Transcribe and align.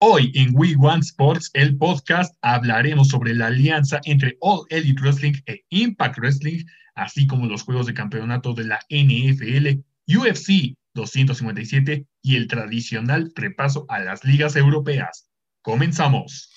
Hoy 0.00 0.30
en 0.36 0.50
We 0.54 0.76
Want 0.76 1.02
Sports, 1.02 1.50
el 1.54 1.76
podcast, 1.76 2.32
hablaremos 2.42 3.08
sobre 3.08 3.34
la 3.34 3.48
alianza 3.48 4.00
entre 4.04 4.36
All 4.40 4.64
Elite 4.70 5.00
Wrestling 5.02 5.32
e 5.46 5.64
Impact 5.70 6.18
Wrestling, 6.18 6.64
así 6.94 7.26
como 7.26 7.46
los 7.46 7.62
juegos 7.62 7.86
de 7.86 7.94
campeonato 7.94 8.54
de 8.54 8.62
la 8.62 8.78
NFL, 8.90 9.82
UFC 10.06 10.76
257 10.94 12.06
y 12.22 12.36
el 12.36 12.46
tradicional 12.46 13.32
repaso 13.34 13.86
a 13.88 13.98
las 13.98 14.22
ligas 14.22 14.54
europeas. 14.54 15.28
Comenzamos. 15.62 16.47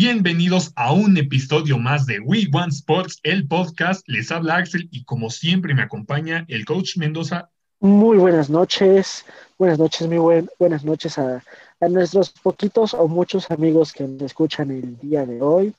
Bienvenidos 0.00 0.72
a 0.76 0.92
un 0.92 1.16
episodio 1.16 1.76
más 1.76 2.06
de 2.06 2.20
We 2.20 2.46
Want 2.52 2.72
Sports, 2.72 3.18
el 3.24 3.48
podcast. 3.48 4.08
Les 4.08 4.30
habla 4.30 4.54
Axel 4.54 4.88
y 4.92 5.02
como 5.02 5.28
siempre 5.28 5.74
me 5.74 5.82
acompaña 5.82 6.44
el 6.46 6.64
coach 6.64 6.96
Mendoza. 6.98 7.50
Muy 7.80 8.16
buenas 8.16 8.48
noches, 8.48 9.26
buenas 9.58 9.76
noches, 9.80 10.06
muy 10.06 10.18
buen, 10.18 10.48
buenas 10.56 10.84
noches 10.84 11.18
a, 11.18 11.42
nuestros 11.80 12.30
poquitos 12.30 12.94
o 12.94 13.08
muchos 13.08 13.50
amigos 13.50 13.92
que 13.92 14.04
nos 14.04 14.22
escuchan 14.22 14.70
el 14.70 14.96
día 15.00 15.26
de 15.26 15.42
hoy. 15.42 15.74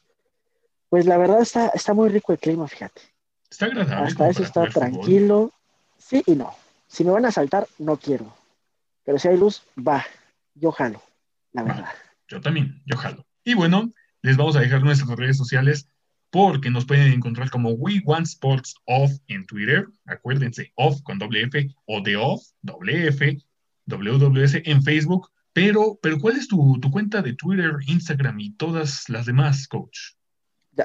Pues 0.89 1.05
la 1.05 1.17
verdad 1.17 1.41
está, 1.41 1.69
está 1.69 1.93
muy 1.93 2.09
rico 2.09 2.33
el 2.33 2.39
clima, 2.39 2.67
fíjate. 2.67 2.99
Está 3.49 3.67
agradable. 3.67 4.05
Hasta 4.05 4.29
eso 4.29 4.43
está 4.43 4.67
tranquilo. 4.67 5.53
Sí 5.97 6.23
y 6.25 6.35
no. 6.35 6.53
Si 6.89 7.05
me 7.05 7.11
van 7.11 7.25
a 7.25 7.31
saltar, 7.31 7.69
no 7.77 7.95
quiero. 7.95 8.35
Pero 9.05 9.17
si 9.17 9.29
hay 9.29 9.37
luz, 9.37 9.63
va. 9.77 10.05
Yo 10.55 10.73
jalo, 10.73 11.01
la 11.53 11.63
verdad. 11.63 11.89
yo 12.27 12.41
también, 12.41 12.81
yo 12.85 12.97
jalo. 12.97 13.25
Y 13.45 13.53
bueno, 13.53 13.89
les 14.21 14.37
vamos 14.37 14.55
a 14.55 14.61
dejar 14.61 14.83
nuestras 14.83 15.17
redes 15.17 15.37
sociales 15.37 15.87
porque 16.29 16.69
nos 16.69 16.85
pueden 16.85 17.11
encontrar 17.11 17.49
como 17.49 17.71
We 17.71 18.01
Want 18.05 18.27
Sports 18.27 18.75
Off 18.85 19.11
en 19.27 19.45
Twitter, 19.45 19.87
acuérdense, 20.05 20.71
Off 20.75 21.01
con 21.01 21.17
doble 21.17 21.43
F 21.43 21.67
o 21.85 22.01
de 22.01 22.17
Off, 22.17 22.43
doble 22.61 23.07
F, 23.07 23.37
WWS 23.87 24.61
en 24.65 24.83
Facebook. 24.83 25.29
Pero, 25.53 25.97
pero 26.01 26.19
¿cuál 26.19 26.37
es 26.37 26.47
tu, 26.47 26.79
cuenta 26.91 27.21
de 27.21 27.33
Twitter, 27.33 27.77
Instagram 27.87 28.39
y 28.39 28.51
todas 28.51 29.09
las 29.09 29.25
demás, 29.25 29.67
coach? 29.67 30.13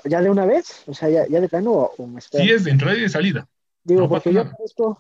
¿Ya, 0.05 0.22
de 0.22 0.30
una 0.30 0.46
vez? 0.46 0.82
O 0.86 0.94
sea, 0.94 1.10
¿ya, 1.10 1.40
de 1.40 1.48
plano 1.48 1.72
o, 1.96 2.06
me 2.06 2.20
Sí, 2.20 2.50
es 2.50 2.64
de 2.64 2.70
entrada 2.70 2.96
y 2.96 3.02
de 3.02 3.08
salida. 3.08 3.46
Digo, 3.84 4.08
porque 4.08 4.32
yo 4.32 4.40
aparezco... 4.40 4.98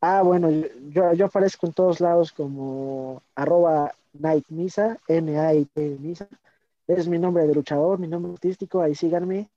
Ah, 0.00 0.22
bueno, 0.22 0.48
yo, 0.90 1.12
yo 1.12 1.26
aparezco 1.26 1.66
en 1.66 1.72
todos 1.72 1.98
lados 1.98 2.30
como 2.30 3.20
arroba 3.34 3.92
Night 4.12 4.44
Misa, 4.48 4.96
N-A-I-T 5.08 5.96
Misa 5.98 6.28
es 6.88 7.06
mi 7.06 7.18
nombre 7.18 7.46
de 7.46 7.54
luchador, 7.54 7.98
mi 7.98 8.08
nombre 8.08 8.32
artístico, 8.32 8.82
ahí 8.82 8.94
síganme. 8.94 9.50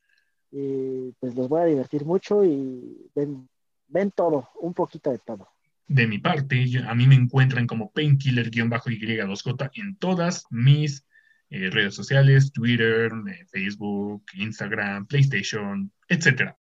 Y 0.52 1.14
pues 1.20 1.34
los 1.34 1.48
voy 1.48 1.62
a 1.62 1.66
divertir 1.66 2.06
mucho 2.06 2.44
y 2.44 3.10
ven, 3.16 3.48
ven 3.88 4.12
todo, 4.12 4.50
un 4.60 4.74
poquito 4.74 5.10
de 5.10 5.20
todo. 5.20 5.48
De 5.88 6.08
mi 6.08 6.20
parte, 6.20 6.66
a 6.86 6.94
mí 6.94 7.08
me 7.08 7.16
encuentran 7.16 7.68
como 7.68 7.92
painkiller-y2j 7.92 9.72
en 9.76 9.96
todas 9.96 10.46
mis 10.50 11.06
eh, 11.50 11.70
redes 11.70 11.96
sociales, 11.96 12.52
Twitter, 12.52 13.12
eh, 13.30 13.46
Facebook, 13.52 14.24
Instagram, 14.34 15.06
PlayStation, 15.06 15.92
etc. 16.08 16.54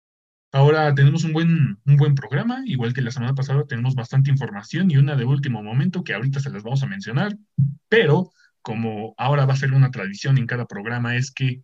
Ahora 0.51 0.93
tenemos 0.95 1.23
un 1.23 1.33
buen, 1.33 1.77
un 1.85 1.95
buen 1.95 2.15
programa, 2.15 2.63
igual 2.65 2.93
que 2.93 3.01
la 3.01 3.11
semana 3.11 3.35
pasada 3.35 3.65
tenemos 3.65 3.93
bastante 3.93 4.31
información 4.31 4.89
y 4.89 4.97
una 4.97 5.15
de 5.15 5.25
último 5.25 5.61
momento 5.61 6.03
que 6.03 6.13
ahorita 6.13 6.39
se 6.39 6.49
las 6.49 6.63
vamos 6.63 6.81
a 6.81 6.87
mencionar, 6.87 7.37
pero 7.87 8.31
como 8.69 9.15
ahora 9.17 9.47
va 9.47 9.53
a 9.53 9.57
ser 9.57 9.73
una 9.73 9.89
tradición 9.89 10.37
en 10.37 10.45
cada 10.45 10.67
programa, 10.67 11.15
es 11.15 11.31
que 11.31 11.63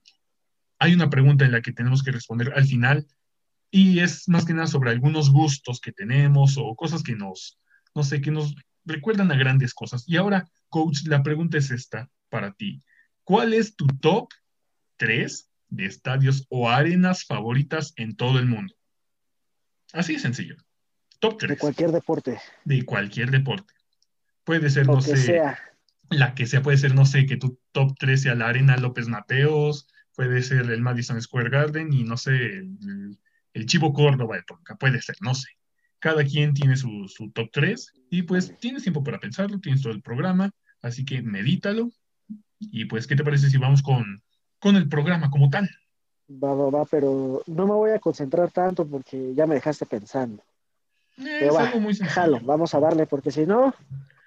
hay 0.80 0.95
una 0.95 1.11
pregunta 1.11 1.45
en 1.45 1.52
la 1.52 1.61
que 1.61 1.72
tenemos 1.72 2.02
que 2.02 2.09
responder 2.09 2.52
al 2.56 2.66
final 2.66 3.06
y 3.70 4.00
es 4.00 4.28
más 4.28 4.44
que 4.44 4.53
nada 4.53 4.66
sobre 4.66 4.89
algunos 4.89 5.30
gustos 5.31 5.80
que 5.80 5.92
tenemos 5.92 6.58
o 6.58 6.76
cosas 6.76 7.03
que 7.03 7.16
nos, 7.16 7.59
no 7.94 8.02
sé, 8.02 8.22
que 8.22 8.31
nos 8.31 8.56
recuerdan 8.86 9.32
a 9.32 9.38
grandes 9.38 9.76
cosas. 9.76 10.04
Y 10.08 10.17
ahora, 10.17 10.49
coach, 10.67 11.05
la 11.05 11.21
pregunta 11.21 11.60
es 11.60 11.70
esta 11.70 12.10
para 12.30 12.54
ti. 12.54 12.82
¿Cuál 13.23 13.54
es 13.54 13.76
tu 13.76 13.86
top 13.86 14.30
3 14.98 15.48
de 15.70 15.86
estadios 15.86 16.48
o 16.49 16.71
arenas 16.71 17.23
favoritas 17.23 17.94
en 17.98 18.15
todo 18.15 18.39
el 18.39 18.48
mundo? 18.48 18.73
Así 19.94 20.14
de 20.14 20.20
sencillo. 20.20 20.55
Top 21.20 21.38
3. 21.38 21.52
De 21.52 21.58
cualquier 21.58 21.92
deporte. 21.92 22.42
De 22.64 22.83
cualquier 22.83 23.30
deporte. 23.30 23.76
Puede 24.44 24.71
ser, 24.71 24.88
no 24.88 25.02
sé, 25.02 25.55
la 26.10 26.36
que 26.36 26.45
sea 26.45 26.61
puede 26.61 26.77
ser, 26.77 26.95
no 26.95 27.05
sé, 27.05 27.26
que 27.26 27.38
tu 27.38 27.60
top 27.71 27.95
3 27.98 28.21
sea 28.21 28.36
la 28.36 28.48
Arena 28.48 28.77
López 28.77 29.08
Mateos, 29.08 29.88
puede 30.16 30.42
ser 30.42 30.70
el 30.71 30.82
Madison 30.82 31.21
Square 31.21 31.49
Garden 31.49 31.93
y 31.93 32.04
no 32.04 32.17
sé, 32.17 32.36
el, 33.54 33.66
Chivo 33.66 33.93
Córdoba 33.93 34.36
de 34.36 34.44
Tonka, 34.44 34.76
puede 34.76 35.02
ser, 35.02 35.15
no 35.21 35.33
sé. 35.33 35.49
Cada 35.99 36.23
quien 36.23 36.54
tiene 36.54 36.76
su, 36.76 37.08
top 37.33 37.49
3 37.52 37.94
y 38.11 38.23
pues 38.23 38.58
tienes 38.60 38.83
tiempo 38.83 39.04
para 39.04 39.20
pensarlo, 39.20 39.60
tienes 39.60 39.82
todo 39.82 39.94
el 39.94 40.02
programa, 40.02 40.52
así 40.82 41.05
que 41.05 41.21
medítalo. 41.21 41.89
Y 42.60 42.86
pues, 42.86 43.08
¿qué 43.08 43.15
te 43.15 43.23
parece 43.23 43.49
si 43.49 43.58
vamos 43.58 43.82
con, 43.82 44.21
con 44.60 44.76
el 44.76 44.88
programa 44.88 45.30
como 45.30 45.49
tal? 45.49 45.70
Va, 46.30 46.54
va, 46.54 46.70
va, 46.70 46.86
pero 46.86 47.44
no 47.48 47.67
me 47.67 47.73
voy 47.73 47.92
a 47.92 47.99
concentrar 47.99 48.52
tanto 48.52 48.86
porque 48.88 49.33
ya 49.36 49.45
me 49.45 49.55
dejaste 49.55 49.86
pensando. 49.86 50.44
Eh, 51.17 51.48
es 51.48 51.55
algo 51.55 51.80
muy 51.80 51.94
sencillo. 51.94 52.39
vamos 52.42 52.73
a 52.73 52.80
darle 52.80 53.05
porque 53.05 53.32
si 53.32 53.45
no, 53.45 53.73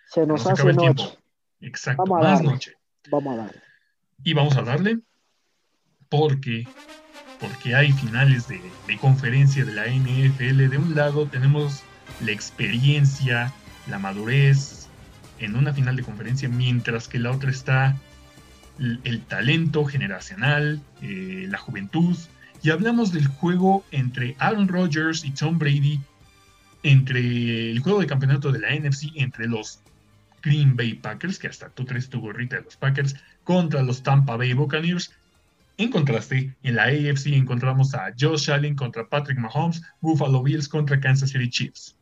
se 0.06 0.27
nos, 0.27 0.47
hace 0.47 0.72
noche. 0.72 1.19
Exacto, 1.60 2.04
más 2.06 2.42
noche. 2.42 2.72
Vamos 3.10 3.34
a 3.34 3.36
darle. 3.36 3.62
Y 4.24 4.32
vamos 4.34 4.56
a 4.56 4.62
darle 4.62 4.98
porque, 6.08 6.66
porque 7.41 7.74
hay 7.74 7.92
finales 7.92 8.48
de, 8.48 8.60
conferencia 9.00 9.64
de 9.64 9.72
la 9.72 9.86
NFL. 9.86 10.69
De 10.69 10.78
un 10.78 10.94
lado 10.94 11.26
tenemos 11.26 11.82
la 12.24 12.32
experiencia, 12.32 13.52
la 13.88 13.98
madurez 13.98 14.88
en 15.38 15.56
una 15.56 15.72
final 15.72 15.96
de 15.96 16.02
conferencia, 16.02 16.48
mientras 16.48 17.08
que 17.08 17.19
la 17.19 17.30
otra 17.30 17.50
está 17.50 17.96
el, 18.78 19.22
talento 19.22 19.84
generacional, 19.84 20.80
eh, 21.02 21.46
la 21.48 21.58
juventud. 21.58 22.16
Y 22.62 22.70
hablamos 22.70 23.12
del 23.12 23.26
juego 23.28 23.84
entre 23.92 24.34
Aaron 24.38 24.69
Rodgers 24.69 25.25
y 25.25 25.30
Tom 25.30 25.58
Brady, 25.58 26.00
entre 26.82 27.70
el 27.70 27.78
juego 27.80 28.00
de 28.00 28.06
campeonato 28.06 28.50
de 28.50 28.58
la 28.60 28.75
NFC, 28.75 29.12
entre 29.14 29.46
los 29.46 29.80
Green 30.43 30.76
Bay 30.76 30.94
Packers, 30.94 31.38
que 31.38 31.49
hasta 31.49 31.69
tú 31.71 31.84
traes 31.84 32.09
tu 32.09 32.21
gorrita 32.21 32.56
de 32.56 32.62
los 32.62 32.76
Packers, 32.76 33.16
contra 33.44 33.82
los 33.82 34.03
Tampa 34.03 34.37
Bay 34.37 34.53
Buccaneers. 34.53 35.12
En 35.76 35.91
contraste, 35.91 36.54
en 36.62 36.75
la 36.75 36.84
AFC 36.84 37.28
encontramos 37.28 37.94
a 37.94 38.12
Josh 38.19 38.50
Allen 38.50 38.75
contra 38.75 39.09
Patrick 39.09 39.38
Mahomes, 39.38 39.82
Buffalo 40.00 40.43
Bills 40.43 40.69
contra 40.69 40.99
Kansas 40.99 41.31
City 41.31 41.49
Chiefs. 41.49 41.97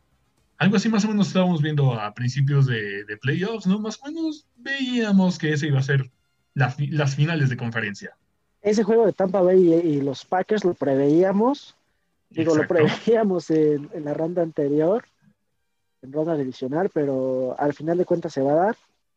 Algo 0.58 0.76
así 0.76 0.88
más 0.88 1.04
o 1.04 1.08
menos 1.08 1.28
estábamos 1.28 1.60
viendo 1.60 1.92
a 1.92 2.14
principios 2.14 2.66
de, 2.66 3.04
playoffs, 3.20 3.66
¿no? 3.66 3.78
Más 3.78 4.00
o 4.00 4.06
menos 4.06 4.46
veíamos 4.56 5.38
que 5.38 5.52
ese 5.52 5.66
iba 5.66 5.80
a 5.80 5.82
ser 5.82 6.10
las 6.54 7.14
finales 7.14 7.50
de 7.50 7.56
conferencia. 7.58 8.16
Ese 8.62 8.82
juego 8.82 9.04
de 9.04 9.12
Tampa 9.12 9.42
Bay 9.42 9.74
y, 9.74 10.00
los 10.00 10.24
Packers 10.24 10.64
lo 10.64 10.72
preveíamos, 10.72 11.76
digo, 12.30 12.56
lo 12.56 12.66
preveíamos 12.66 13.50
en 13.50 14.04
la 14.04 14.14
ronda 14.14 14.42
anterior 14.42 15.04
en 16.06 16.12
ronda 16.12 16.36
divisional, 16.36 16.90
pero 16.92 17.54
al 17.58 17.74
final 17.74 17.98
de 17.98 18.04
cuentas 18.04 18.32
se 18.32 18.42
va 18.42 18.52
a 18.52 18.66
dar. 18.66 18.76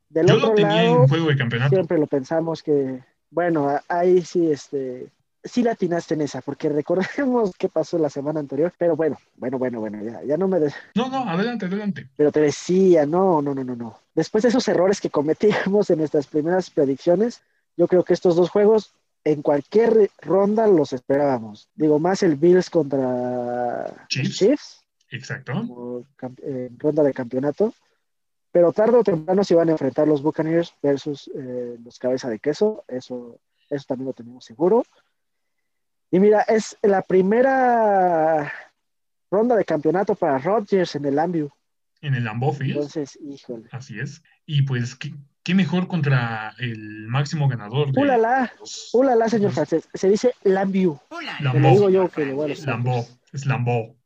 Del 0.09 0.27
Yo 0.27 0.35
lo 0.38 0.53
tenía 0.53 0.83
en 0.85 1.07
juego 1.07 1.27
de 1.27 1.38
campeonato. 1.38 1.69
Siempre 1.75 2.00
lo 2.00 2.07
pensamos 2.07 2.63
que, 2.63 3.03
bueno, 3.29 3.79
ahí 3.88 4.22
sí, 4.23 4.51
este, 4.51 5.07
sí 5.44 5.61
la 5.61 5.72
atinaste 5.72 6.16
en 6.16 6.22
esa, 6.22 6.41
porque 6.41 6.67
recordemos 6.69 7.51
qué 7.57 7.69
pasó 7.69 7.97
la 8.00 8.09
semana 8.09 8.39
anterior, 8.39 8.73
pero 8.77 8.95
bueno, 8.95 9.17
bueno, 9.38 9.57
bueno, 9.59 9.79
bueno, 9.79 10.03
ya, 10.03 10.23
ya 10.23 10.38
no 10.38 10.47
me... 10.47 10.59
No, 10.95 11.09
no, 11.09 11.29
adelante, 11.29 11.67
adelante. 11.67 12.09
Pero 12.17 12.31
te 12.31 12.41
decía, 12.41 13.06
no, 13.06 13.41
no, 13.41 13.53
no, 13.53 13.63
no, 13.63 13.75
no. 13.75 14.00
Después 14.16 14.41
de 14.41 14.50
esos 14.50 14.67
errores 14.67 15.00
que 15.00 15.09
cometíamos 15.09 15.89
en 15.89 16.00
nuestras 16.00 16.27
primeras 16.27 16.69
predicciones, 16.69 17.41
yo 17.77 17.88
creo 17.88 18.03
que 18.03 18.13
estos 18.13 18.35
dos 18.35 18.50
juegos 18.50 18.94
en 19.23 19.41
cualquier 19.41 20.09
ronda 20.21 20.66
los 20.66 20.94
esperábamos. 20.94 21.69
Digo, 21.75 22.00
más 22.00 22.24
el 22.24 22.35
Bills 22.35 22.69
contra 22.69 24.07
Chiefs 24.07 24.79
Exacto. 25.11 26.06
en 26.41 26.79
ronda 26.79 27.03
de 27.03 27.13
campeonato. 27.13 27.73
Pero 28.51 28.73
tarde 28.73 28.97
o 28.97 29.03
temprano 29.03 29.44
se 29.44 29.56
van 29.56 29.69
a 29.69 29.73
enfrentar 29.73 30.07
los 30.07 30.23
Buccaneers 30.23 30.73
versus 30.81 31.29
eh, 31.35 31.77
los 31.83 32.00
Cabeza 32.00 32.29
de 32.29 32.39
Queso. 32.39 32.83
Eso, 32.88 33.39
eso 33.69 33.85
también 33.88 34.07
lo 34.07 34.13
tenemos 34.13 34.44
seguro. 34.44 34.83
Y 36.11 36.19
mira, 36.19 36.41
es 36.41 36.75
la 36.81 37.03
primera 37.03 38.51
ronda 39.29 39.56
de 39.56 39.65
campeonato 39.65 40.15
para 40.15 40.39
Rodgers 40.39 40.95
en 40.95 41.06
el 41.06 41.15
Lambeau. 41.15 41.51
En 42.01 42.15
el 42.15 42.23
Lambeau 42.23 42.53
Field. 42.53 42.71
Entonces, 42.71 43.19
híjole. 43.21 43.67
Así 43.71 44.00
es. 44.00 44.23
Y 44.47 44.63
pues, 44.63 44.95
¿qué, 44.95 45.53
mejor 45.53 45.88
contra 45.88 46.56
el 46.57 47.07
máximo 47.07 47.47
ganador? 47.47 47.91
De 47.91 48.01
ulala, 48.01 48.51
ulala, 48.94 49.29
señor 49.29 49.51
francés. 49.51 49.88
Se 49.94 50.09
dice 50.09 50.33
Lambeau. 50.44 51.00
Lambeau. 51.41 51.73
digo 51.73 51.89
yo 51.91 52.09
que 52.09 52.25
Lambeau. 52.65 53.06
Es 53.31 53.45
Lambeau. 53.45 53.99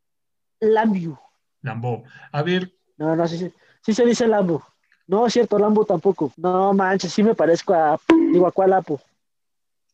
Lambu. 0.63 1.17
Lambo. 1.61 2.03
A 2.31 2.41
ver. 2.41 2.71
No, 2.97 3.15
no, 3.15 3.27
sí, 3.27 3.51
sí, 3.81 3.93
se 3.93 4.05
dice 4.05 4.27
Lambu. 4.27 4.61
No, 5.07 5.27
es 5.27 5.33
cierto, 5.33 5.59
Lambu 5.59 5.85
tampoco. 5.85 6.31
No 6.37 6.73
manches, 6.73 7.11
sí 7.11 7.23
me 7.23 7.35
parezco 7.35 7.73
a. 7.73 7.99
Digo, 8.31 8.47
¿a 8.47 8.51
cuál 8.51 8.73
Apu? 8.73 8.99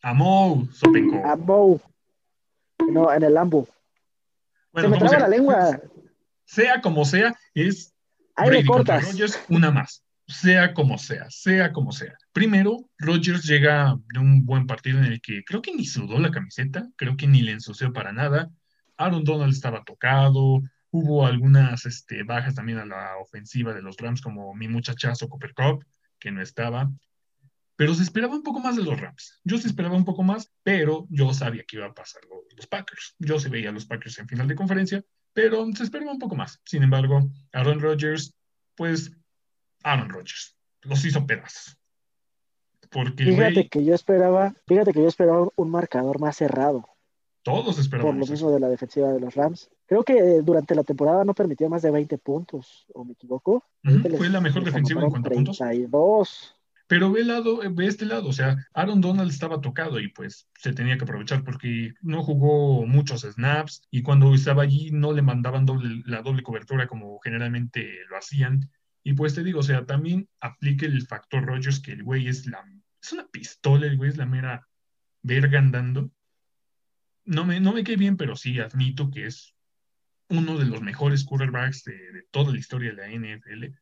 A 0.01 0.13
Mou, 0.13 0.67
Sopenco. 0.71 1.17
A 1.25 1.35
Mou. 1.35 1.79
No, 2.91 3.11
en 3.11 3.23
el 3.23 3.33
Lambo. 3.33 3.67
Se 4.75 4.87
me 4.87 4.97
traba 4.97 5.19
la 5.19 5.27
lengua. 5.27 5.81
Sea 6.45 6.81
como 6.81 7.05
sea, 7.05 7.35
es 7.53 7.93
Ahí 8.35 8.49
Brady 8.49 8.65
contra 8.65 8.95
cortas. 8.95 9.11
Rodgers, 9.11 9.39
una 9.49 9.71
más. 9.71 10.03
Sea 10.27 10.73
como 10.73 10.97
sea, 10.97 11.25
sea 11.29 11.73
como 11.73 11.91
sea. 11.91 12.15
Primero, 12.31 12.77
Rodgers 12.99 13.43
llega 13.45 13.97
de 14.13 14.19
un 14.19 14.45
buen 14.45 14.67
partido 14.67 14.99
en 14.99 15.05
el 15.05 15.21
que 15.21 15.43
creo 15.43 15.61
que 15.61 15.73
ni 15.73 15.85
sudó 15.85 16.19
la 16.19 16.31
camiseta, 16.31 16.87
creo 16.95 17.17
que 17.17 17.27
ni 17.27 17.41
le 17.41 17.51
ensució 17.51 17.91
para 17.91 18.13
nada. 18.13 18.51
Aaron 18.99 19.23
Donald 19.23 19.53
estaba 19.53 19.83
tocado, 19.83 20.61
hubo 20.91 21.25
algunas 21.25 21.85
este, 21.85 22.23
bajas 22.23 22.55
también 22.55 22.77
a 22.79 22.85
la 22.85 23.17
ofensiva 23.17 23.73
de 23.73 23.81
los 23.81 23.97
Rams, 23.97 24.21
como 24.21 24.53
mi 24.53 24.67
muchachazo 24.67 25.27
Cooper 25.29 25.53
Cup, 25.53 25.85
que 26.19 26.31
no 26.31 26.41
estaba. 26.41 26.91
Pero 27.75 27.93
se 27.93 28.03
esperaba 28.03 28.35
un 28.35 28.43
poco 28.43 28.59
más 28.59 28.75
de 28.75 28.83
los 28.83 28.99
Rams. 28.99 29.39
Yo 29.45 29.57
se 29.57 29.67
esperaba 29.67 29.95
un 29.95 30.03
poco 30.03 30.21
más, 30.21 30.51
pero 30.63 31.07
yo 31.09 31.33
sabía 31.33 31.63
que 31.65 31.77
iba 31.77 31.85
a 31.85 31.93
pasar 31.93 32.21
lo- 32.29 32.43
los 32.55 32.67
Packers. 32.67 33.15
Yo 33.19 33.39
se 33.39 33.47
veía 33.47 33.69
a 33.69 33.71
los 33.71 33.85
Packers 33.85 34.19
en 34.19 34.27
final 34.27 34.47
de 34.49 34.55
conferencia, 34.55 35.01
pero 35.31 35.65
se 35.73 35.83
esperaba 35.83 36.11
un 36.11 36.19
poco 36.19 36.35
más. 36.35 36.59
Sin 36.65 36.83
embargo, 36.83 37.29
Aaron 37.53 37.79
Rodgers, 37.79 38.35
pues 38.75 39.11
Aaron 39.83 40.09
Rodgers, 40.09 40.57
los 40.81 41.05
hizo 41.05 41.25
pedazos. 41.25 41.77
Porque 42.89 43.23
Fíjate 43.23 43.69
que 43.69 43.85
yo 43.85 43.93
esperaba, 43.93 44.53
fíjate 44.67 44.91
que 44.93 45.01
yo 45.01 45.07
esperaba 45.07 45.47
un 45.55 45.69
marcador 45.69 46.19
más 46.19 46.35
cerrado, 46.37 46.85
todos 47.43 47.63
por 47.63 47.75
lo 47.75 47.81
esperábamos 47.81 48.29
mismo 48.29 48.51
de 48.51 48.59
la 48.59 48.69
defensiva 48.69 49.11
de 49.11 49.19
los 49.19 49.35
Rams. 49.35 49.69
Creo 49.85 50.03
que 50.03 50.17
eh, 50.17 50.41
durante 50.43 50.75
la 50.75 50.83
temporada 50.83 51.23
no 51.23 51.33
permitió 51.33 51.69
más 51.69 51.81
de 51.81 51.91
20 51.91 52.17
puntos, 52.17 52.85
o 52.93 53.03
me 53.03 53.13
equivoco. 53.13 53.63
Fue 54.17 54.29
la 54.29 54.41
mejor 54.41 54.63
defensiva 54.63 55.03
en 55.03 55.09
cuanto 55.09 55.29
a 55.29 55.33
puntos. 55.33 55.57
32. 55.57 56.55
Pero 56.87 57.11
ve, 57.11 57.23
lado, 57.23 57.59
ve 57.71 57.85
este 57.85 58.05
lado, 58.05 58.29
o 58.29 58.33
sea, 58.33 58.67
Aaron 58.73 58.99
Donald 58.99 59.29
estaba 59.29 59.61
tocado 59.61 59.99
y 59.99 60.07
pues 60.07 60.49
se 60.55 60.73
tenía 60.73 60.97
que 60.97 61.03
aprovechar 61.03 61.43
porque 61.43 61.93
no 62.01 62.23
jugó 62.23 62.83
muchos 62.87 63.21
snaps 63.21 63.83
y 63.91 64.01
cuando 64.01 64.33
estaba 64.33 64.63
allí 64.63 64.89
no 64.91 65.13
le 65.13 65.21
mandaban 65.21 65.67
doble, 65.67 66.01
la 66.07 66.23
doble 66.23 66.41
cobertura 66.41 66.87
como 66.87 67.19
generalmente 67.19 67.87
lo 68.09 68.17
hacían. 68.17 68.71
Y 69.03 69.13
pues 69.13 69.35
te 69.35 69.43
digo, 69.43 69.59
o 69.59 69.63
sea, 69.63 69.85
también 69.85 70.27
aplica 70.39 70.87
el 70.87 71.05
factor 71.05 71.45
Rogers 71.45 71.79
que 71.79 71.91
el 71.91 72.03
güey 72.03 72.27
es 72.27 72.47
la 72.47 72.65
es 73.01 73.13
una 73.13 73.27
pistola, 73.27 73.87
el 73.87 73.97
güey 73.97 74.09
es 74.09 74.17
la 74.17 74.25
mera 74.25 74.67
verga 75.21 75.59
andando. 75.59 76.11
No 77.35 77.45
me, 77.45 77.59
no 77.59 77.73
me 77.73 77.83
cae 77.83 77.95
bien, 77.95 78.17
pero 78.17 78.35
sí 78.35 78.59
admito 78.59 79.11
que 79.11 79.27
es 79.27 79.55
uno 80.29 80.57
de 80.57 80.65
los 80.65 80.81
mejores 80.81 81.25
quarterbacks 81.25 81.83
de, 81.85 81.93
de 82.13 82.23
toda 82.31 82.51
la 82.53 82.59
historia 82.59 82.91
de 82.91 82.97
la 82.97 83.09
NFL 83.09 83.73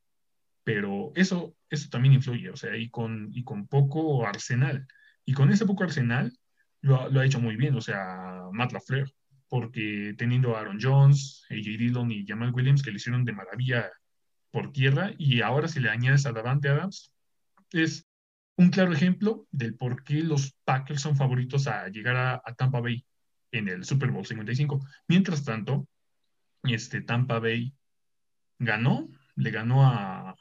pero 0.64 1.12
eso, 1.16 1.56
eso 1.70 1.90
también 1.90 2.14
influye, 2.16 2.50
o 2.50 2.58
sea, 2.58 2.76
y 2.78 2.90
con, 2.90 3.30
y 3.34 3.44
con 3.44 3.68
poco 3.68 4.28
arsenal. 4.28 4.88
Y 5.26 5.34
con 5.34 5.52
ese 5.52 5.66
poco 5.66 5.84
arsenal 5.86 6.38
lo, 6.82 7.02
ha- 7.02 7.10
lo 7.10 7.22
ha 7.22 7.26
hecho 7.26 7.40
muy 7.42 7.56
bien, 7.58 7.76
o 7.76 7.82
sea, 7.82 8.44
Matt 8.54 8.74
LaFleur, 8.74 9.12
porque 9.50 10.14
teniendo 10.18 10.56
a 10.58 10.62
Aaron 10.62 10.80
Jones, 10.82 11.46
AJ 11.50 11.78
Dillon 11.80 12.12
y 12.12 12.26
Jamal 12.28 12.54
Williams 12.54 12.84
que 12.84 12.92
le 12.92 12.98
hicieron 12.98 13.26
de 13.26 13.34
maravilla 13.34 13.92
por 14.52 14.72
tierra, 14.74 15.14
y 15.18 15.42
ahora 15.42 15.68
si 15.70 15.80
le 15.80 15.90
añades 15.90 16.26
a 16.26 16.34
Davante 16.34 16.70
Adams, 16.70 17.14
es 17.72 18.06
un 18.58 18.70
claro 18.72 18.94
ejemplo 18.94 19.48
del 19.52 19.76
por 19.76 20.04
qué 20.04 20.24
los 20.24 20.54
Packers 20.66 21.02
son 21.02 21.16
favoritos 21.16 21.68
a 21.68 21.90
llegar 21.90 22.18
a 22.18 22.56
Tampa 22.56 22.82
Bay 22.82 23.06
en 23.52 23.70
el 23.70 23.86
Super 23.86 24.12
Bowl 24.12 24.26
55. 24.26 24.80
Mientras 25.08 25.44
tanto, 25.44 25.88
este 26.64 27.02
Tampa 27.02 27.40
Bay 27.40 27.74
ganó, 28.60 29.08
le 29.36 29.52
ganó 29.52 29.86
a, 29.86 30.36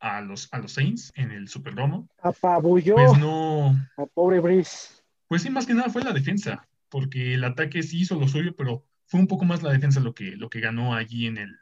a 0.00 0.20
los, 0.20 0.48
a 0.52 0.58
los 0.58 0.72
Saints 0.72 1.12
en 1.16 1.30
el 1.30 1.48
Superdome, 1.48 2.06
Apabulló 2.22 2.96
pues 2.96 3.18
no, 3.18 3.70
a 3.96 4.06
pobre 4.06 4.40
Breeze. 4.40 5.02
pues 5.28 5.42
sí, 5.42 5.50
más 5.50 5.66
que 5.66 5.74
nada 5.74 5.88
fue 5.88 6.02
la 6.02 6.12
defensa, 6.12 6.66
porque 6.88 7.34
el 7.34 7.44
ataque 7.44 7.82
sí 7.82 8.00
hizo 8.00 8.18
lo 8.18 8.28
suyo, 8.28 8.54
pero 8.56 8.84
fue 9.06 9.20
un 9.20 9.26
poco 9.26 9.44
más 9.44 9.62
la 9.62 9.72
defensa 9.72 10.00
lo 10.00 10.14
que, 10.14 10.36
lo 10.36 10.50
que 10.50 10.60
ganó 10.60 10.94
allí 10.94 11.26
en 11.26 11.38
el, 11.38 11.56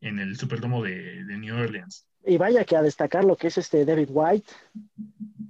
en 0.00 0.18
el 0.18 0.36
Superdome 0.36 0.88
de, 0.88 1.24
de 1.24 1.38
New 1.38 1.54
Orleans. 1.56 2.06
Y 2.24 2.36
vaya 2.36 2.64
que 2.64 2.76
a 2.76 2.82
destacar 2.82 3.24
lo 3.24 3.36
que 3.36 3.48
es 3.48 3.58
este 3.58 3.84
David 3.84 4.08
White, 4.10 4.52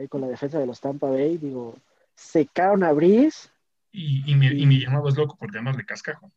con 0.09 0.23
la 0.23 0.29
defensa 0.29 0.59
de 0.59 0.67
los 0.67 0.81
Tampa 0.81 1.09
Bay, 1.09 1.37
digo, 1.37 1.79
secaron 2.15 2.83
a 2.83 2.93
Breeze, 2.93 3.51
Y, 3.93 4.31
y, 4.31 4.35
me, 4.35 4.47
y 4.53 4.67
me 4.67 4.79
llamabas 4.81 5.17
loco 5.17 5.37
por 5.37 5.53
llamarle 5.55 5.85
cascajo. 5.85 6.33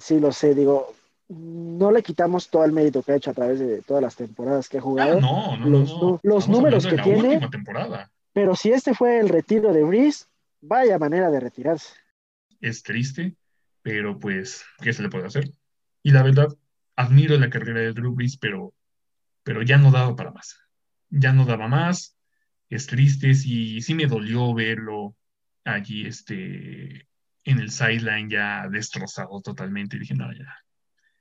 sí 0.00 0.18
lo 0.20 0.32
sé, 0.32 0.54
digo, 0.54 0.92
no 1.28 1.90
le 1.90 2.02
quitamos 2.02 2.48
todo 2.48 2.64
el 2.64 2.72
mérito 2.72 3.02
que 3.02 3.12
ha 3.12 3.16
hecho 3.16 3.30
a 3.30 3.34
través 3.34 3.58
de 3.58 3.82
todas 3.82 4.02
las 4.02 4.16
temporadas 4.16 4.68
que 4.68 4.78
ha 4.78 4.80
Ah, 4.80 4.84
jugado, 4.84 5.20
no, 5.20 5.56
no, 5.56 6.20
Los 6.22 6.48
no, 6.48 6.54
números 6.54 6.86
que 6.86 6.98
tiene- 6.98 7.40
pero 8.32 8.56
si 8.56 8.72
este 8.72 8.94
fue 8.94 9.20
el 9.20 9.28
retiro 9.28 9.72
de 9.72 9.84
Breeze, 9.84 10.26
vaya 10.60 10.98
manera 10.98 11.30
de 11.30 11.40
retirarse. 11.40 11.94
Es 12.60 12.82
triste, 12.82 13.36
pero 13.82 14.18
pues, 14.18 14.64
¿qué 14.82 14.92
se 14.92 15.02
le 15.02 15.08
puede 15.08 15.26
hacer? 15.26 15.50
Y 16.02 16.10
la 16.10 16.22
verdad, 16.22 16.48
admiro 16.96 17.36
la 17.38 17.50
carrera 17.50 17.80
de 17.80 17.92
Drew 17.92 18.14
Brees, 18.14 18.36
pero, 18.38 18.74
pero 19.42 19.62
ya 19.62 19.78
no 19.78 19.90
daba 19.90 20.16
para 20.16 20.32
más. 20.32 20.58
Ya 21.10 21.32
no 21.32 21.44
daba 21.46 21.68
más. 21.68 22.16
Es 22.70 22.86
triste, 22.86 23.34
sí, 23.34 23.80
sí 23.82 23.94
me 23.94 24.06
dolió 24.06 24.54
verlo 24.54 25.16
allí, 25.64 26.06
este, 26.06 27.06
en 27.44 27.58
el 27.58 27.70
sideline 27.70 28.30
ya 28.30 28.68
destrozado 28.68 29.40
totalmente. 29.40 29.98
Dije, 29.98 30.14
no, 30.14 30.32
ya, 30.32 30.64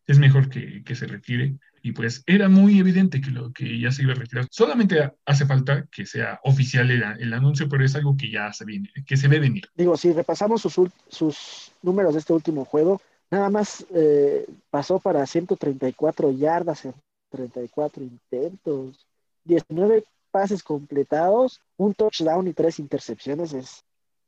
es 0.05 0.19
mejor 0.19 0.49
que, 0.49 0.83
que 0.83 0.95
se 0.95 1.07
retire. 1.07 1.57
Y 1.81 1.91
pues 1.91 2.23
era 2.25 2.47
muy 2.47 2.79
evidente 2.79 3.19
que, 3.19 3.29
lo, 3.29 3.51
que 3.51 3.79
ya 3.79 3.91
se 3.91 4.03
iba 4.03 4.13
a 4.13 4.15
retirar. 4.15 4.47
Solamente 4.49 5.11
hace 5.25 5.45
falta 5.45 5.85
que 5.91 6.05
sea 6.05 6.39
oficial 6.43 6.89
el, 6.91 7.03
el 7.19 7.33
anuncio, 7.33 7.67
pero 7.67 7.83
es 7.83 7.95
algo 7.95 8.15
que 8.15 8.31
ya 8.31 8.53
se 8.53 8.63
viene, 8.63 8.89
que 9.05 9.17
se 9.17 9.27
ve 9.27 9.39
venir. 9.39 9.67
Digo, 9.75 9.97
si 9.97 10.13
repasamos 10.13 10.61
sus, 10.61 10.75
sus 11.09 11.71
números 11.81 12.13
de 12.13 12.19
este 12.19 12.31
último 12.31 12.63
juego, 12.63 13.01
nada 13.29 13.49
más 13.49 13.85
eh, 13.93 14.45
pasó 14.69 14.99
para 14.99 15.25
134 15.25 16.31
yardas 16.31 16.85
en 16.85 16.93
34 17.31 18.03
intentos, 18.03 19.05
19 19.43 20.05
pases 20.31 20.63
completados, 20.63 21.59
un 21.77 21.93
touchdown 21.93 22.47
y 22.47 22.53
tres 22.53 22.79
intercepciones. 22.79 23.53
Es, 23.53 23.83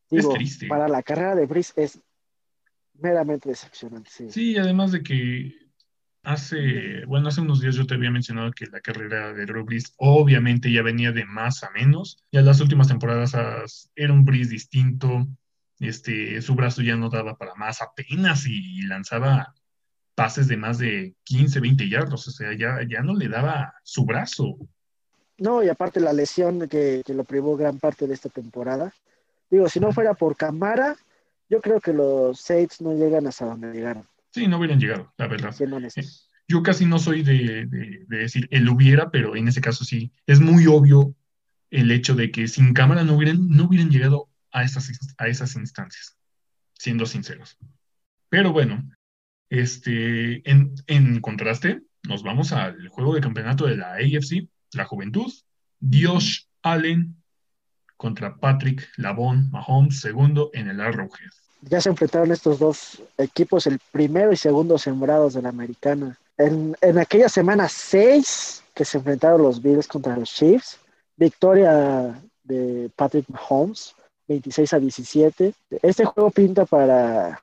digo, 0.09 0.33
triste. 0.33 0.67
para 0.67 0.87
la 0.87 1.01
carrera 1.03 1.35
de 1.35 1.45
Breeze 1.45 1.73
es 1.77 2.01
meramente 2.93 3.49
decepcionante. 3.49 4.09
Sí. 4.11 4.29
Sí, 4.31 4.57
además 4.57 4.91
de 4.91 5.03
que 5.03 5.53
hace, 6.23 7.05
bueno, 7.05 7.27
hace 7.27 7.41
unos 7.41 7.61
días 7.61 7.75
yo 7.75 7.85
te 7.85 7.93
había 7.95 8.09
mencionado 8.11 8.51
que 8.51 8.65
la 8.67 8.81
carrera 8.81 9.33
de 9.33 9.45
Drew 9.45 9.63
Brees 9.65 9.93
obviamente 9.97 10.71
ya 10.71 10.81
venía 10.81 11.11
de 11.11 11.25
más 11.25 11.63
a 11.63 11.69
menos. 11.71 12.17
Ya 12.31 12.41
las 12.41 12.61
últimas 12.61 12.87
temporadas 12.87 13.35
as- 13.35 13.91
era 13.95 14.13
un 14.13 14.25
Brees 14.25 14.49
distinto. 14.49 15.27
Este, 15.79 16.41
su 16.41 16.55
brazo 16.55 16.81
ya 16.81 16.95
no 16.95 17.09
daba 17.09 17.37
para 17.37 17.53
más 17.55 17.81
apenas 17.81 18.45
y 18.47 18.81
lanzaba 18.83 19.53
pases 20.15 20.47
de 20.47 20.55
más 20.57 20.77
de 20.77 21.13
15, 21.25 21.59
20 21.59 21.89
yardos. 21.89 22.27
O 22.27 22.31
sea, 22.31 22.55
ya, 22.57 22.79
ya 22.89 23.01
no 23.01 23.13
le 23.13 23.27
daba 23.27 23.73
su 23.83 24.05
brazo. 24.05 24.57
No, 25.37 25.61
y 25.63 25.67
aparte 25.67 25.99
la 25.99 26.13
lesión 26.13 26.69
que, 26.69 27.03
que 27.05 27.13
lo 27.13 27.25
privó 27.25 27.57
gran 27.57 27.77
parte 27.77 28.07
de 28.07 28.13
esta 28.13 28.29
temporada. 28.29 28.93
Digo, 29.49 29.69
si 29.69 29.79
no 29.79 29.91
fuera 29.91 30.13
por 30.13 30.35
Camara, 30.35 30.95
yo 31.49 31.61
creo 31.61 31.79
que 31.79 31.93
los 31.93 32.39
Saints 32.41 32.81
no 32.81 32.93
llegan 32.93 33.27
hasta 33.27 33.45
donde 33.45 33.71
llegaron, 33.71 34.05
Sí, 34.31 34.47
no 34.47 34.57
hubieran 34.57 34.79
llegado, 34.79 35.13
la 35.17 35.27
verdad. 35.27 35.55
honestos. 35.71 36.29
Yo 36.47 36.61
casi 36.61 36.85
no 36.85 36.99
soy 36.99 37.23
de, 37.23 37.65
de- 37.65 38.05
de 38.07 38.17
decir 38.17 38.47
el 38.51 38.67
hubiera, 38.69 39.09
pero 39.09 39.35
en 39.35 39.47
ese 39.47 39.61
caso 39.61 39.83
sí. 39.85 40.11
Es 40.27 40.39
muy 40.39 40.67
obvio 40.67 41.15
el 41.71 41.89
hecho 41.91 42.15
de 42.15 42.31
que 42.31 42.47
sin 42.47 42.73
cámara 42.73 43.03
no 43.03 43.15
hubieran, 43.15 43.47
no 43.49 43.65
hubieran 43.65 43.89
llegado 43.89 44.29
a 44.51 44.63
esas, 44.63 44.91
a 45.17 45.27
esas 45.27 45.55
instancias, 45.55 46.17
siendo 46.73 47.05
sinceros. 47.05 47.57
Pero 48.29 48.51
bueno, 48.51 48.83
este, 49.49 50.49
en, 50.49 50.75
en 50.87 51.21
contraste, 51.21 51.81
nos 52.03 52.23
vamos 52.23 52.51
al 52.51 52.87
juego 52.89 53.15
de 53.15 53.21
campeonato 53.21 53.65
de 53.65 53.77
la 53.77 53.93
AFC, 53.93 54.47
la 54.73 54.85
juventud. 54.85 55.31
Dios 55.79 56.49
Allen 56.61 57.15
contra 58.05 58.35
Patrick 58.35 58.87
Lavon 58.97 59.49
Mahomes, 59.49 59.99
segundo 59.99 60.51
en 60.53 60.67
el 60.67 60.79
Arrowhead. 60.79 61.31
Ya 61.61 61.81
se 61.81 61.89
enfrentaron 61.89 62.31
estos 62.31 62.59
dos 62.59 63.01
equipos, 63.17 63.65
el 63.65 63.79
primero 63.91 64.31
y 64.31 64.37
segundo 64.37 64.77
sembrados 64.77 65.33
de 65.33 65.41
la 65.41 65.49
americana. 65.49 66.15
En, 66.37 66.75
en 66.81 66.99
aquella 66.99 67.29
semana 67.29 67.67
6 67.67 68.63
que 68.75 68.85
se 68.85 68.99
enfrentaron 68.99 69.41
los 69.41 69.59
Bills 69.59 69.87
contra 69.87 70.15
los 70.15 70.29
Chiefs, 70.29 70.77
victoria 71.17 72.21
de 72.43 72.91
Patrick 72.95 73.27
Mahomes, 73.27 73.95
26 74.27 74.73
a 74.73 74.79
17. 74.79 75.53
Este 75.81 76.05
juego 76.05 76.29
pinta 76.29 76.65
para, 76.65 77.41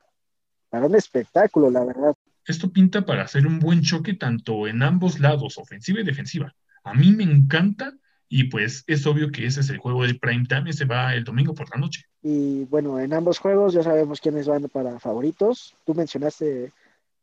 para 0.69 0.85
un 0.85 0.95
espectáculo, 0.95 1.69
la 1.69 1.83
verdad. 1.83 2.15
Esto 2.45 2.71
pinta 2.71 3.05
para 3.05 3.23
hacer 3.23 3.45
un 3.45 3.59
buen 3.59 3.81
choque 3.81 4.13
tanto 4.13 4.65
en 4.65 4.81
ambos 4.81 5.19
lados, 5.19 5.57
ofensiva 5.57 5.99
y 5.99 6.05
defensiva. 6.05 6.55
A 6.85 6.93
mí 6.93 7.11
me 7.11 7.25
encanta 7.25 7.91
y 8.35 8.45
pues 8.45 8.83
es 8.87 9.05
obvio 9.05 9.29
que 9.29 9.45
ese 9.45 9.59
es 9.59 9.69
el 9.69 9.77
juego 9.77 10.01
del 10.01 10.17
prime 10.17 10.45
time, 10.49 10.67
ese 10.67 10.85
va 10.85 11.13
el 11.13 11.23
domingo 11.23 11.53
por 11.53 11.69
la 11.69 11.79
noche. 11.79 12.03
Y 12.23 12.65
bueno, 12.65 12.99
en 12.99 13.13
ambos 13.13 13.37
juegos 13.37 13.75
ya 13.75 13.83
sabemos 13.83 14.19
quiénes 14.19 14.47
van 14.47 14.67
para 14.69 14.99
favoritos. 14.99 15.75
Tú 15.85 15.93
mencionaste 15.93 16.73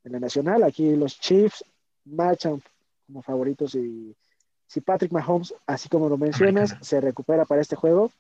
en 0.05 0.13
la 0.13 0.21
nacional, 0.21 0.63
aquí 0.63 0.95
los 0.95 1.19
Chiefs 1.19 1.65
marchan 2.05 2.63
como 3.09 3.23
favoritos 3.23 3.75
y 3.75 4.15
si 4.69 4.81
Patrick 4.83 5.11
Mahomes, 5.11 5.53
así 5.67 5.89
como 5.89 6.09
lo 6.09 6.17
mencionas, 6.17 6.71
Americana. 6.71 6.85
se 6.85 7.01
recupera 7.01 7.45
para 7.45 7.61
este 7.61 7.75
juego, 7.75 8.13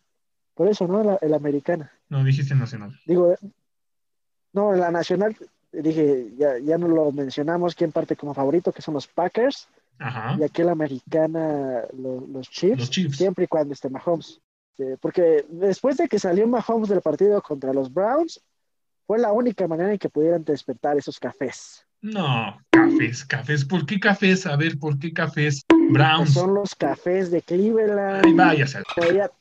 Por 0.55 0.67
eso, 0.67 0.89
¿no? 0.89 1.05
La, 1.05 1.17
el 1.21 1.33
americana. 1.33 1.93
No, 2.09 2.25
dijiste 2.25 2.57
nacional. 2.57 2.99
Digo, 3.07 3.37
no, 4.53 4.75
la 4.75 4.91
nacional, 4.91 5.37
dije, 5.71 6.33
ya, 6.37 6.59
ya 6.59 6.77
no 6.77 6.89
lo 6.89 7.13
mencionamos, 7.13 7.77
quién 7.77 7.93
parte 7.93 8.17
como 8.17 8.35
favorito, 8.35 8.73
que 8.73 8.83
son 8.83 8.95
los 8.95 9.07
Packers. 9.07 9.69
Ajá. 10.00 10.37
Y 10.38 10.42
aquí 10.42 10.62
la 10.62 10.73
americana, 10.73 11.85
lo- 11.97 12.26
los, 12.26 12.49
Chiefs, 12.50 12.78
Los 12.78 12.90
Chiefs. 12.90 13.16
siempre 13.16 13.45
y 13.45 13.49
cuando 13.49 13.75
esté 13.75 13.88
Mahomes. 13.88 14.40
Porque 15.00 15.45
después 15.50 15.99
de 15.99 16.09
que 16.09 16.19
salió 16.19 16.47
Mahomes 16.49 16.88
del 16.88 17.02
partido 17.02 17.40
contra 17.42 17.73
los 17.75 17.92
Browns, 17.92 18.40
fue 19.07 19.19
la 19.19 19.30
única 19.30 19.69
manera 19.69 19.92
en 19.92 19.99
que 19.99 20.09
pudieran 20.09 20.42
despertar 20.42 20.97
esos 20.97 21.19
cafés. 21.21 21.85
No, 22.02 22.59
cafés, 22.71 23.25
cafés. 23.26 23.64
¿Por 23.64 23.85
qué 23.85 24.00
cafés? 24.00 24.47
A 24.47 24.57
ver, 24.57 24.78
¿por 24.78 24.99
qué 24.99 25.12
cafés? 25.12 25.64
Browns. 25.90 26.33
son 26.35 26.54
los 26.54 26.75
cafés 26.75 27.30
de 27.30 27.42
Cleveland. 27.42 28.25
Ay, 28.25 28.33
váyase, 28.33 28.83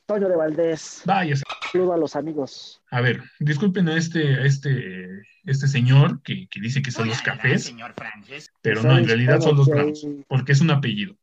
Toño 0.06 0.28
de 0.28 0.36
Valdés. 0.36 1.04
váyase. 1.06 1.44
Saludo 1.72 1.94
a 1.94 1.98
los 1.98 2.16
amigos. 2.16 2.82
A 2.92 3.00
ver, 3.02 3.22
disculpen 3.40 3.88
a 3.88 3.96
este, 3.96 4.36
a 4.36 4.46
este, 4.46 5.22
este 5.46 5.68
señor 5.68 6.22
que, 6.24 6.48
que 6.50 6.60
dice 6.60 6.82
que 6.82 6.92
son 6.92 7.08
los 7.08 7.18
Hola, 7.22 7.36
cafés, 7.36 7.66
señor 7.66 7.94
Francis. 7.96 8.52
pero 8.62 8.82
no, 8.82 8.98
en 8.98 9.08
realidad 9.08 9.40
son 9.40 9.56
los 9.56 9.68
Browns, 9.68 10.02
que- 10.02 10.26
porque 10.28 10.52
es 10.54 10.62
un 10.62 10.72
apellido. 10.72 11.16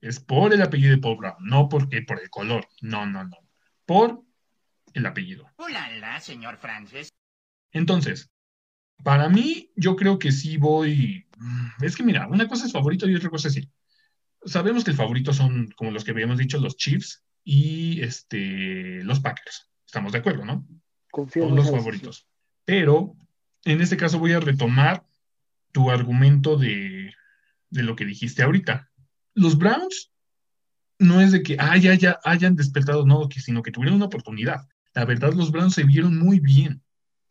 Es 0.00 0.20
por 0.20 0.52
el 0.52 0.60
apellido 0.62 0.90
de 0.90 0.98
Paul 0.98 1.16
Brown, 1.18 1.36
no 1.40 1.68
porque 1.68 2.02
por 2.02 2.20
el 2.20 2.28
color. 2.30 2.66
No, 2.82 3.06
no, 3.06 3.24
no. 3.24 3.36
Por 3.86 4.20
el 4.92 5.06
apellido. 5.06 5.46
Hola, 5.56 6.20
señor 6.20 6.56
Francis. 6.58 7.10
Entonces, 7.72 8.28
para 9.02 9.28
mí, 9.28 9.70
yo 9.76 9.96
creo 9.96 10.18
que 10.18 10.32
sí 10.32 10.56
voy. 10.56 11.26
mm, 11.38 11.84
Es 11.84 11.96
que 11.96 12.02
mira, 12.02 12.26
una 12.28 12.48
cosa 12.48 12.66
es 12.66 12.72
favorito 12.72 13.08
y 13.08 13.14
otra 13.14 13.30
cosa 13.30 13.48
es 13.48 13.54
sí. 13.54 13.68
Sabemos 14.44 14.84
que 14.84 14.90
el 14.90 14.96
favorito 14.96 15.32
son, 15.32 15.68
como 15.76 15.90
los 15.90 16.04
que 16.04 16.12
habíamos 16.12 16.38
dicho, 16.38 16.58
los 16.58 16.76
Chiefs 16.76 17.24
y 17.44 18.00
este, 18.02 19.02
los 19.04 19.20
Packers. 19.20 19.68
Estamos 19.86 20.12
de 20.12 20.18
acuerdo, 20.18 20.44
¿no? 20.44 20.66
confío 21.10 21.42
en 21.44 21.48
Son 21.48 21.56
los 21.56 21.70
favoritos. 21.70 22.26
Pero 22.64 23.16
en 23.64 23.80
este 23.80 23.96
caso 23.96 24.18
voy 24.18 24.32
a 24.32 24.40
retomar 24.40 25.06
tu 25.72 25.90
argumento 25.90 26.56
de, 26.56 27.12
de 27.70 27.82
lo 27.82 27.96
que 27.96 28.04
dijiste 28.04 28.42
ahorita. 28.42 28.90
Los 29.34 29.56
Browns 29.58 30.12
no 30.98 31.20
es 31.20 31.32
de 31.32 31.42
que 31.42 31.56
ah, 31.58 31.76
ya, 31.76 31.94
ya 31.94 32.18
hayan 32.24 32.56
despertado, 32.56 33.06
no, 33.06 33.28
que, 33.28 33.40
sino 33.40 33.62
que 33.62 33.70
tuvieron 33.70 33.96
una 33.96 34.06
oportunidad. 34.06 34.68
La 34.94 35.04
verdad, 35.04 35.32
los 35.34 35.52
Browns 35.52 35.74
se 35.74 35.84
vieron 35.84 36.18
muy 36.18 36.40
bien. 36.40 36.82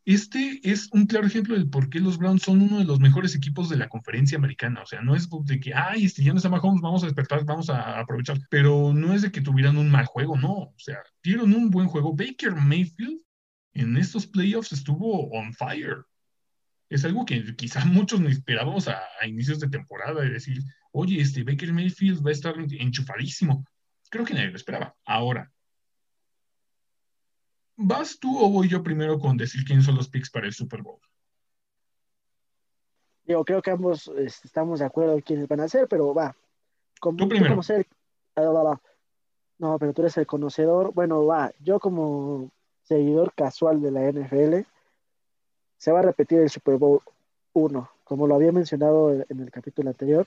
Este 0.07 0.61
es 0.63 0.87
un 0.93 1.05
claro 1.05 1.27
ejemplo 1.27 1.53
del 1.53 1.69
por 1.69 1.89
qué 1.89 1.99
los 1.99 2.17
Browns 2.17 2.43
son 2.43 2.61
uno 2.61 2.77
de 2.77 2.85
los 2.85 3.01
mejores 3.01 3.35
equipos 3.35 3.67
de 3.67 3.75
la 3.75 3.89
conferencia 3.89 4.37
americana. 4.37 4.81
O 4.81 4.85
sea, 4.85 5.01
no 5.01 5.17
es 5.17 5.27
de 5.43 5.59
que, 5.59 5.73
ay, 5.73 6.05
este, 6.05 6.23
ya 6.23 6.31
no 6.31 6.37
está 6.37 6.47
Mahomes, 6.47 6.79
vamos 6.79 7.03
a 7.03 7.07
despertar, 7.07 7.43
vamos 7.43 7.69
a 7.69 7.99
aprovechar. 7.99 8.37
Pero 8.49 8.93
no 8.93 9.13
es 9.13 9.21
de 9.21 9.33
que 9.33 9.41
tuvieran 9.41 9.75
un 9.75 9.91
mal 9.91 10.05
juego, 10.05 10.37
no. 10.37 10.53
O 10.53 10.75
sea, 10.77 10.99
dieron 11.21 11.53
un 11.53 11.69
buen 11.69 11.89
juego. 11.89 12.15
Baker 12.15 12.55
Mayfield 12.55 13.19
en 13.73 13.97
estos 13.97 14.25
playoffs 14.25 14.71
estuvo 14.71 15.29
on 15.31 15.53
fire. 15.53 16.05
Es 16.87 17.03
algo 17.03 17.25
que 17.25 17.57
quizá 17.57 17.83
muchos 17.83 18.21
no 18.21 18.29
esperábamos 18.29 18.87
a, 18.87 19.01
a 19.19 19.27
inicios 19.27 19.59
de 19.59 19.67
temporada, 19.67 20.21
de 20.21 20.29
decir, 20.29 20.63
oye, 20.93 21.19
este 21.19 21.43
Baker 21.43 21.73
Mayfield 21.73 22.25
va 22.25 22.29
a 22.29 22.33
estar 22.33 22.55
enchufadísimo. 22.57 23.65
Creo 24.09 24.23
que 24.23 24.33
nadie 24.33 24.51
lo 24.51 24.55
esperaba. 24.55 24.95
Ahora, 25.05 25.51
¿vas 27.77 28.19
tú 28.19 28.37
o 28.39 28.49
voy 28.49 28.67
yo 28.67 28.83
primero 28.83 29.17
con 29.19 29.37
decir 29.37 29.63
quiénes 29.63 29.85
son 29.85 29.95
los 29.95 30.09
picks 30.09 30.29
para 30.29 30.47
el 30.47 30.53
Super 30.53 30.81
Bowl? 30.81 30.99
Digo, 33.25 33.43
creo 33.45 33.61
que 33.61 33.71
ambos 33.71 34.07
este, 34.17 34.47
estamos 34.47 34.79
de 34.79 34.85
acuerdo 34.85 35.13
en 35.13 35.21
quiénes 35.21 35.47
van 35.47 35.59
a 35.59 35.67
ser, 35.67 35.87
pero 35.87 36.13
va. 36.13 36.35
Como, 36.99 37.17
Tú 37.17 37.27
primero. 37.29 37.51
como 37.53 37.63
ser- 37.63 37.85
ah. 38.35 38.79
No, 39.59 39.77
pero 39.79 39.93
tú 39.93 40.01
eres 40.01 40.17
el 40.17 40.25
conocedor. 40.27 40.93
Bueno, 40.93 41.25
va. 41.25 41.51
Yo 41.59 41.79
como 41.79 42.51
seguidor 42.83 43.33
casual 43.33 43.81
de 43.81 43.91
la 43.91 44.01
NFL, 44.11 44.65
se 45.77 45.91
va 45.91 45.99
a 45.99 46.03
repetir 46.03 46.39
el 46.39 46.49
Super 46.49 46.77
Bowl 46.77 47.01
1, 47.53 47.89
como 48.03 48.27
lo 48.27 48.35
había 48.35 48.51
mencionado 48.51 49.11
en- 49.13 49.25
el 49.41 49.51
capítulo 49.51 49.89
anterior. 49.89 50.25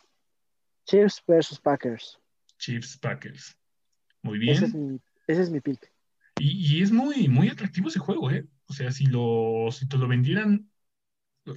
Chiefs 0.85 1.23
versus 1.26 1.59
Packers. 1.61 2.19
Chiefs 2.59 2.99
Packers. 2.99 3.57
Muy 4.23 4.50
Ese 4.50 4.66
es 4.66 4.73
bien. 4.75 4.92
mi, 4.95 5.00
ese 5.26 5.42
es 5.42 5.50
mi 5.50 5.61
pick. 5.61 5.90
Y, 6.40 6.78
y 6.78 6.82
es 6.82 6.90
muy, 6.90 7.28
muy 7.28 7.49
atractivo 7.49 7.88
ese 7.88 7.99
juego, 7.99 8.30
¿eh? 8.30 8.47
O 8.66 8.73
sea, 8.73 8.90
si 8.90 9.06
lo, 9.06 9.68
si 9.70 9.87
te 9.87 9.99
lo 9.99 10.09
vendieran, 10.09 10.70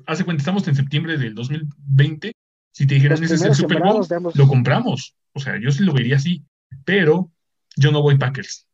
hace 0.06 0.24
cuenta, 0.26 0.42
estamos 0.42 0.68
en 0.68 0.76
septiembre 0.76 1.18
del 1.18 1.36
2020, 1.36 2.34
si 2.72 2.88
te 2.88 2.96
dijeran 2.96 3.24
ese 3.24 3.36
es 3.36 3.42
el 3.44 3.56
Super 3.56 3.82
Bowl, 3.82 4.06
lo 4.34 4.48
compramos. 4.48 5.16
O 5.34 5.40
sea, 5.40 5.60
yo 5.60 5.72
sí 5.72 5.84
lo 5.84 5.94
vería 5.94 6.18
así, 6.18 6.44
pero 6.86 7.32
yo 7.76 7.92
no 7.92 8.02
voy 8.02 8.18
Packers. 8.18 8.68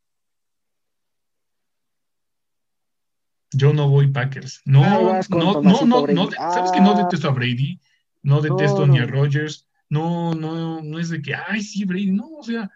Yo 3.52 3.72
no 3.72 3.88
voy 3.88 4.08
Packers. 4.08 4.62
No, 4.64 4.82
con 5.28 5.38
no, 5.40 5.62
no, 5.62 5.86
no, 5.86 6.06
no, 6.06 6.30
¿sabes 6.30 6.70
que 6.72 6.80
no 6.80 6.92
Ah. 6.92 7.02
detesto 7.02 7.28
a 7.28 7.32
Brady? 7.32 7.80
No 8.22 8.40
detesto 8.40 8.86
No, 8.86 8.92
ni 8.92 8.98
a 9.00 9.06
Rodgers. 9.06 9.66
No, 9.88 10.34
no, 10.34 10.82
no 10.82 10.98
es 10.98 11.08
de 11.08 11.20
que, 11.20 11.34
ay, 11.34 11.62
sí, 11.62 11.84
Brady. 11.84 12.12
No, 12.12 12.28
o 12.38 12.42
sea, 12.42 12.70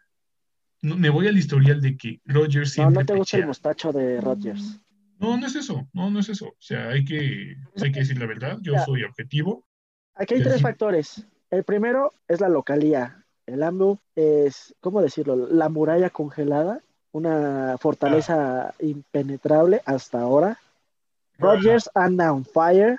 no- 0.84 0.96
me 0.96 1.10
voy 1.10 1.26
al 1.28 1.36
historial 1.36 1.80
de 1.80 1.96
que 1.96 2.20
Rodgers 2.24 2.68
No, 2.70 2.74
siempre 2.84 3.02
no 3.02 3.06
te 3.06 3.14
gusta 3.14 3.36
el 3.38 3.46
mostacho 3.46 3.92
de 3.92 4.20
Rodgers. 4.20 4.80
No, 5.18 5.36
no 5.36 5.46
es 5.46 5.54
eso, 5.54 5.88
no, 5.92 6.10
no 6.10 6.20
es 6.20 6.28
eso. 6.28 6.46
O 6.48 6.56
sea, 6.60 6.88
hay 6.90 7.04
que, 7.04 7.56
hay 7.82 7.92
que 7.92 8.00
decir 8.00 8.18
la 8.18 8.26
verdad. 8.26 8.58
Yo 8.60 8.72
Ya. 8.74 8.84
soy 8.84 9.02
objetivo. 9.04 9.64
Aquí 10.14 10.34
hay 10.34 10.42
tres 10.42 10.56
sí. 10.56 10.62
factores. 10.62 11.26
El 11.50 11.64
primero 11.64 12.12
es 12.28 12.40
la 12.40 12.48
localía. 12.48 13.24
El 13.46 13.62
AMLO 13.62 14.00
es, 14.16 14.74
¿cómo 14.80 15.02
decirlo? 15.02 15.36
La 15.36 15.68
muralla 15.68 16.10
congelada, 16.10 16.80
una 17.12 17.76
fortaleza 17.78 18.68
Ah. 18.68 18.74
impenetrable 18.80 19.82
hasta 19.86 20.20
ahora. 20.20 20.58
Rodgers 21.38 21.90
anda 21.94 22.32
on 22.32 22.44
fire. 22.44 22.98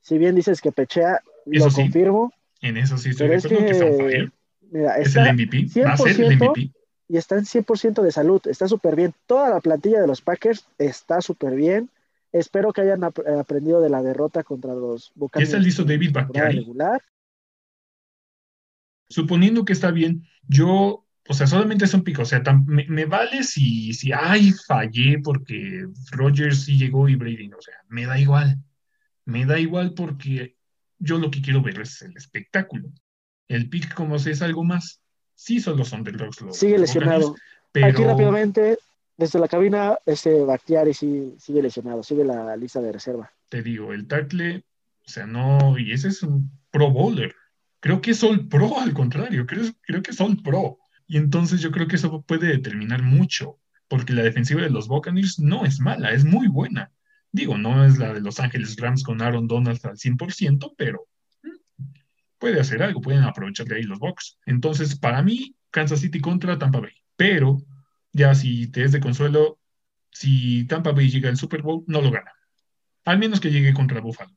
Si 0.00 0.18
bien 0.18 0.34
dices 0.34 0.60
que 0.60 0.72
pechea, 0.72 1.20
Eso 1.50 1.64
lo 1.66 1.70
sí. 1.70 1.82
confirmo. 1.82 2.32
En 2.60 2.76
eso 2.76 2.96
sí 2.98 3.10
estoy 3.10 3.28
Pero 3.28 3.32
de 3.32 3.38
es 3.38 3.44
acuerdo 3.46 3.64
que, 3.66 3.70
está 3.72 3.84
on 3.86 3.96
fire. 3.96 4.32
mira, 4.70 4.96
Es 4.98 5.16
el 5.16 5.28
MVP. 5.34 5.66
Va 5.82 5.92
a 5.92 5.96
ser 5.96 6.08
el 6.08 6.16
100% 6.16 6.52
MVP. 6.52 6.72
Y 7.08 7.16
está 7.16 7.36
en 7.36 7.44
100% 7.44 8.02
de 8.02 8.12
salud. 8.12 8.40
Está 8.46 8.68
súper 8.68 8.96
bien. 8.96 9.14
Toda 9.26 9.50
la 9.50 9.60
plantilla 9.60 10.00
de 10.00 10.06
los 10.06 10.20
Packers 10.20 10.66
está 10.78 11.20
súper 11.20 11.54
bien. 11.54 11.90
Espero 12.32 12.72
que 12.72 12.82
hayan 12.82 13.04
ap- 13.04 13.26
aprendido 13.38 13.80
de 13.80 13.88
la 13.90 14.02
derrota 14.02 14.42
contra 14.44 14.74
los 14.74 15.12
Buccaneers. 15.14 15.50
está 15.50 15.58
listo 15.62 15.84
David 15.84 16.16
regular. 16.34 17.00
Suponiendo 19.08 19.64
que 19.64 19.72
está 19.72 19.92
bien, 19.92 20.26
yo, 20.48 21.06
o 21.28 21.34
sea, 21.34 21.46
solamente 21.46 21.84
es 21.84 21.94
un 21.94 22.02
pico. 22.02 22.22
O 22.22 22.24
sea, 22.24 22.42
me, 22.66 22.86
me 22.88 23.04
vale 23.04 23.44
si, 23.44 23.92
si, 23.92 24.10
ay, 24.12 24.52
fallé 24.66 25.20
porque 25.22 25.86
Rodgers 26.10 26.64
sí 26.64 26.76
llegó 26.76 27.08
y 27.08 27.14
Brady 27.14 27.48
no. 27.48 27.58
O 27.58 27.62
sea, 27.62 27.74
me 27.88 28.04
da 28.06 28.18
igual. 28.18 28.58
Me 29.24 29.46
da 29.46 29.58
igual 29.60 29.94
porque 29.94 30.56
yo 30.98 31.18
lo 31.18 31.30
que 31.30 31.42
quiero 31.42 31.62
ver 31.62 31.80
es 31.80 32.02
el 32.02 32.16
espectáculo. 32.16 32.90
El 33.48 33.68
pick, 33.70 33.94
como 33.94 34.18
sé, 34.18 34.32
es 34.32 34.42
algo 34.42 34.64
más. 34.64 35.02
Sí, 35.36 35.60
solo 35.60 35.84
son 35.84 36.04
Rocks. 36.04 36.40
los- 36.40 36.56
Sigue 36.56 36.78
los 36.78 36.92
Buccaneers, 36.92 37.20
lesionado. 37.20 37.34
pero 37.70 37.86
Aquí 37.86 38.02
rápidamente, 38.04 38.78
desde 39.16 39.38
la 39.38 39.46
cabina, 39.48 39.96
este 40.06 40.42
Bactiari 40.42 40.92
sí, 40.94 41.34
sigue 41.38 41.62
lesionado, 41.62 42.02
sigue 42.02 42.24
la 42.24 42.56
lista 42.56 42.80
de 42.80 42.90
reserva. 42.92 43.30
te 43.48 43.62
digo, 43.62 43.92
el 43.92 44.08
tackle, 44.08 44.64
o 45.06 45.08
sea, 45.08 45.26
no, 45.26 45.78
y 45.78 45.92
ese 45.92 46.08
es 46.08 46.22
un 46.24 46.50
pro 46.72 46.90
bowler. 46.90 47.32
Creo 47.78 48.00
que 48.00 48.10
es 48.10 48.24
All 48.24 48.48
Pro, 48.48 48.80
al 48.80 48.92
contrario, 48.92 49.46
creo, 49.46 49.62
creo 49.82 50.02
que 50.02 50.10
es 50.10 50.20
All 50.20 50.42
Pro. 50.42 50.78
Y 51.06 51.16
entonces 51.18 51.60
yo 51.60 51.70
creo 51.70 51.86
que 51.86 51.94
eso 51.94 52.22
puede 52.22 52.48
determinar 52.48 53.02
mucho, 53.02 53.58
porque 53.86 54.12
la 54.14 54.22
defensiva 54.24 54.62
de 54.62 54.70
los 54.70 54.88
Buccaneers 54.88 55.38
no 55.38 55.64
es 55.64 55.78
mala, 55.78 56.10
es 56.10 56.24
muy 56.24 56.48
buena. 56.48 56.90
Digo, 57.30 57.56
no 57.56 57.84
es 57.84 57.98
la 57.98 58.12
de 58.14 58.20
Los 58.20 58.40
Ángeles 58.40 58.76
Rams 58.80 59.04
con 59.04 59.22
Aaron 59.22 59.46
Donald 59.46 59.78
al 59.84 59.96
100%, 59.98 60.74
pero 60.76 61.06
puede 62.38 62.60
hacer 62.60 62.82
algo, 62.82 63.00
pueden 63.00 63.22
aprovechar 63.22 63.66
de 63.66 63.76
ahí 63.76 63.82
los 63.82 63.98
Bucks. 63.98 64.38
Entonces, 64.46 64.98
para 64.98 65.22
mí, 65.22 65.56
Kansas 65.70 66.00
City 66.00 66.20
contra 66.20 66.58
Tampa 66.58 66.80
Bay. 66.80 66.92
Pero, 67.16 67.62
ya 68.12 68.34
si 68.34 68.68
te 68.68 68.84
es 68.84 68.92
de 68.92 69.00
consuelo, 69.00 69.58
si 70.10 70.66
Tampa 70.66 70.92
Bay 70.92 71.10
llega 71.10 71.28
al 71.28 71.36
Super 71.36 71.62
Bowl, 71.62 71.84
no 71.86 72.00
lo 72.00 72.10
gana. 72.10 72.32
Al 73.04 73.18
menos 73.18 73.40
que 73.40 73.50
llegue 73.50 73.74
contra 73.74 74.00
Buffalo. 74.00 74.34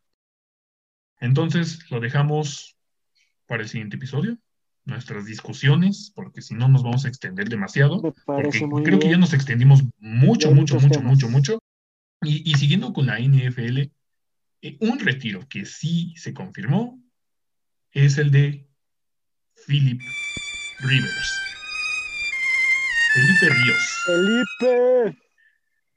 Entonces, 1.20 1.90
lo 1.90 2.00
dejamos 2.00 2.78
para 3.46 3.64
el 3.64 3.70
siguiente 3.70 3.98
episodio. 3.98 4.38
Nuestras 4.86 5.26
discusiones, 5.26 6.12
porque 6.16 6.42
si 6.42 6.56
no 6.56 6.68
nos 6.68 6.84
vamos 6.84 7.06
a 7.06 7.10
extender 7.10 7.50
demasiado. 7.50 8.02
Porque 8.26 8.66
creo 8.84 9.00
que 9.00 9.10
ya 9.10 9.18
nos 9.18 9.34
extendimos 9.34 9.84
mucho, 9.98 10.52
mucho, 10.52 10.80
mucho, 10.80 11.02
mucho, 11.02 11.30
mucho. 11.30 11.60
Y, 12.22 12.50
y 12.50 12.56
siguiendo 12.56 12.92
con 12.94 13.06
la 13.06 13.20
NFL, 13.20 13.92
eh, 14.62 14.78
un 14.82 15.00
retiro 15.00 15.48
que 15.48 15.66
sí 15.66 16.14
se 16.18 16.34
confirmó 16.34 17.00
es 17.92 18.18
el 18.18 18.32
de 18.32 18.68
Philip 19.68 20.02
Rivers. 20.82 21.40
Felipe 23.14 23.56
Ríos. 23.56 24.04
Felipe. 24.06 25.18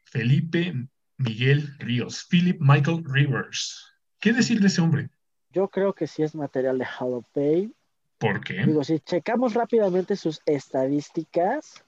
Felipe 0.04 0.88
Miguel 1.18 1.68
Ríos. 1.78 2.26
Philip 2.30 2.58
Michael 2.60 3.04
Rivers. 3.04 3.92
¿Qué 4.20 4.32
decir 4.32 4.60
de 4.60 4.68
ese 4.68 4.80
hombre? 4.80 5.10
Yo 5.50 5.68
creo 5.68 5.94
que 5.94 6.06
sí 6.06 6.22
es 6.22 6.34
material 6.34 6.78
de 6.78 6.86
Hall 6.86 7.14
of 7.14 7.26
Fame. 7.34 7.72
¿Por 8.18 8.42
qué? 8.42 8.64
Digo, 8.64 8.82
si 8.84 9.00
checamos 9.00 9.54
rápidamente 9.54 10.16
sus 10.16 10.40
estadísticas, 10.46 11.84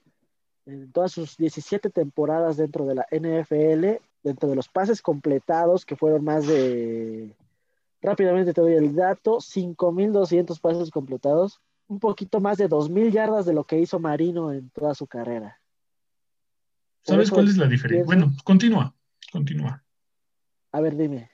en 0.66 0.92
todas 0.92 1.12
sus 1.12 1.36
17 1.36 1.90
temporadas 1.90 2.56
dentro 2.56 2.84
de 2.84 2.94
la 2.96 3.06
NFL, 3.10 4.02
dentro 4.22 4.48
de 4.48 4.56
los 4.56 4.68
pases 4.68 5.00
completados, 5.00 5.86
que 5.86 5.96
fueron 5.96 6.24
más 6.24 6.46
de, 6.46 7.34
rápidamente 8.04 8.52
te 8.52 8.60
doy 8.60 8.74
el 8.74 8.94
dato, 8.94 9.38
5.200 9.38 10.60
pases 10.60 10.90
completados, 10.90 11.60
un 11.88 11.98
poquito 11.98 12.40
más 12.40 12.58
de 12.58 12.68
2.000 12.68 13.10
yardas 13.10 13.46
de 13.46 13.54
lo 13.54 13.64
que 13.64 13.80
hizo 13.80 13.98
Marino 13.98 14.52
en 14.52 14.70
toda 14.70 14.94
su 14.94 15.06
carrera. 15.06 15.60
¿Sabes 17.02 17.30
cuál 17.30 17.48
es 17.48 17.56
la 17.56 17.66
diferencia? 17.66 18.04
Bueno, 18.04 18.32
continúa, 18.44 18.94
continúa. 19.32 19.82
A 20.72 20.80
ver, 20.80 20.96
dime. 20.96 21.30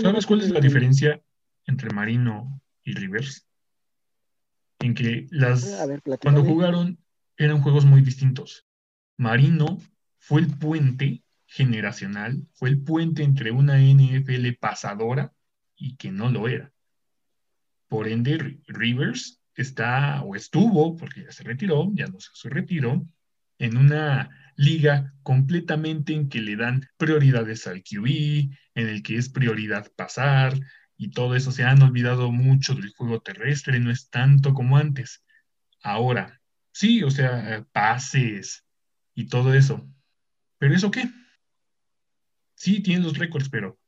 ¿Sabes 0.00 0.26
cuál 0.26 0.40
es 0.40 0.50
la 0.50 0.60
diferencia 0.60 1.22
entre 1.66 1.90
Marino 1.90 2.60
y 2.82 2.94
Rivers? 2.94 3.46
En 4.80 4.94
que 4.94 5.26
las 5.30 5.86
cuando 6.20 6.44
jugaron 6.44 6.98
eran 7.36 7.62
juegos 7.62 7.84
muy 7.84 8.02
distintos. 8.02 8.66
Marino 9.16 9.78
fue 10.18 10.40
el 10.40 10.48
puente 10.48 11.22
generacional, 11.46 12.46
fue 12.52 12.70
el 12.70 12.82
puente 12.82 13.22
entre 13.22 13.50
una 13.50 13.78
NFL 13.78 14.52
pasadora 14.58 15.32
y 15.76 15.96
que 15.96 16.10
no 16.10 16.30
lo 16.30 16.48
era. 16.48 16.72
Por 17.88 18.08
ende, 18.08 18.60
Rivers 18.66 19.40
está 19.54 20.22
o 20.22 20.34
estuvo, 20.34 20.96
porque 20.96 21.24
ya 21.24 21.32
se 21.32 21.44
retiró, 21.44 21.90
ya 21.94 22.06
no 22.06 22.18
se 22.20 22.48
retiró, 22.48 23.06
en 23.58 23.76
una 23.76 24.30
liga 24.56 25.14
completamente 25.22 26.12
en 26.12 26.28
que 26.28 26.40
le 26.40 26.56
dan 26.56 26.86
prioridades 26.96 27.66
al 27.66 27.82
QB, 27.82 28.50
en 28.74 28.88
el 28.88 29.02
que 29.02 29.16
es 29.16 29.28
prioridad 29.28 29.90
pasar 29.96 30.54
y 30.96 31.10
todo 31.10 31.34
eso. 31.34 31.52
Se 31.52 31.64
han 31.64 31.82
olvidado 31.82 32.30
mucho 32.30 32.74
del 32.74 32.90
juego 32.90 33.20
terrestre, 33.20 33.80
no 33.80 33.90
es 33.90 34.10
tanto 34.10 34.54
como 34.54 34.76
antes. 34.76 35.24
Ahora, 35.82 36.40
sí, 36.72 37.02
o 37.02 37.10
sea, 37.10 37.66
pases 37.72 38.64
y 39.14 39.26
todo 39.26 39.54
eso. 39.54 39.88
¿Pero 40.58 40.74
eso 40.74 40.90
qué? 40.90 41.10
Sí, 42.54 42.80
tiene 42.80 43.04
los 43.04 43.18
récords, 43.18 43.48
pero 43.48 43.78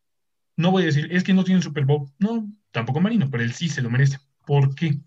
no 0.56 0.70
voy 0.70 0.84
a 0.84 0.86
decir, 0.86 1.08
es 1.10 1.22
que 1.22 1.34
no 1.34 1.44
tiene 1.44 1.62
Super 1.62 1.84
Bowl. 1.84 2.10
No, 2.18 2.50
tampoco 2.70 3.00
Marino, 3.00 3.30
pero 3.30 3.42
él 3.42 3.52
sí 3.52 3.68
se 3.68 3.82
lo 3.82 3.90
merece. 3.90 4.18
¿Por 4.46 4.74
qué? 4.74 4.98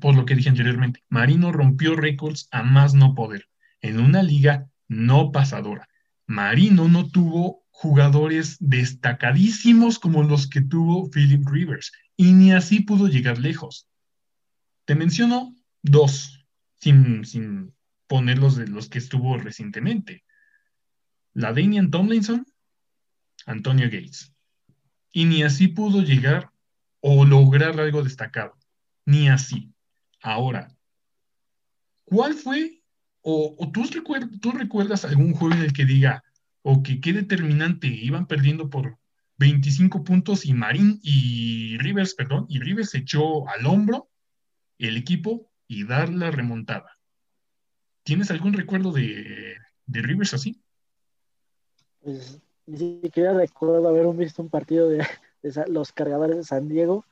Por 0.00 0.14
lo 0.14 0.26
que 0.26 0.34
dije 0.34 0.48
anteriormente. 0.48 1.02
Marino 1.08 1.52
rompió 1.52 1.94
récords 1.94 2.48
a 2.50 2.62
más 2.62 2.94
no 2.94 3.14
poder 3.14 3.48
en 3.80 4.00
una 4.00 4.22
liga 4.22 4.68
no 4.88 5.32
pasadora. 5.32 5.88
Marino 6.26 6.88
no 6.88 7.08
tuvo 7.08 7.64
jugadores 7.70 8.56
destacadísimos 8.58 9.98
como 9.98 10.22
los 10.22 10.48
que 10.48 10.62
tuvo 10.62 11.10
Philip 11.10 11.46
Rivers 11.46 11.92
y 12.16 12.32
ni 12.32 12.52
así 12.52 12.80
pudo 12.80 13.06
llegar 13.06 13.38
lejos. 13.38 13.88
Te 14.84 14.94
menciono 14.94 15.54
dos, 15.82 16.46
sin, 16.76 17.24
sin 17.24 17.74
ponerlos 18.06 18.56
de 18.56 18.66
los 18.66 18.88
que 18.88 18.98
estuvo 18.98 19.36
recientemente. 19.38 20.24
La 21.34 21.52
Damian 21.52 21.90
Tomlinson, 21.90 22.46
Antonio 23.44 23.86
Gates. 23.86 24.35
Y 25.16 25.24
ni 25.24 25.42
así 25.42 25.68
pudo 25.68 26.02
llegar 26.02 26.50
o 27.00 27.24
lograr 27.24 27.80
algo 27.80 28.02
destacado. 28.02 28.54
Ni 29.06 29.30
así. 29.30 29.72
Ahora, 30.20 30.76
¿cuál 32.04 32.34
fue 32.34 32.82
o, 33.22 33.72
tú, 33.72 34.52
recuerdas 34.52 35.06
algún 35.06 35.32
juego 35.32 35.54
en 35.54 35.62
el 35.62 35.72
que 35.72 35.86
diga, 35.86 36.22
o 36.60 36.82
que 36.82 37.00
qué 37.00 37.14
determinante, 37.14 37.86
iban 37.86 38.26
perdiendo 38.26 38.68
por 38.68 38.98
25 39.38 40.04
puntos 40.04 40.44
y 40.44 40.52
Marín 40.52 41.00
y 41.02 41.78
Rivers, 41.78 42.14
perdón, 42.14 42.44
y 42.50 42.60
Rivers 42.60 42.94
echó 42.94 43.48
al 43.48 43.64
hombro 43.64 44.10
el 44.76 44.98
equipo 44.98 45.50
y 45.66 45.84
dar 45.84 46.10
la 46.10 46.30
remontada. 46.30 46.98
¿Tienes 48.02 48.30
algún 48.30 48.52
recuerdo 48.52 48.92
de, 48.92 49.56
Rivers 49.86 50.34
así? 50.34 50.60
Pues 52.00 52.38
ni 52.66 53.00
siquiera 53.00 53.32
recuerdo 53.32 53.88
haber 53.88 54.06
visto 54.14 54.42
un 54.42 54.50
partido 54.50 54.88
de, 54.88 55.06
de, 55.42 55.64
los 55.68 55.92
cargadores 55.92 56.36
de 56.36 56.44
San 56.44 56.68
Diego. 56.68 57.04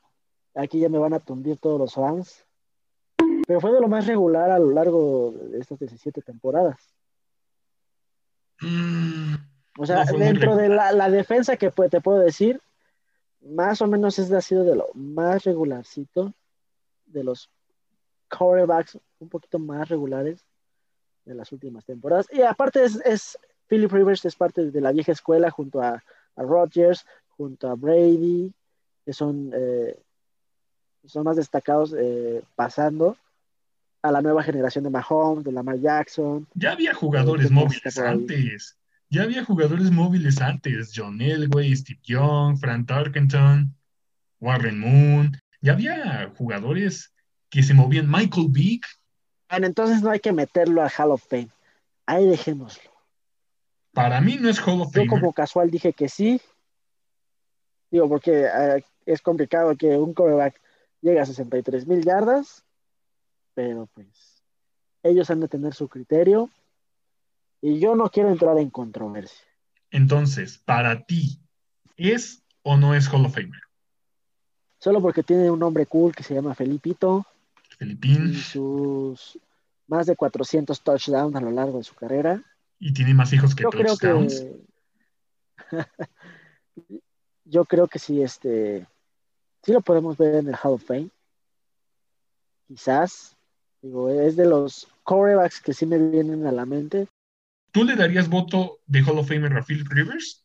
Aquí 0.55 0.79
ya 0.79 0.89
me 0.89 0.99
van 0.99 1.15
a 1.15 1.21
tundir 1.21 1.59
todos 1.59 1.79
los 1.79 1.95
fans 1.95 2.45
pero 3.47 3.61
fue 3.61 3.73
de 3.73 3.81
lo 3.81 3.89
más 3.89 4.07
regular 4.07 4.51
a 4.51 4.59
lo 4.59 4.71
largo 4.71 5.33
de 5.33 5.59
estas 5.59 5.79
17 5.79 6.23
temporadas. 6.23 6.77
Mm, 8.61 9.35
o 9.79 9.87
sea, 9.87 10.05
dentro 10.05 10.57
de 10.57 10.69
la, 10.69 11.11
defensa 11.11 11.57
que 11.57 11.71
te 11.71 12.01
puedo 12.01 12.19
decir, 12.19 12.61
más 13.41 13.83
o 13.83 13.87
menos 13.87 14.19
es 14.19 14.33
ha 14.33 14.41
sido 14.41 14.65
de 14.65 14.77
lo 14.77 14.89
más 14.95 15.45
regularcito, 15.45 16.33
de 17.07 17.25
los 17.25 17.51
quarterbacks 18.31 18.99
un 19.19 19.29
poquito 19.29 19.59
más 19.59 19.89
regulares 19.89 20.45
de 21.25 21.35
las 21.35 21.53
últimas 21.53 21.85
temporadas. 21.85 22.27
Y 22.33 22.43
aparte 22.43 22.85
es, 22.85 23.39
Philip 23.69 23.91
Rivers 23.91 24.25
es 24.25 24.37
parte 24.37 24.71
de 24.71 24.81
la 24.81 24.93
vieja 24.93 25.13
escuela 25.13 25.51
junto 25.51 25.83
a, 25.83 26.03
a 26.37 26.43
Rodgers, 26.43 27.05
junto 27.37 27.69
a 27.69 27.75
Brady, 27.75 28.53
que 29.05 29.13
son, 29.13 29.51
eh, 29.55 29.99
son 31.07 31.25
más 31.25 31.37
destacados 31.37 31.95
eh, 31.97 32.43
pasando 32.55 33.17
a 34.03 34.13
la 34.13 34.21
nueva 34.21 34.43
generación 34.43 34.85
de 34.85 34.91
Mahomes, 34.91 35.45
de 35.45 35.53
Lamar 35.53 35.79
Jackson. 35.79 36.47
Ya 36.55 36.73
había 36.73 36.93
jugadores 36.95 37.51
móviles 37.51 37.99
antes. 37.99 38.77
Ya 39.09 39.23
había 39.23 39.45
jugadores 39.45 39.91
móviles 39.91 40.41
antes. 40.41 40.93
John 40.95 41.21
Elway, 41.21 41.75
Steve 41.75 42.01
Young, 42.05 42.59
Frank 42.59 42.87
Tarkenton, 42.87 43.75
Warren 44.41 44.79
Moon. 44.79 45.41
Ya 45.61 45.73
había 45.73 46.31
jugadores 46.37 47.13
que 47.49 47.63
se 47.63 47.73
movían. 47.73 48.11
Michael 48.11 48.49
Vick. 48.51 48.85
Bueno, 49.49 49.67
entonces 49.67 50.03
no 50.03 50.11
hay 50.11 50.21
que 50.21 50.33
meterlo 50.33 50.83
a 50.83 50.91
Hall 50.91 51.13
of 51.13 51.25
Fame. 51.27 51.49
Ahí 52.07 52.27
dejémoslo. 52.27 52.94
Para 53.95 54.21
mí 54.21 54.37
no 54.39 54.49
es 54.49 54.61
Hall 54.61 54.81
of 54.81 54.93
Fame. 54.93 55.07
Yo 55.07 55.11
como 55.11 55.33
casual 55.33 55.71
dije 55.71 55.93
que 55.93 56.09
sí. 56.09 56.41
Digo, 57.91 58.09
porque 58.09 58.45
eh, 58.45 58.85
es 59.07 59.23
complicado 59.23 59.77
que 59.77 59.97
un 59.97 60.13
coreback 60.13 60.61
llegue 61.01 61.21
a 61.21 61.27
63 61.27 61.87
mil 61.87 62.05
yardas 62.05 62.65
pero 63.55 63.89
pues 63.95 64.43
ellos 65.03 65.31
han 65.31 65.41
de 65.41 65.49
tener 65.49 65.75
su 65.75 65.89
criterio 65.89 66.51
y 67.61 67.79
yo 67.79 67.95
no 67.95 68.11
quiero 68.11 68.31
entrar 68.31 68.59
en 68.59 68.69
controversia. 68.69 69.47
Entonces, 69.91 70.59
para 70.59 71.05
ti, 71.05 71.41
¿es 71.97 72.43
o 72.63 72.77
no 72.77 72.95
es 72.95 73.09
Hall 73.09 73.25
of 73.25 73.35
Famer? 73.35 73.63
Solo 74.79 75.01
porque 75.01 75.23
tiene 75.23 75.51
un 75.51 75.61
nombre 75.61 75.87
cool 75.87 76.15
que 76.15 76.23
se 76.23 76.35
llama 76.35 76.55
Felipito. 76.55 77.25
Felipín. 77.79 78.31
Y 78.31 78.35
sus 78.35 79.39
más 79.87 80.07
de 80.07 80.17
400 80.17 80.83
touchdowns 80.83 81.37
a 81.37 81.41
lo 81.41 81.51
largo 81.51 81.79
de 81.79 81.85
su 81.85 81.95
carrera. 81.95 82.43
Y 82.85 82.93
tiene 82.93 83.15
más 83.15 83.33
hijos 83.33 83.55
que 83.55 83.63
yo 83.63 83.71
touchdowns. 83.71 84.45
Creo 85.71 85.87
que... 86.77 86.87
yo 87.47 87.65
creo 87.65 87.89
que 87.89 87.99
sí, 87.99 88.23
este, 88.23 88.87
sí 89.63 89.73
lo 89.73 89.81
podemos 89.81 90.19
ver 90.19 90.35
en 90.35 90.49
el 90.49 90.55
Hall 90.63 90.75
of 90.75 90.85
Fame. 90.85 91.09
Quizás, 92.69 93.35
Digo, 93.81 94.11
es 94.11 94.37
de 94.37 94.45
los 94.45 94.87
corebacks 95.03 95.63
que 95.63 95.73
sí 95.73 95.87
me 95.87 95.97
vienen 95.97 96.47
a 96.47 96.53
la 96.53 96.67
mente. 96.67 97.09
¿Tú 97.71 97.85
le 97.85 97.97
darías 97.97 98.29
voto 98.29 98.81
de 98.87 99.03
Hall 99.03 99.19
of 99.19 99.29
Famer 99.29 99.57
a 99.57 99.63
Philip 99.63 99.89
Rivers? 99.89 100.45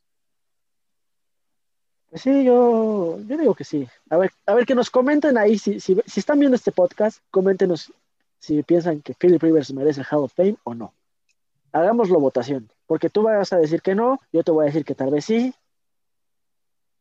Pues 2.09 2.21
sí, 2.21 2.45
yo, 2.45 3.19
yo 3.27 3.37
digo 3.37 3.53
que 3.53 3.65
sí. 3.65 3.85
A 4.09 4.15
ver, 4.15 4.31
a 4.45 4.53
ver 4.53 4.65
que 4.65 4.75
nos 4.75 4.89
comenten 4.89 5.37
ahí, 5.37 5.57
si, 5.57 5.81
si, 5.81 5.97
si 6.05 6.19
están 6.21 6.39
viendo 6.39 6.55
este 6.55 6.71
podcast, 6.71 7.19
coméntenos 7.31 7.91
si 8.39 8.63
piensan 8.63 9.01
que 9.01 9.13
Philip 9.13 9.43
Rivers 9.43 9.73
merece 9.73 9.99
el 9.99 10.07
Hall 10.09 10.23
of 10.23 10.33
Fame 10.33 10.55
o 10.63 10.73
no. 10.73 10.93
Hagámoslo 11.71 12.19
votación, 12.19 12.71
porque 12.85 13.09
tú 13.09 13.23
vas 13.23 13.53
a 13.53 13.57
decir 13.57 13.81
que 13.81 13.95
no, 13.95 14.19
yo 14.31 14.43
te 14.43 14.51
voy 14.51 14.63
a 14.63 14.67
decir 14.67 14.85
que 14.85 14.95
tal 14.95 15.11
vez 15.11 15.25
sí, 15.25 15.53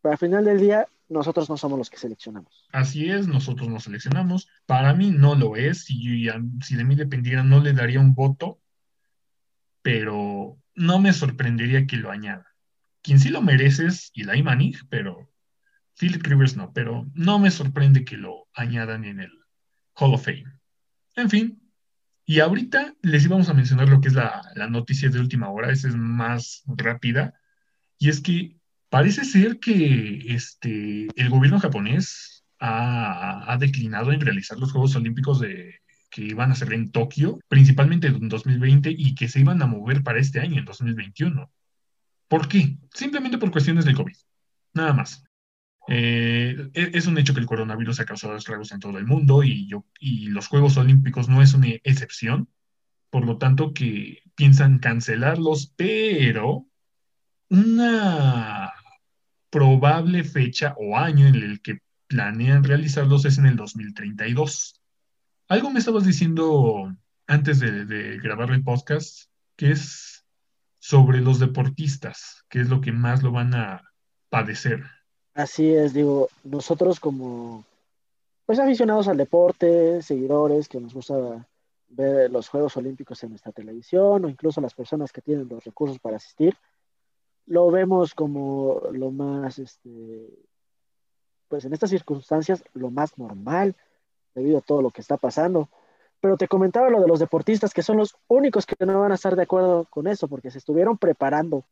pero 0.01 0.13
al 0.13 0.19
final 0.19 0.45
del 0.45 0.61
día 0.61 0.87
nosotros 1.09 1.49
no 1.49 1.57
somos 1.57 1.79
los 1.79 1.91
que 1.91 1.97
seleccionamos. 1.97 2.67
Así 2.73 3.11
es, 3.11 3.27
nosotros 3.27 3.69
no 3.69 3.81
seleccionamos. 3.81 4.49
Para 4.67 4.95
mí 4.95 5.11
no 5.11 5.35
lo 5.35 5.57
es. 5.57 5.85
Si, 5.85 6.27
de 6.27 6.85
mí 6.85 6.95
dependiera, 6.95 7.43
no 7.43 7.61
le 7.61 7.73
daría 7.73 8.01
un 8.01 8.15
voto, 8.15 8.61
pero 9.83 10.59
no 10.75 10.99
me 10.99 11.13
sorprendería 11.13 11.87
que 11.87 11.97
lo 11.97 12.11
añada. 12.11 12.47
Quien 13.03 13.19
sí 13.19 13.31
lo 13.31 13.41
merece 13.41 13.87
es 13.87 14.13
Eli 14.15 14.43
Manning, 14.43 14.75
pero 14.91 15.31
Philip 15.99 16.23
Rivers 16.23 16.57
no, 16.57 16.73
pero 16.73 17.07
no 17.15 17.39
me 17.39 17.51
sorprende 17.51 18.05
que 18.05 18.17
lo 18.17 18.49
añadan 18.53 19.05
en 19.05 19.21
el 19.21 19.33
Hall 19.95 20.15
of 20.15 20.25
Fame. 20.25 20.45
En 21.17 21.31
fin, 21.31 21.58
y 22.29 22.39
ahorita 22.39 22.95
les 23.03 23.25
íbamos 23.25 23.49
a 23.49 23.55
mencionar 23.55 23.89
lo 23.89 24.01
que 24.01 24.07
es 24.07 24.15
la, 24.15 24.43
la 24.55 24.69
noticia 24.69 25.11
de 25.11 25.19
última 25.19 25.51
hora, 25.51 25.73
esa 25.73 25.89
es 25.89 25.97
más 25.97 26.63
rápida, 26.69 27.35
y 27.99 28.09
es 28.09 28.21
que 28.21 28.59
Parece 28.91 29.25
ser 29.25 29.59
que 29.61 30.33
este, 30.35 31.09
el 31.15 31.29
gobierno 31.29 31.61
japonés 31.61 32.45
ha, 32.59 33.57
declinado 33.61 34.13
en 34.13 34.21
realizar 34.21 34.59
los 34.59 34.73
Juegos 34.73 34.97
Olímpicos 34.97 35.41
de, 35.41 35.81
que 36.11 36.23
iban 36.23 36.51
a 36.51 36.55
ser 36.55 36.73
en 36.73 36.91
Tokio, 36.91 37.39
principalmente 37.49 38.07
en 38.07 38.29
2020, 38.29 38.91
y 38.97 39.15
que 39.15 39.29
se 39.29 39.41
iban 39.41 39.61
a 39.61 39.67
mover 39.67 40.03
para 40.03 40.19
este 40.19 40.41
año, 40.41 40.59
en 40.59 40.65
2021. 40.65 41.51
¿Por 42.29 42.49
qué? 42.49 42.79
Simplemente 42.95 43.37
por 43.37 43.51
cuestiones 43.51 43.85
del 43.85 43.97
COVID. 43.97 44.17
Nada 44.73 44.95
más. 44.95 45.23
Eh, 45.89 46.71
e, 46.75 46.91
es 46.95 47.07
un 47.07 47.19
hecho 47.19 47.35
que 47.35 47.41
el 47.41 47.47
coronavirus 47.47 48.01
ha 48.01 48.05
causado 48.05 48.37
estragos 48.37 48.73
en 48.73 48.81
todo 48.81 48.99
el 48.99 49.07
mundo 49.07 49.43
y, 49.43 49.67
yo, 49.67 49.87
y 49.99 50.27
los 50.27 50.47
Juegos 50.47 50.77
Olímpicos 50.77 51.29
no 51.29 51.43
es 51.43 51.55
una 51.55 51.69
excepción. 51.85 52.49
por 53.11 53.25
lo 53.25 53.39
tanto 53.39 53.73
que 53.73 54.23
piensan 54.35 54.81
cancelarlos, 54.81 55.73
pero 55.77 56.67
una 57.49 58.73
probable 59.51 60.25
fecha 60.25 60.75
o 60.79 60.99
año 60.99 61.27
en 61.27 61.35
el 61.37 61.63
que 61.63 61.81
planean 62.07 62.65
realizarlos 62.65 63.25
es 63.25 63.39
en 63.39 63.47
el 63.47 63.57
2032. 63.57 64.81
Algo 65.49 65.71
me 65.71 65.79
estabas 65.79 66.05
diciendo 66.05 66.95
antes 67.27 67.61
de, 67.61 68.19
grabar 68.19 68.51
el 68.51 68.63
podcast, 68.63 69.31
que 69.57 69.71
es 69.71 70.27
sobre 70.79 71.21
los 71.21 71.39
deportistas, 71.39 72.45
que 72.49 72.61
es 72.61 72.69
lo 72.69 72.81
que 72.81 72.93
más 72.93 73.23
lo 73.23 73.33
van 73.33 73.55
a 73.55 73.83
padecer. 74.31 74.85
Así 75.39 75.73
es, 75.73 75.95
digo, 75.95 76.29
nosotros 76.43 76.99
como 76.99 77.65
pues 78.45 78.59
aficionados 78.59 79.07
al 79.07 79.19
deporte, 79.19 80.03
seguidores 80.03 80.69
que 80.69 80.81
nos 80.81 80.93
gusta 80.93 81.47
ver 81.91 82.29
los 82.33 82.49
Juegos 82.49 82.77
Olímpicos 82.77 83.23
en 83.23 83.31
nuestra 83.31 83.53
televisión 83.53 84.25
o 84.25 84.29
incluso 84.29 84.61
las 84.61 84.75
personas 84.75 85.13
que 85.13 85.23
tienen 85.23 85.47
los 85.49 85.63
recursos 85.63 86.01
para 86.01 86.17
asistir, 86.17 86.57
lo 87.47 87.71
vemos 87.71 88.15
como 88.15 88.81
lo 88.91 89.13
más, 89.13 89.61
este, 89.61 90.29
pues 91.47 91.65
en 91.65 91.73
estas 91.73 91.91
circunstancias, 91.91 92.65
lo 92.75 92.91
más 92.91 93.17
normal 93.17 93.77
debido 94.35 94.59
a 94.59 94.63
todo 94.63 94.83
lo 94.83 94.91
que 94.91 95.03
está 95.03 95.19
pasando. 95.19 95.69
Pero 96.21 96.37
te 96.37 96.49
comentaba 96.49 96.91
lo 96.91 97.01
de 97.01 97.07
los 97.07 97.21
deportistas, 97.21 97.73
que 97.73 97.85
son 97.85 97.97
los 97.99 98.17
únicos 98.27 98.67
que 98.67 98.75
no 98.85 98.99
van 98.99 99.13
a 99.13 99.15
estar 99.15 99.37
de 99.37 99.43
acuerdo 99.43 99.87
con 99.89 100.09
eso, 100.09 100.27
porque 100.27 100.51
se 100.51 100.59
estuvieron 100.59 100.99
preparando 100.99 101.63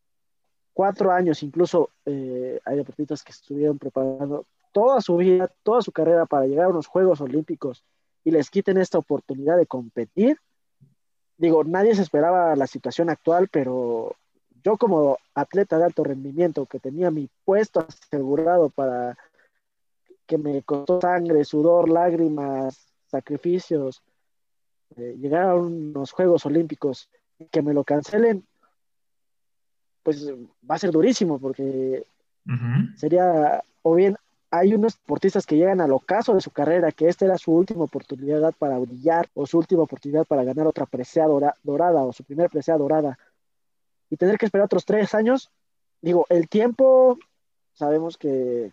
cuatro 0.76 1.10
años, 1.10 1.42
incluso 1.42 1.88
eh, 2.04 2.60
hay 2.66 2.76
deportistas 2.76 3.22
que 3.22 3.32
estuvieron 3.32 3.78
preparando 3.78 4.44
toda 4.72 5.00
su 5.00 5.16
vida, 5.16 5.50
toda 5.62 5.80
su 5.80 5.90
carrera 5.90 6.26
para 6.26 6.44
llegar 6.46 6.66
a 6.66 6.68
unos 6.68 6.86
Juegos 6.86 7.22
Olímpicos 7.22 7.82
y 8.24 8.30
les 8.30 8.50
quiten 8.50 8.76
esta 8.76 8.98
oportunidad 8.98 9.56
de 9.56 9.64
competir. 9.64 10.36
Digo, 11.38 11.64
nadie 11.64 11.94
se 11.94 12.02
esperaba 12.02 12.54
la 12.56 12.66
situación 12.66 13.08
actual, 13.08 13.48
pero 13.50 14.16
yo 14.62 14.76
como 14.76 15.16
atleta 15.34 15.78
de 15.78 15.84
alto 15.84 16.04
rendimiento 16.04 16.66
que 16.66 16.78
tenía 16.78 17.10
mi 17.10 17.30
puesto 17.46 17.80
asegurado 17.80 18.68
para 18.68 19.16
que 20.26 20.36
me 20.36 20.62
costó 20.62 21.00
sangre, 21.00 21.46
sudor, 21.46 21.88
lágrimas, 21.88 22.92
sacrificios, 23.06 24.02
eh, 24.96 25.16
llegar 25.18 25.44
a 25.44 25.54
unos 25.54 26.12
Juegos 26.12 26.44
Olímpicos 26.44 27.08
que 27.50 27.62
me 27.62 27.72
lo 27.72 27.82
cancelen, 27.82 28.46
pues 30.06 30.24
va 30.30 30.76
a 30.76 30.78
ser 30.78 30.92
durísimo 30.92 31.40
porque 31.40 32.06
sería 32.94 33.60
o 33.82 33.96
bien 33.96 34.16
hay 34.52 34.72
unos 34.72 34.96
deportistas 34.96 35.44
que 35.44 35.56
llegan 35.56 35.80
al 35.80 35.90
ocaso 35.90 36.32
de 36.32 36.40
su 36.40 36.52
carrera, 36.52 36.92
que 36.92 37.08
esta 37.08 37.24
era 37.24 37.36
su 37.36 37.50
última 37.50 37.82
oportunidad 37.82 38.54
para 38.56 38.78
brillar 38.78 39.28
o 39.34 39.46
su 39.46 39.58
última 39.58 39.82
oportunidad 39.82 40.24
para 40.24 40.44
ganar 40.44 40.68
otra 40.68 40.86
presea 40.86 41.26
dorada 41.26 42.04
o 42.04 42.12
su 42.12 42.22
primera 42.22 42.48
presea 42.48 42.78
dorada. 42.78 43.18
Y 44.08 44.16
tener 44.16 44.38
que 44.38 44.46
esperar 44.46 44.66
otros 44.66 44.84
tres 44.84 45.12
años, 45.12 45.50
digo, 46.00 46.24
el 46.28 46.48
tiempo 46.48 47.18
sabemos 47.74 48.16
que 48.16 48.70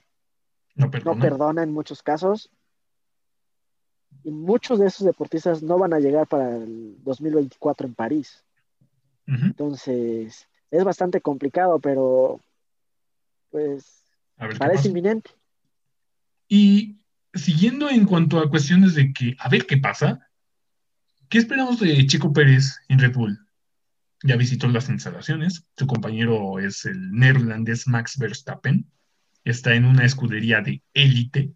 no 0.76 0.92
perdona, 1.20 1.64
en 1.64 1.74
muchos 1.74 2.04
casos. 2.04 2.52
Y 4.24 4.30
muchos 4.30 4.78
de 4.78 4.86
esos 4.86 5.04
deportistas 5.04 5.64
no 5.64 5.80
van 5.80 5.94
a 5.94 6.00
llegar 6.00 6.28
para 6.28 6.58
el 6.58 6.96
2024 7.04 7.88
en 7.88 7.96
París. 7.96 8.44
Entonces, 9.26 10.48
es 10.74 10.84
bastante 10.84 11.22
complicado, 11.22 11.80
pero 11.80 12.42
pues 13.52 14.04
parece 14.58 14.88
inminente. 14.88 15.30
Y 16.48 16.98
siguiendo 17.34 17.90
en 17.90 18.06
cuanto 18.06 18.40
a 18.40 18.50
cuestiones 18.50 18.96
de 18.96 19.14
que, 19.14 19.36
a 19.38 19.50
ver 19.50 19.68
qué 19.68 19.78
pasa, 19.78 20.28
¿qué 21.30 21.38
esperamos 21.38 21.80
de 21.80 22.06
Chico 22.08 22.34
Pérez 22.34 22.80
en 22.88 22.98
Red 22.98 23.14
Bull? 23.14 23.40
Ya 24.24 24.36
visitó 24.36 24.68
las 24.68 24.90
instalaciones, 24.90 25.68
su 25.78 25.86
compañero 25.86 26.58
es 26.58 26.86
el 26.86 27.12
neerlandés 27.12 27.88
Max 27.88 28.18
Verstappen, 28.18 28.90
está 29.44 29.76
en 29.76 29.86
una 29.86 30.06
escudería 30.06 30.62
de 30.62 30.82
élite. 30.96 31.54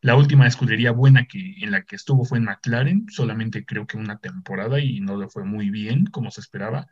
La 0.00 0.16
última 0.16 0.46
escudería 0.46 0.92
buena 0.92 1.26
que, 1.26 1.56
en 1.60 1.70
la 1.70 1.82
que 1.82 1.96
estuvo 1.96 2.24
fue 2.24 2.38
en 2.38 2.44
McLaren, 2.44 3.06
solamente 3.10 3.66
creo 3.66 3.86
que 3.86 3.98
una 3.98 4.18
temporada 4.18 4.80
y 4.80 5.00
no 5.00 5.18
le 5.18 5.28
fue 5.28 5.44
muy 5.44 5.68
bien 5.68 6.06
como 6.06 6.30
se 6.30 6.40
esperaba, 6.40 6.88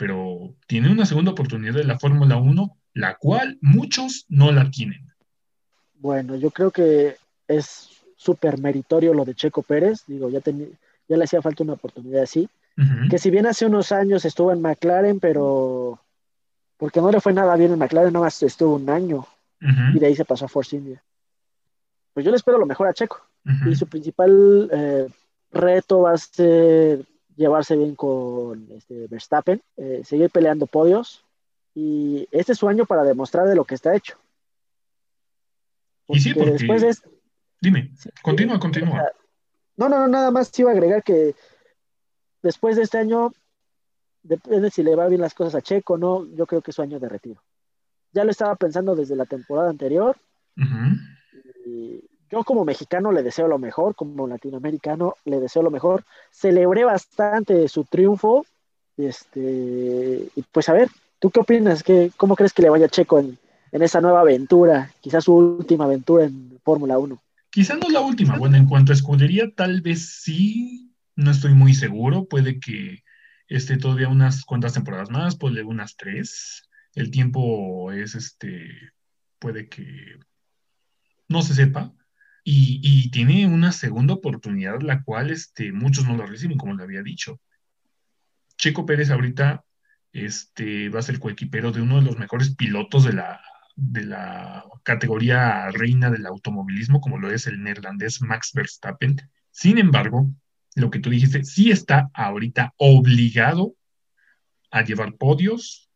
pero 0.00 0.54
tiene 0.66 0.90
una 0.90 1.04
segunda 1.04 1.32
oportunidad 1.32 1.74
de 1.74 1.84
la 1.84 1.98
Fórmula 1.98 2.38
1, 2.38 2.74
la 2.94 3.18
cual 3.18 3.58
muchos 3.60 4.24
no 4.30 4.50
la 4.50 4.70
tienen. 4.70 5.12
Bueno, 5.92 6.36
yo 6.36 6.50
creo 6.50 6.70
que 6.70 7.16
es 7.46 7.90
súper 8.16 8.58
meritorio 8.58 9.12
lo 9.12 9.26
de 9.26 9.34
Checo 9.34 9.60
Pérez. 9.60 10.04
Digo, 10.06 10.30
ya, 10.30 10.40
ya 10.42 11.16
le 11.18 11.24
hacía 11.24 11.42
falta 11.42 11.64
una 11.64 11.74
oportunidad 11.74 12.22
así. 12.22 12.48
Que 13.10 13.18
si 13.18 13.28
bien 13.28 13.44
hace 13.44 13.66
unos 13.66 13.92
años 13.92 14.24
estuvo 14.24 14.52
en 14.52 14.62
McLaren, 14.62 15.20
pero 15.20 16.00
porque 16.78 17.02
no 17.02 17.10
le 17.10 17.20
fue 17.20 17.34
nada 17.34 17.54
bien 17.56 17.72
en 17.72 17.78
McLaren, 17.78 18.10
nada 18.10 18.24
más 18.24 18.42
estuvo 18.42 18.76
un 18.76 18.88
año 18.88 19.26
y 19.60 19.98
de 19.98 20.06
ahí 20.06 20.16
se 20.16 20.24
pasó 20.24 20.46
a 20.46 20.48
Force 20.48 20.74
India. 20.76 21.02
Pues 22.14 22.24
yo 22.24 22.30
le 22.30 22.38
espero 22.38 22.56
lo 22.56 22.64
mejor 22.64 22.88
a 22.88 22.94
Checo. 22.94 23.20
Y 23.66 23.74
su 23.74 23.86
principal 23.86 24.70
eh, 24.72 25.08
reto 25.52 26.00
va 26.00 26.12
a 26.12 26.16
ser 26.16 27.04
llevarse 27.40 27.76
bien 27.76 27.96
con 27.96 28.68
este, 28.70 29.06
Verstappen, 29.08 29.62
eh, 29.76 30.02
seguir 30.04 30.30
peleando 30.30 30.66
podios. 30.66 31.24
Y 31.74 32.28
este 32.30 32.52
es 32.52 32.58
su 32.58 32.68
año 32.68 32.84
para 32.84 33.02
demostrar 33.02 33.48
de 33.48 33.54
lo 33.54 33.64
que 33.64 33.74
está 33.74 33.94
hecho 33.94 34.18
y 36.14 36.20
sí, 36.20 36.34
porque... 36.34 36.52
Después 36.52 37.02
Dime, 37.60 37.90
continúa, 38.22 38.58
continúa. 38.58 39.12
No, 39.76 39.88
no, 39.88 39.98
no, 39.98 40.08
nada 40.08 40.30
más 40.30 40.58
iba 40.58 40.70
a 40.70 40.72
agregar 40.72 41.02
que 41.02 41.34
después 42.42 42.76
de 42.76 42.82
este 42.84 42.96
año, 42.96 43.32
depende 44.22 44.70
si 44.70 44.82
le 44.82 44.96
va 44.96 45.08
bien 45.08 45.20
las 45.20 45.34
cosas 45.34 45.56
a 45.56 45.60
Checo, 45.60 45.98
no, 45.98 46.26
yo 46.34 46.46
creo 46.46 46.62
que 46.62 46.70
es 46.70 46.74
su 46.74 46.82
año 46.82 46.98
de 46.98 47.08
retiro. 47.08 47.42
Ya 48.12 48.24
lo 48.24 48.30
estaba 48.30 48.56
pensando 48.56 48.96
desde 48.96 49.14
la 49.14 49.26
temporada 49.26 49.68
anterior. 49.68 50.16
Yo 52.30 52.44
como 52.44 52.64
mexicano 52.64 53.12
le 53.12 53.22
deseo 53.22 53.48
lo 53.48 53.58
mejor, 53.58 53.94
como 53.94 54.26
latinoamericano 54.26 55.14
le 55.24 55.40
deseo 55.40 55.62
lo 55.62 55.70
mejor. 55.70 56.04
Celebré 56.30 56.84
bastante 56.84 57.68
su 57.68 57.84
triunfo. 57.84 58.46
Este, 58.96 60.28
y 60.34 60.42
pues 60.52 60.68
a 60.68 60.72
ver, 60.72 60.88
¿tú 61.18 61.30
qué 61.30 61.40
opinas? 61.40 61.82
¿Qué, 61.82 62.10
¿Cómo 62.16 62.36
crees 62.36 62.52
que 62.52 62.62
le 62.62 62.70
vaya 62.70 62.88
Checo 62.88 63.18
en, 63.18 63.38
en 63.72 63.82
esa 63.82 64.00
nueva 64.00 64.20
aventura, 64.20 64.92
quizás 65.00 65.24
su 65.24 65.34
última 65.34 65.84
aventura 65.84 66.24
en 66.24 66.58
Fórmula 66.64 66.98
1. 66.98 67.22
Quizás 67.50 67.78
no 67.78 67.88
la 67.88 68.00
última, 68.00 68.36
bueno, 68.36 68.56
en 68.56 68.66
cuanto 68.66 68.92
a 68.92 68.94
escudería, 68.94 69.50
tal 69.54 69.80
vez 69.80 70.20
sí, 70.22 70.92
no 71.16 71.30
estoy 71.30 71.54
muy 71.54 71.74
seguro, 71.74 72.26
puede 72.26 72.60
que 72.60 73.02
esté 73.48 73.76
todavía 73.76 74.08
unas 74.08 74.44
cuantas 74.44 74.74
temporadas 74.74 75.10
más, 75.10 75.36
puede 75.36 75.62
unas 75.64 75.96
tres, 75.96 76.68
el 76.94 77.10
tiempo 77.10 77.90
es 77.92 78.14
este, 78.14 78.92
puede 79.40 79.68
que 79.68 80.16
no 81.28 81.42
se 81.42 81.54
sepa, 81.54 81.92
y, 82.52 83.10
tiene 83.10 83.46
una 83.46 83.72
segunda 83.72 84.14
oportunidad, 84.14 84.80
la 84.80 85.02
cual 85.02 85.30
este, 85.30 85.72
muchos 85.72 86.06
no 86.06 86.16
lo 86.16 86.26
reciben, 86.26 86.58
como 86.58 86.74
le 86.74 86.82
había 86.82 87.02
dicho. 87.02 87.40
Checo 88.56 88.86
Pérez 88.86 89.10
ahorita 89.10 89.64
este, 90.12 90.88
va 90.88 91.00
a 91.00 91.02
ser 91.02 91.18
coequipero 91.18 91.72
de 91.72 91.82
uno 91.82 91.96
de 91.96 92.06
los 92.06 92.18
mejores 92.18 92.54
pilotos 92.56 93.04
de 93.04 93.12
la, 93.12 93.40
de 93.76 94.04
la 94.04 94.64
categoría 94.82 95.70
reina 95.70 96.10
del 96.10 96.26
automovilismo, 96.26 97.00
como 97.00 97.18
lo 97.18 97.30
es 97.30 97.46
el 97.46 97.62
neerlandés 97.62 98.20
Max 98.22 98.52
Verstappen. 98.54 99.16
Sin 99.50 99.78
embargo, 99.78 100.28
lo 100.74 100.90
que 100.90 101.00
tú 101.00 101.10
dijiste, 101.10 101.44
sí 101.44 101.70
está 101.70 102.10
ahorita 102.14 102.74
obligado 102.76 103.74
a 104.70 104.82
llevar 104.82 105.14
podios, 105.14 105.89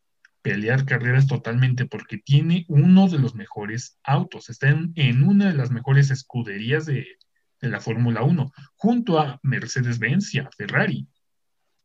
pelear 0.44 0.84
carreras 0.84 1.26
totalmente, 1.26 1.86
porque 1.86 2.18
tiene 2.18 2.66
uno 2.68 3.08
de 3.08 3.18
los 3.18 3.34
mejores 3.34 3.98
autos, 4.04 4.50
está 4.50 4.68
en, 4.68 5.22
una 5.22 5.46
de 5.46 5.54
las 5.54 5.70
mejores 5.70 6.10
escuderías 6.10 6.84
de, 6.84 7.06
la 7.60 7.80
Fórmula 7.80 8.22
1, 8.22 8.52
junto 8.76 9.18
a 9.18 9.40
Mercedes-Benz 9.42 10.34
y 10.34 10.40
a 10.40 10.50
Ferrari. 10.54 11.08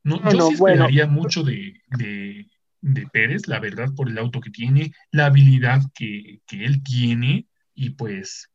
No, 0.04 0.22
yo 0.30 0.48
sí 0.50 0.56
esperaría 0.56 1.08
mucho 1.08 1.44
de, 1.44 1.82
de 2.82 3.08
Pérez, 3.14 3.48
la 3.48 3.62
verdad, 3.62 3.94
por 3.96 4.10
el 4.10 4.18
auto 4.18 4.42
que 4.42 4.50
tiene, 4.50 4.92
la 5.12 5.28
habilidad 5.28 5.82
que, 5.96 6.42
él 6.52 6.84
tiene, 6.84 7.48
y 7.74 7.92
pues 7.92 8.50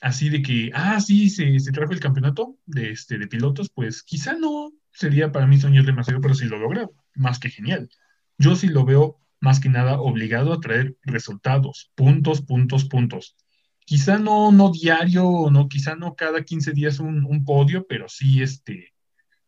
así 0.00 0.30
de 0.30 0.40
que, 0.40 0.70
ah, 0.72 0.98
sí, 1.02 1.28
se, 1.28 1.58
se 1.58 1.70
trajo 1.70 1.92
el 1.92 2.00
campeonato 2.00 2.56
de, 2.64 2.92
este, 2.92 3.18
de 3.18 3.26
pilotos, 3.26 3.68
pues 3.74 4.02
quizá 4.02 4.32
no 4.32 4.72
sería 4.90 5.30
para 5.32 5.46
mí 5.46 5.60
soñar 5.60 5.84
demasiado, 5.84 6.22
pero 6.22 6.34
si 6.34 6.46
lo 6.46 6.56
logra, 6.56 6.88
más 7.14 7.38
que 7.38 7.50
genial. 7.50 7.90
Yo 8.38 8.56
sí 8.56 8.68
lo 8.68 8.86
veo 8.86 9.20
más 9.44 9.60
que 9.60 9.68
nada 9.68 10.00
obligado 10.00 10.52
a 10.52 10.60
traer 10.60 10.96
resultados, 11.02 11.92
puntos, 11.94 12.40
puntos, 12.42 12.84
puntos. 12.86 13.36
Quizá 13.84 14.18
no, 14.18 14.50
no 14.50 14.70
diario, 14.72 15.50
no, 15.50 15.68
quizá 15.68 15.94
no 15.94 16.16
cada 16.16 16.42
15 16.42 16.72
días 16.72 16.98
un, 16.98 17.24
un 17.24 17.44
podio, 17.44 17.86
pero 17.86 18.08
sí 18.08 18.42
este, 18.42 18.94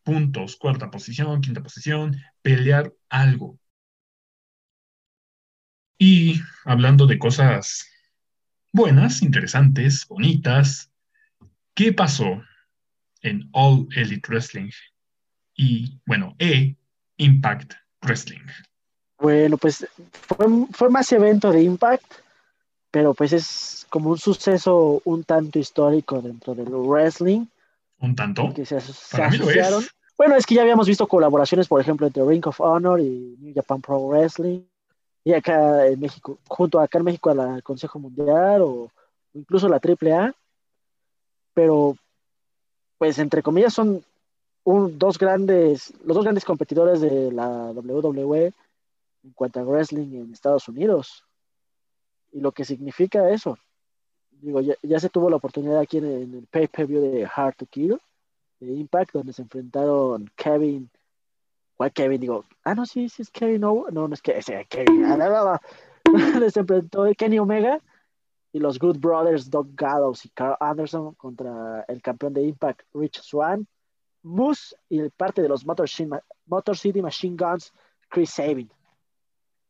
puntos, 0.02 0.56
cuarta 0.56 0.90
posición, 0.90 1.40
quinta 1.40 1.62
posición, 1.62 2.16
pelear 2.42 2.92
algo. 3.08 3.58
Y 5.98 6.40
hablando 6.64 7.06
de 7.06 7.18
cosas 7.18 7.88
buenas, 8.72 9.22
interesantes, 9.22 10.06
bonitas, 10.06 10.92
¿qué 11.74 11.92
pasó 11.92 12.42
en 13.22 13.48
All 13.52 13.88
Elite 13.96 14.28
Wrestling? 14.28 14.70
y, 15.56 15.98
bueno, 16.04 16.36
E, 16.38 16.76
Impact 17.16 17.74
Wrestling. 18.02 18.46
Bueno, 19.18 19.56
pues 19.56 19.86
fue, 20.36 20.46
fue 20.72 20.90
más 20.90 21.10
evento 21.12 21.50
de 21.50 21.62
Impact, 21.62 22.04
pero 22.90 23.14
pues 23.14 23.32
es 23.32 23.86
como 23.88 24.10
un 24.10 24.18
suceso 24.18 25.00
un 25.04 25.24
tanto 25.24 25.58
histórico 25.58 26.20
dentro 26.20 26.54
del 26.54 26.68
wrestling. 26.68 27.46
¿Un 28.00 28.14
tanto? 28.14 28.52
Que 28.54 28.66
se, 28.66 28.80
se 28.80 29.22
asociaron. 29.22 29.82
es. 29.82 29.90
Bueno, 30.18 30.34
es 30.36 30.46
que 30.46 30.54
ya 30.54 30.62
habíamos 30.62 30.86
visto 30.86 31.06
colaboraciones, 31.06 31.68
por 31.68 31.80
ejemplo, 31.80 32.06
entre 32.06 32.24
Ring 32.24 32.46
of 32.46 32.60
Honor 32.60 33.00
y 33.00 33.36
New 33.40 33.54
Japan 33.54 33.80
Pro 33.80 34.00
Wrestling. 34.08 34.60
Y 35.24 35.32
acá 35.32 35.86
en 35.86 35.98
México, 36.00 36.38
junto 36.46 36.78
acá 36.80 36.98
en 36.98 37.04
México 37.04 37.30
al 37.30 37.62
Consejo 37.62 37.98
Mundial 37.98 38.62
o 38.62 38.90
incluso 39.34 39.68
la 39.68 39.78
AAA. 39.80 40.32
Pero, 41.54 41.96
pues, 42.98 43.18
entre 43.18 43.42
comillas, 43.42 43.74
son 43.74 44.02
un- 44.64 44.98
dos 44.98 45.18
grandes, 45.18 45.92
los 46.04 46.14
dos 46.16 46.24
grandes 46.24 46.44
competidores 46.44 47.00
de 47.00 47.32
la 47.32 47.72
WWE 47.72 48.52
en 49.26 49.32
cuanto 49.32 49.60
a 49.60 49.64
wrestling 49.64 50.14
en 50.14 50.32
Estados 50.32 50.68
Unidos. 50.68 51.24
Y 52.32 52.40
lo 52.40 52.52
que 52.52 52.64
significa 52.64 53.28
eso. 53.30 53.58
Digo, 54.30 54.60
ya, 54.60 54.74
ya 54.82 55.00
se 55.00 55.08
tuvo 55.08 55.28
la 55.28 55.36
oportunidad 55.36 55.80
aquí 55.80 55.98
en, 55.98 56.04
el 56.04 56.46
pay-per-view 56.50 57.00
de 57.00 57.28
Hard 57.32 57.56
to 57.56 57.66
Kill 57.66 57.98
de 58.60 58.72
Impact, 58.72 59.12
donde 59.12 59.32
se 59.32 59.42
enfrentaron 59.42 60.30
Kevin. 60.36 60.88
¿Cuál 61.76 61.92
Kevin? 61.92 62.20
Digo, 62.20 62.44
ah, 62.64 62.74
no, 62.74 62.86
sí, 62.86 63.08
sí 63.08 63.22
es 63.22 63.30
Kevin 63.30 63.64
Owen. 63.64 63.92
No, 63.92 64.08
no 64.08 64.14
es 64.14 64.22
que 64.22 64.38
ese 64.38 64.64
Kevin. 64.66 65.04
Ah, 65.04 65.60
se 66.50 66.60
enfrentó 66.60 67.04
Kenny 67.18 67.38
Omega 67.38 67.80
y 68.52 68.60
los 68.60 68.78
Good 68.78 68.98
Brothers, 68.98 69.50
Doug 69.50 69.74
Gallows 69.74 70.24
y 70.24 70.28
Carl 70.30 70.56
Anderson 70.60 71.14
contra 71.14 71.84
el 71.88 72.00
campeón 72.00 72.32
de 72.32 72.42
Impact, 72.42 72.82
Rich 72.94 73.20
Swan, 73.20 73.66
Moose 74.22 74.76
y 74.88 75.00
el 75.00 75.10
parte 75.10 75.42
de 75.42 75.48
los 75.48 75.66
Motor 75.66 75.88
City 76.78 77.02
Machine 77.02 77.36
Guns, 77.36 77.72
Chris 78.08 78.30
Sabin 78.30 78.70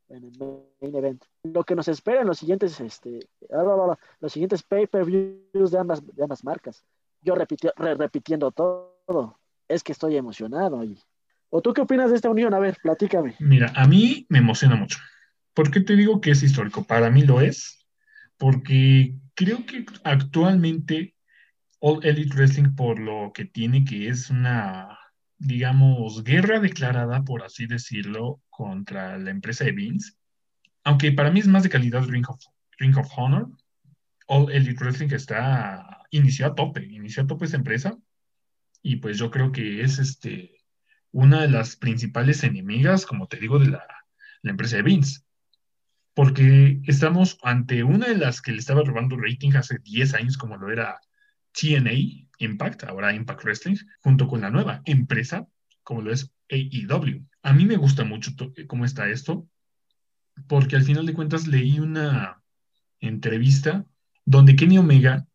en 0.09 0.25
el 0.25 0.33
main 0.39 0.95
event. 0.95 1.25
Lo 1.45 1.65
que 1.65 1.75
nos 1.75 1.89
espera 1.89 2.21
en 2.21 2.27
los 2.27 2.39
siguientes, 2.39 2.81
este, 2.81 3.29
los 4.21 4.33
siguientes 4.33 4.63
pay-per-views 4.63 5.71
de 5.71 5.79
ambas, 5.79 6.07
de 6.07 6.23
ambas 6.23 6.45
marcas. 6.45 6.85
Yo 7.23 7.35
repiti- 7.35 7.73
re- 7.77 7.95
repitiendo 7.95 8.51
todo, 8.51 9.39
es 9.69 9.83
que 9.83 9.93
estoy 9.93 10.17
emocionado. 10.17 10.85
Y... 10.85 10.99
¿O 11.51 11.61
tú 11.61 11.73
qué 11.73 11.81
opinas 11.81 12.11
de 12.11 12.17
esta 12.17 12.31
unión? 12.31 12.55
A 12.55 12.59
ver, 12.59 12.77
platícame. 12.83 13.35
Mira, 13.41 13.73
a 13.75 13.87
mí 13.87 14.27
me 14.29 14.39
emociona 14.39 14.77
mucho. 14.77 14.99
¿Por 15.55 15.71
qué 15.71 15.81
te 15.81 15.97
digo 15.97 16.21
que 16.21 16.33
es 16.33 16.43
histórico? 16.43 16.85
Para 16.85 17.11
mí 17.11 17.23
lo 17.23 17.41
es, 17.41 17.87
porque 18.37 19.15
creo 19.35 19.65
que 19.67 19.87
actualmente 20.05 21.15
All 21.81 22.05
Elite 22.05 22.35
Wrestling, 22.35 22.75
por 22.75 22.99
lo 22.99 23.33
que 23.33 23.45
tiene, 23.45 23.85
que 23.85 24.09
es 24.09 24.31
una, 24.31 24.99
digamos, 25.39 26.23
guerra 26.25 26.61
declarada, 26.61 27.23
por 27.23 27.43
así 27.43 27.67
decirlo, 27.67 28.41
contra 28.57 29.19
la 29.19 29.31
empresa 29.31 29.65
de 29.65 29.73
Vince, 29.73 30.15
aunque 30.83 31.13
para 31.13 31.31
mí 31.31 31.41
es 31.41 31.47
más 31.47 31.63
de 31.63 31.69
calidad 31.69 32.05
Ring 32.05 32.25
of, 32.29 32.41
Ring 32.79 32.97
of 32.97 33.11
Honor, 33.17 33.49
All 34.29 34.51
Elite 34.51 34.83
Wrestling 34.83 35.13
está, 35.13 36.05
inició 36.11 36.47
a 36.47 36.55
tope, 36.55 36.83
inició 36.85 37.25
a 37.25 37.27
tope 37.27 37.45
esa 37.45 37.57
empresa, 37.57 37.99
y 38.83 38.97
pues 38.97 39.19
yo 39.19 39.31
creo 39.31 39.53
que 39.53 39.83
es 39.83 39.99
este, 39.99 40.57
una 41.13 41.43
de 41.43 41.49
las 41.49 41.77
principales 41.77 42.45
enemigas, 42.45 43.05
como 43.05 43.29
te 43.29 43.37
digo, 43.37 43.59
de 43.59 43.69
la, 43.69 43.87
la 44.43 44.51
empresa 44.51 44.77
de 44.77 44.83
Vince. 44.83 45.21
Porque 46.15 46.81
estamos 46.87 47.39
ante 47.43 47.83
una 47.85 48.09
de 48.09 48.17
las 48.17 48.41
que 48.41 48.53
le 48.53 48.59
estaba 48.59 48.83
robando 48.83 49.19
rating 49.19 49.53
hace 49.55 49.79
10 49.83 50.15
años, 50.15 50.39
como 50.39 50.57
lo 50.57 50.73
era 50.73 50.99
TNA 51.53 52.27
Impact, 52.39 52.85
ahora 52.85 53.13
Impact 53.13 53.45
Wrestling, 53.45 53.77
junto 54.01 54.27
con 54.27 54.41
la 54.41 54.51
nueva 54.51 54.81
empresa, 54.87 55.47
como 55.83 56.01
lo 56.01 56.13
es 56.13 56.33
AEW. 56.49 57.27
A 57.47 57.53
mí 57.53 57.65
me 57.65 57.77
gusta 57.77 58.03
mucho 58.03 58.35
to- 58.35 58.53
cómo 58.67 58.85
está 58.85 59.09
esto, 59.09 59.49
porque 60.49 60.75
al 60.75 60.83
final 60.83 61.07
de 61.07 61.15
cuentas 61.15 61.47
leí 61.47 61.79
una 61.79 62.43
entrevista 62.99 63.87
donde 64.25 64.57
Kenny 64.57 64.79
Omega 64.79 65.29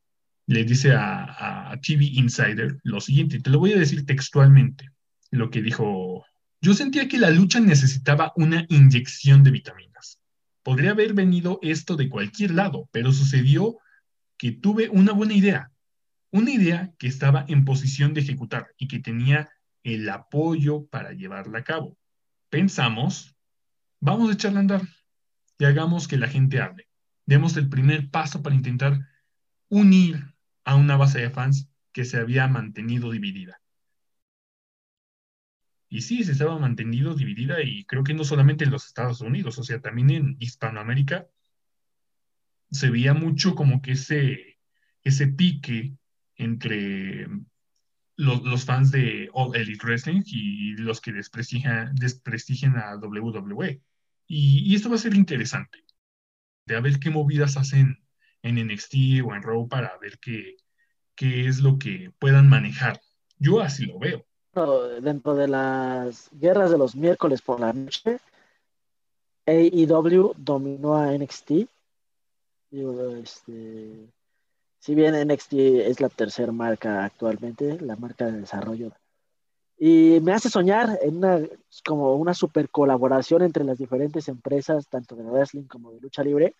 le 0.45 0.65
dice 0.65 0.91
a, 0.91 1.71
a 1.71 1.79
TV 1.79 2.03
Insider 2.03 2.81
lo 2.83 2.99
siguiente, 2.99 3.39
te 3.39 3.49
lo 3.49 3.59
voy 3.59 3.71
a 3.71 3.79
decir 3.79 4.05
textualmente, 4.05 4.89
lo 5.29 5.49
que 5.49 5.61
dijo, 5.61 6.25
yo 6.59 6.73
sentía 6.73 7.07
que 7.07 7.17
la 7.17 7.29
lucha 7.29 7.61
necesitaba 7.61 8.33
una 8.35 8.65
inyección 8.67 9.41
de 9.43 9.51
vitaminas. 9.51 10.19
Podría 10.63 10.91
haber 10.91 11.13
venido 11.13 11.59
esto 11.61 11.95
de 11.95 12.09
cualquier 12.09 12.51
lado, 12.51 12.89
pero 12.91 13.13
sucedió 13.13 13.77
que 14.37 14.51
tuve 14.51 14.89
una 14.89 15.13
buena 15.13 15.33
idea, 15.33 15.71
una 16.31 16.51
idea 16.51 16.91
que 16.99 17.07
estaba 17.07 17.45
en 17.47 17.63
posición 17.63 18.13
de 18.13 18.19
ejecutar 18.19 18.67
y 18.77 18.89
que 18.89 18.99
tenía 18.99 19.49
el 19.83 20.09
apoyo 20.09 20.87
para 20.87 21.13
llevarla 21.13 21.59
a 21.59 21.63
cabo. 21.63 21.97
Pensamos, 22.51 23.33
vamos 24.01 24.29
a 24.29 24.33
echarla 24.33 24.59
a 24.59 24.61
andar 24.61 24.81
y 25.57 25.63
hagamos 25.63 26.09
que 26.09 26.17
la 26.17 26.27
gente 26.27 26.59
hable. 26.59 26.89
Demos 27.25 27.55
el 27.55 27.69
primer 27.69 28.09
paso 28.09 28.43
para 28.43 28.53
intentar 28.53 29.07
unir 29.69 30.35
a 30.65 30.75
una 30.75 30.97
base 30.97 31.19
de 31.21 31.29
fans 31.29 31.69
que 31.93 32.03
se 32.03 32.17
había 32.17 32.49
mantenido 32.49 33.09
dividida. 33.09 33.61
Y 35.87 36.01
sí, 36.01 36.25
se 36.25 36.33
estaba 36.33 36.59
mantenido 36.59 37.15
dividida 37.15 37.63
y 37.63 37.85
creo 37.85 38.03
que 38.03 38.13
no 38.13 38.25
solamente 38.25 38.65
en 38.65 38.71
los 38.71 38.85
Estados 38.85 39.21
Unidos, 39.21 39.57
o 39.57 39.63
sea, 39.63 39.79
también 39.79 40.09
en 40.09 40.37
Hispanoamérica 40.41 41.29
se 42.69 42.89
veía 42.89 43.13
mucho 43.13 43.55
como 43.55 43.81
que 43.81 43.93
ese, 43.93 44.59
ese 45.03 45.27
pique 45.27 45.93
entre 46.35 47.27
los, 48.17 48.65
fans 48.65 48.91
de 48.91 49.29
All 49.33 49.55
Elite 49.55 49.85
Wrestling 49.85 50.23
y 50.25 50.73
los 50.77 51.01
que 51.01 51.11
desprestigian, 51.11 51.95
desprestigian 51.95 52.77
a 52.77 52.95
WWE. 52.97 53.81
Y, 54.27 54.75
esto 54.75 54.89
va 54.89 54.95
a 54.95 54.99
ser 54.99 55.13
interesante, 55.13 55.83
de 56.65 56.75
a 56.75 56.81
ver 56.81 56.99
qué 56.99 57.09
movidas 57.09 57.57
hacen 57.57 57.97
en 58.43 58.55
NXT 58.67 58.95
o 59.25 59.35
en 59.35 59.43
Raw 59.43 59.67
para 59.67 59.97
ver 59.99 60.19
qué, 60.19 60.57
qué 61.15 61.47
es 61.47 61.59
lo 61.59 61.77
que 61.77 62.11
puedan 62.19 62.47
manejar. 62.47 63.01
Yo 63.37 63.61
así 63.61 63.85
lo 63.85 63.99
veo. 63.99 64.25
Dentro 65.01 65.35
de 65.35 65.47
las 65.47 66.29
guerras 66.33 66.71
de 66.71 66.77
los 66.77 66.95
miércoles 66.95 67.41
por 67.41 67.59
la 67.59 67.73
noche, 67.73 68.19
AEW 69.45 70.33
dominó 70.37 70.95
a 70.95 71.11
NXT. 71.17 71.51
Este, 72.71 74.07
si 74.81 74.95
bien 74.95 75.13
NXT 75.15 75.53
es 75.53 76.01
la 76.01 76.09
tercera 76.09 76.51
marca 76.51 77.05
actualmente, 77.05 77.79
la 77.81 77.95
marca 77.95 78.25
de 78.25 78.41
desarrollo. 78.41 78.91
Y 79.77 80.19
me 80.21 80.33
hace 80.33 80.49
soñar 80.49 80.97
en 81.03 81.17
una, 81.17 81.39
como 81.85 82.15
una 82.15 82.33
super 82.33 82.67
colaboración 82.69 83.43
entre 83.43 83.63
las 83.63 83.77
diferentes 83.77 84.27
empresas, 84.27 84.87
tanto 84.87 85.15
de 85.15 85.23
wrestling 85.23 85.65
como 85.65 85.91
de 85.91 85.99
lucha 86.01 86.23
libre, 86.23 86.55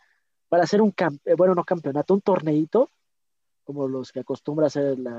para 0.49 0.65
hacer 0.65 0.83
un, 0.83 0.93
eh, 1.25 1.33
bueno, 1.35 1.55
no 1.55 1.63
campeonato, 1.63 2.13
un 2.13 2.21
torneito, 2.21 2.89
como 3.63 3.87
los 3.87 4.11
que 4.11 4.19
acostumbra 4.19 4.67
hacer 4.67 4.99
la 4.99 5.13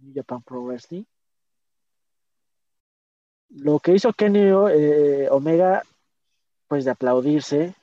New 0.00 0.12
Japan 0.12 0.42
Pro 0.42 0.64
Wrestling. 0.64 1.04
Lo 3.50 3.78
que 3.78 3.94
hizo 3.94 4.12
Kenny 4.12 4.50
eh, 4.72 5.28
Omega, 5.30 5.84
pues 6.66 6.84
de 6.84 6.90
aplaudirse, 6.90 7.76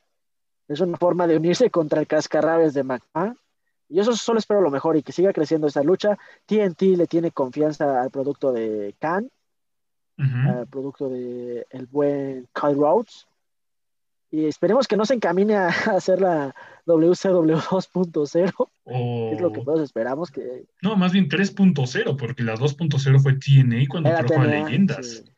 es 0.68 0.82
una 0.82 0.98
forma 0.98 1.28
de 1.28 1.38
unirse 1.38 1.70
contra 1.70 2.02
el 2.02 2.08
cascarrabias 2.08 2.74
de 2.74 2.84
McMahon. 2.84 3.38
Y 3.94 4.00
eso 4.00 4.16
solo 4.16 4.40
espero 4.40 4.60
lo 4.60 4.72
mejor 4.72 4.98
y 4.98 5.04
que 5.04 5.12
siga 5.12 5.32
creciendo 5.32 5.68
esta 5.68 5.84
lucha. 5.84 6.18
TNT 6.48 6.82
le 6.98 7.06
tiene 7.06 7.30
confianza 7.30 8.02
al 8.02 8.10
producto 8.10 8.52
de 8.52 8.96
Khan, 8.98 9.30
al 10.18 10.66
producto 10.66 11.10
de 11.10 11.68
el 11.70 11.86
buen 11.86 12.48
Kyle 12.60 12.76
Rhodes. 12.76 13.28
Y 14.32 14.46
esperemos 14.46 14.88
que 14.88 14.98
no 14.98 15.06
se 15.06 15.14
encamine 15.14 15.58
a 15.58 15.68
hacer 15.96 16.22
la 16.22 16.56
WCW 16.88 17.54
2.0, 17.54 18.70
que 18.84 19.36
es 19.36 19.40
lo 19.40 19.54
que 19.54 19.60
O, 19.60 19.64
todos 19.64 19.82
esperamos. 19.82 20.32
Que 20.32 20.66
no, 20.82 20.96
más 20.96 21.12
bien 21.12 21.30
3.0, 21.30 22.18
porque 22.18 22.42
la 22.42 22.56
2.0 22.56 23.22
fue 23.22 23.34
TNA 23.34 23.86
cuando 23.88 24.10
era 24.10 24.26
trajo 24.26 24.42
a 24.42 24.48
leyendas. 24.48 25.08
sí. 25.08 25.33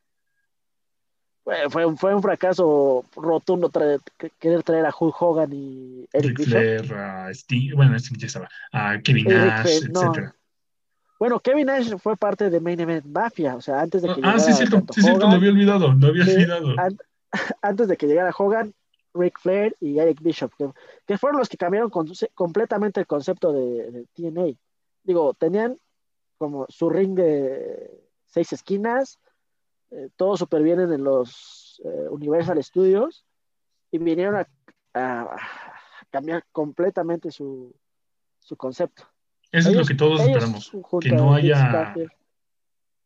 Fue, 1.46 1.70
fue, 1.96 2.16
un- 2.16 2.22
fracaso 2.24 3.06
rotundo 3.16 3.70
traer- 3.70 4.02
que- 4.18 4.32
querer 4.40 4.64
traer 4.64 4.84
a 4.88 4.94
Hulk 5.00 5.16
Hogan 5.22 5.54
y 5.54 6.08
Eric. 6.12 6.42
Flair, 6.44 6.94
a 6.96 7.32
Steve, 7.34 7.76
bueno, 7.76 7.98
Steve 8.00 8.20
ya 8.20 8.26
estaba, 8.28 8.50
a 8.72 9.00
Kevin 9.00 9.30
Eric 9.30 9.38
Nash, 9.46 9.62
Flair, 9.62 9.92
no. 9.92 10.02
etcétera. 10.02 10.36
Bueno, 11.20 11.40
Kevin 11.40 11.68
Nash 11.68 11.96
fue 12.00 12.18
parte 12.18 12.50
de 12.50 12.60
Main 12.60 12.80
Event 12.80 13.06
Mafia, 13.06 13.56
o 13.56 13.62
sea, 13.62 13.80
antes 13.80 14.02
de 14.02 14.08
que 14.08 14.14
Ah, 14.14 14.16
llegara 14.36 14.40
sí, 14.40 14.54
cierto, 14.54 14.84
sí, 14.92 15.02
cierto, 15.04 15.28
lo 15.28 15.34
había 15.36 15.52
olvidado, 15.52 15.94
lo 15.94 16.08
había 16.08 16.24
olvidado. 16.24 16.80
an- 16.80 16.98
antes 17.62 17.88
de 17.88 17.96
que 17.98 18.08
llegara 18.08 18.34
Hogan, 18.36 18.74
Ric 19.14 19.40
Flair 19.40 19.76
y 19.80 20.00
Eric 20.00 20.20
Bishop, 20.22 20.52
que, 20.58 20.68
que 21.06 21.18
fueron 21.20 21.38
los 21.40 21.48
que 21.48 21.58
cambiaron 21.58 21.92
con- 21.92 22.12
completamente 22.34 23.00
el 23.00 23.06
concepto 23.08 23.54
de, 23.54 23.92
de 23.92 24.06
TNA. 24.16 24.58
Digo, 25.04 25.34
tenían 25.36 25.78
como 26.40 26.66
su 26.70 26.90
ring 26.90 27.14
de 27.16 28.02
seis 28.26 28.52
esquinas, 28.52 29.20
eh, 29.96 30.10
todo 30.18 30.36
súper 30.36 30.62
bien 30.62 30.80
en 30.82 31.04
los 31.04 31.82
eh, 31.86 32.08
Universal 32.10 32.62
Studios, 32.62 33.26
y 33.92 33.98
vinieron 33.98 34.36
a, 34.94 35.38
cambiar 36.10 36.46
completamente 36.52 37.32
su, 37.32 37.74
su 38.40 38.56
concepto. 38.56 39.04
Eso 39.52 39.70
es 39.70 39.76
lo 39.76 39.86
que 39.86 39.96
todos 39.96 40.22
esperamos, 40.22 40.72
que 41.02 41.12
no 41.12 41.34
haya, 41.34 41.94
e- 41.96 42.04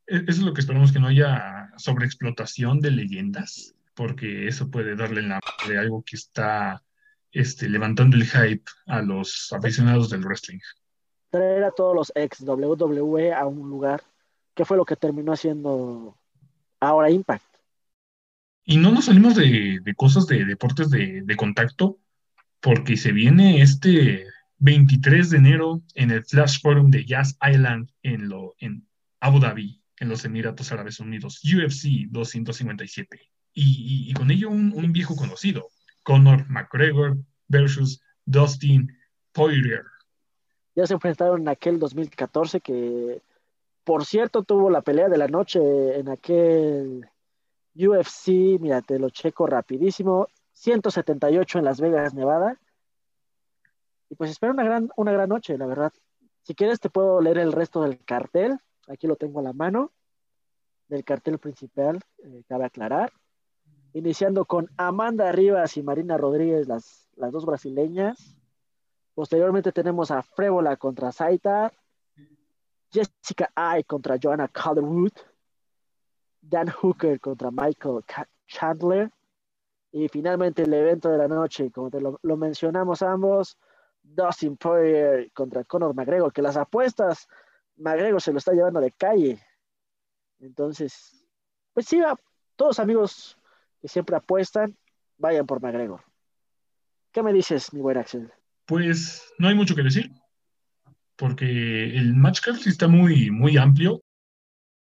eso 0.07 0.23
es 0.27 0.39
lo 0.39 0.53
que 0.53 0.61
esperamos, 0.61 0.91
que 0.91 0.99
no 0.99 1.07
haya 1.07 1.71
sobreexplotación 1.77 2.79
de 2.79 2.91
leyendas, 2.91 3.75
porque 3.95 4.47
eso 4.47 4.69
puede 4.69 4.95
darle 4.95 5.23
la 5.23 5.39
de 5.67 5.79
algo 5.79 6.03
que 6.03 6.15
está 6.15 6.83
este, 7.31 7.69
levantando 7.69 8.17
el 8.17 8.25
hype 8.25 8.65
a 8.87 9.01
los 9.01 9.51
aficionados 9.53 10.09
del 10.09 10.23
wrestling. 10.23 10.59
Traer 11.29 11.63
a 11.63 11.71
todos 11.71 11.95
los 11.95 12.11
ex 12.15 12.41
WWE 12.41 13.33
a 13.33 13.45
un 13.45 13.69
lugar, 13.69 14.01
que 14.55 14.65
fue 14.65 14.77
lo 14.77 14.85
que 14.85 14.95
terminó 14.95 15.33
haciendo 15.33 16.18
ahora 16.79 17.11
Impact. 17.11 17.43
Y 18.65 18.77
no 18.77 18.91
nos 18.91 19.05
salimos 19.05 19.35
de, 19.35 19.81
cosas 19.97 20.27
de 20.27 20.45
deportes 20.45 20.89
de, 20.89 21.23
de, 21.23 21.35
contacto, 21.35 21.97
porque 22.59 22.97
se 22.97 23.11
viene 23.11 23.61
este 23.61 24.27
23 24.59 25.29
de 25.31 25.37
enero 25.37 25.81
en 25.95 26.11
el 26.11 26.23
Flash 26.23 26.61
Forum 26.61 26.91
de 26.91 27.05
Jazz 27.05 27.37
Island 27.41 27.89
en, 28.03 28.29
lo, 28.29 28.55
en 28.59 28.87
Abu 29.19 29.39
Dhabi, 29.39 29.81
en 29.97 30.09
los 30.09 30.23
Emiratos 30.25 30.71
Árabes 30.71 30.99
Unidos, 30.99 31.41
UFC 31.43 32.09
257. 32.09 33.19
Y, 33.53 34.09
y, 34.09 34.13
con 34.13 34.29
ello 34.29 34.49
un, 34.49 34.71
un, 34.75 34.93
viejo 34.93 35.15
conocido, 35.15 35.69
Conor 36.03 36.47
McGregor 36.49 37.17
versus 37.47 38.01
Dustin 38.25 38.95
Poirier. 39.31 39.83
Ya 40.75 40.85
se 40.85 40.93
enfrentaron 40.93 41.41
en 41.41 41.49
aquel 41.49 41.79
2014 41.79 42.61
que, 42.61 43.21
por 43.89 44.05
cierto, 44.05 44.43
tuvo 44.43 44.69
la 44.69 44.83
pelea 44.83 45.09
de 45.09 45.17
la 45.17 45.27
noche 45.27 45.97
en 45.97 46.09
aquel 46.09 47.09
UFC, 47.73 48.59
mira, 48.59 48.83
te 48.83 48.99
lo 48.99 49.09
checo 49.09 49.47
rapidísimo, 49.47 50.27
178 50.53 51.57
en 51.57 51.65
Las 51.65 51.81
Vegas, 51.81 52.13
Nevada. 52.13 52.59
Y 54.07 54.13
pues 54.13 54.29
espero 54.29 54.53
una 54.53 54.63
gran, 54.63 54.91
una 54.95 55.11
gran 55.11 55.27
noche, 55.27 55.57
la 55.57 55.65
verdad. 55.65 55.91
Si 56.43 56.53
quieres 56.53 56.79
te 56.79 56.91
puedo 56.91 57.19
leer 57.19 57.39
el 57.39 57.51
resto 57.51 57.81
del 57.81 57.97
cartel, 58.05 58.59
aquí 58.87 59.07
lo 59.07 59.15
tengo 59.15 59.39
a 59.39 59.41
la 59.43 59.53
mano, 59.53 59.91
del 60.87 61.03
cartel 61.03 61.39
principal, 61.39 61.99
eh, 62.19 62.43
cabe 62.47 62.65
aclarar. 62.65 63.11
Iniciando 63.93 64.45
con 64.45 64.69
Amanda 64.77 65.31
Rivas 65.31 65.77
y 65.77 65.81
Marina 65.81 66.15
Rodríguez, 66.15 66.67
las, 66.67 67.09
las 67.15 67.31
dos 67.31 67.43
brasileñas. 67.43 68.37
Posteriormente 69.15 69.71
tenemos 69.71 70.11
a 70.11 70.21
Frébola 70.21 70.77
contra 70.77 71.11
Saita, 71.11 71.73
Jessica 72.91 73.51
Ay 73.55 73.83
contra 73.83 74.17
Joanna 74.21 74.47
Calderwood, 74.47 75.13
Dan 76.41 76.69
Hooker 76.69 77.19
contra 77.19 77.51
Michael 77.51 78.03
Chandler. 78.47 79.11
Y 79.91 80.07
finalmente 80.07 80.63
el 80.63 80.73
evento 80.73 81.09
de 81.09 81.17
la 81.17 81.27
noche, 81.27 81.71
como 81.71 81.89
te 81.89 81.99
lo, 81.99 82.19
mencionamos 82.37 83.01
ambos, 83.01 83.57
Dustin 84.03 84.55
Poirier 84.55 85.31
contra 85.33 85.63
Conor 85.63 85.95
McGregor, 85.95 86.31
que 86.31 86.43
las 86.43 86.57
apuestas, 86.57 87.27
McGregor 87.77 88.21
se 88.21 88.31
lo 88.31 88.37
está 88.37 88.53
llevando 88.53 88.79
de 88.81 88.91
calle. 88.91 89.39
Entonces, 90.39 91.25
pues 91.73 91.87
sí, 91.87 92.01
todos 92.55 92.79
amigos 92.79 93.37
que 93.81 93.87
siempre 93.87 94.15
apuestan, 94.15 94.77
vayan 95.17 95.47
por 95.47 95.61
McGregor. 95.61 96.01
¿Qué 97.11 97.23
me 97.23 97.33
dices, 97.33 97.73
mi 97.73 97.81
buen 97.81 97.97
Axel? 97.97 98.31
Pues 98.65 99.33
no 99.39 99.47
hay 99.47 99.55
mucho 99.55 99.75
que 99.75 99.81
decir, 99.81 100.11
porque 101.19 101.97
el 101.97 102.15
match 102.15 102.39
card 102.39 102.65
está 102.65 102.87
muy, 102.87 103.29
muy 103.29 103.57
amplio. 103.57 104.01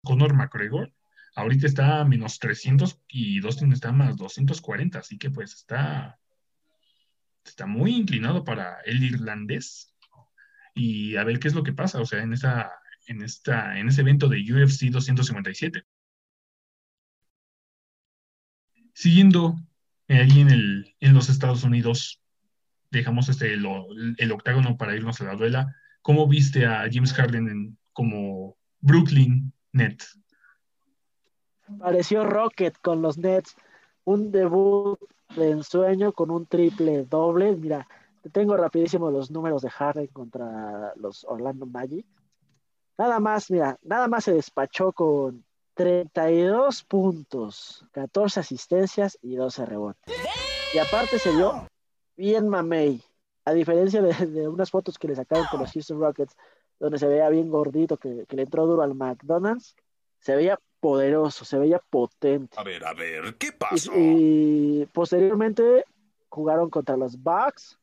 Conor 0.03 0.35
McGregor 0.35 0.91
ahorita 1.35 1.67
está 1.67 2.01
a 2.01 2.05
menos 2.07 2.39
300 2.39 3.01
y 3.09 3.41
Dustin 3.41 3.73
está 3.73 3.91
a 3.91 3.93
más 3.93 4.17
240, 4.17 4.99
así 4.99 5.19
que 5.19 5.31
pues 5.31 5.53
está, 5.53 6.19
está 7.45 7.67
muy 7.67 7.95
inclinado 7.95 8.45
para 8.45 8.81
el 8.87 9.03
irlandés. 9.03 9.95
Y 10.75 11.17
a 11.17 11.25
ver 11.25 11.39
qué 11.39 11.49
es 11.49 11.55
lo 11.55 11.63
que 11.63 11.75
pasa, 11.75 12.01
o 12.01 12.07
sea, 12.07 12.23
en, 12.23 12.33
esa, 12.33 12.73
en, 13.07 13.23
esta, 13.23 13.79
en 13.79 13.89
ese 13.89 14.01
evento 14.01 14.29
de 14.29 14.39
UFC 14.41 14.87
257. 14.91 15.85
Siguiendo 18.95 19.57
ahí 20.09 20.41
en, 20.41 20.51
el, 20.51 20.97
en 21.01 21.13
los 21.13 21.29
Estados 21.29 21.63
Unidos, 21.63 22.23
dejamos 22.91 23.29
este, 23.29 23.53
el 23.53 24.33
octágono 24.33 24.79
para 24.79 24.97
irnos 24.97 25.21
a 25.21 25.25
la 25.25 25.35
duela. 25.35 25.77
¿Cómo 26.03 26.27
viste 26.27 26.67
a 26.67 26.89
James 26.91 27.13
Harden 27.13 27.79
como 27.93 28.57
Brooklyn 28.81 29.53
Net? 29.73 30.03
Pareció 31.79 32.25
Rocket 32.25 32.77
con 32.83 33.03
los 33.03 33.19
Nets. 33.19 33.57
Un 34.05 34.33
debut 34.33 34.99
de 35.37 35.51
ensueño 35.51 36.13
con 36.13 36.31
un 36.31 36.47
triple 36.47 37.05
doble. 37.05 37.57
Mira, 37.57 37.87
te 38.21 38.31
tengo 38.31 38.57
rapidísimo 38.57 39.11
los 39.11 39.31
números 39.31 39.63
de 39.63 39.71
Harden 39.71 40.09
contra 40.09 40.93
los 40.97 41.25
Orlando 41.25 41.67
Magic. 41.67 42.05
Nada 42.99 43.21
más, 43.21 43.51
mira, 43.51 43.79
nada 43.83 44.09
más 44.09 44.25
se 44.25 44.33
despachó 44.33 44.93
con 44.93 45.45
32 45.75 46.85
puntos, 46.85 47.87
14 47.93 48.41
asistencias 48.41 49.19
y 49.23 49.37
12 49.37 49.67
rebotes. 49.67 50.15
Y 50.75 50.79
aparte 50.79 51.19
se 51.19 51.35
vio 51.35 51.67
bien 52.17 52.49
mamey. 52.49 53.03
A 53.45 53.53
diferencia 53.53 54.03
de, 54.03 54.49
unas 54.49 54.71
fotos 54.71 54.99
que 54.99 55.09
le 55.09 55.17
sacaron 55.17 55.47
con 55.51 55.61
los 55.61 55.73
Houston 55.73 56.01
Rockets, 56.01 56.37
donde 56.79 56.99
se 56.99 57.07
veía 57.07 57.29
bien 57.29 57.51
gordito, 57.51 57.97
que, 57.97 58.27
le 58.29 58.43
entró 58.43 58.67
duro 58.67 58.83
al 58.83 58.95
McDonald's, 58.95 59.77
se 60.19 60.37
veía 60.37 60.59
poderoso, 60.81 61.45
se 61.45 61.59
veía 61.59 61.81
potente. 61.91 62.57
A 62.59 62.63
ver, 62.63 62.85
a 62.85 62.95
ver, 62.95 63.35
¿qué 63.37 63.53
pasó? 63.53 63.93
Y, 63.97 64.89
posteriormente 64.93 65.85
jugaron 66.29 66.71
contra 66.71 66.97
los 66.97 67.21
Bucks. 67.21 67.79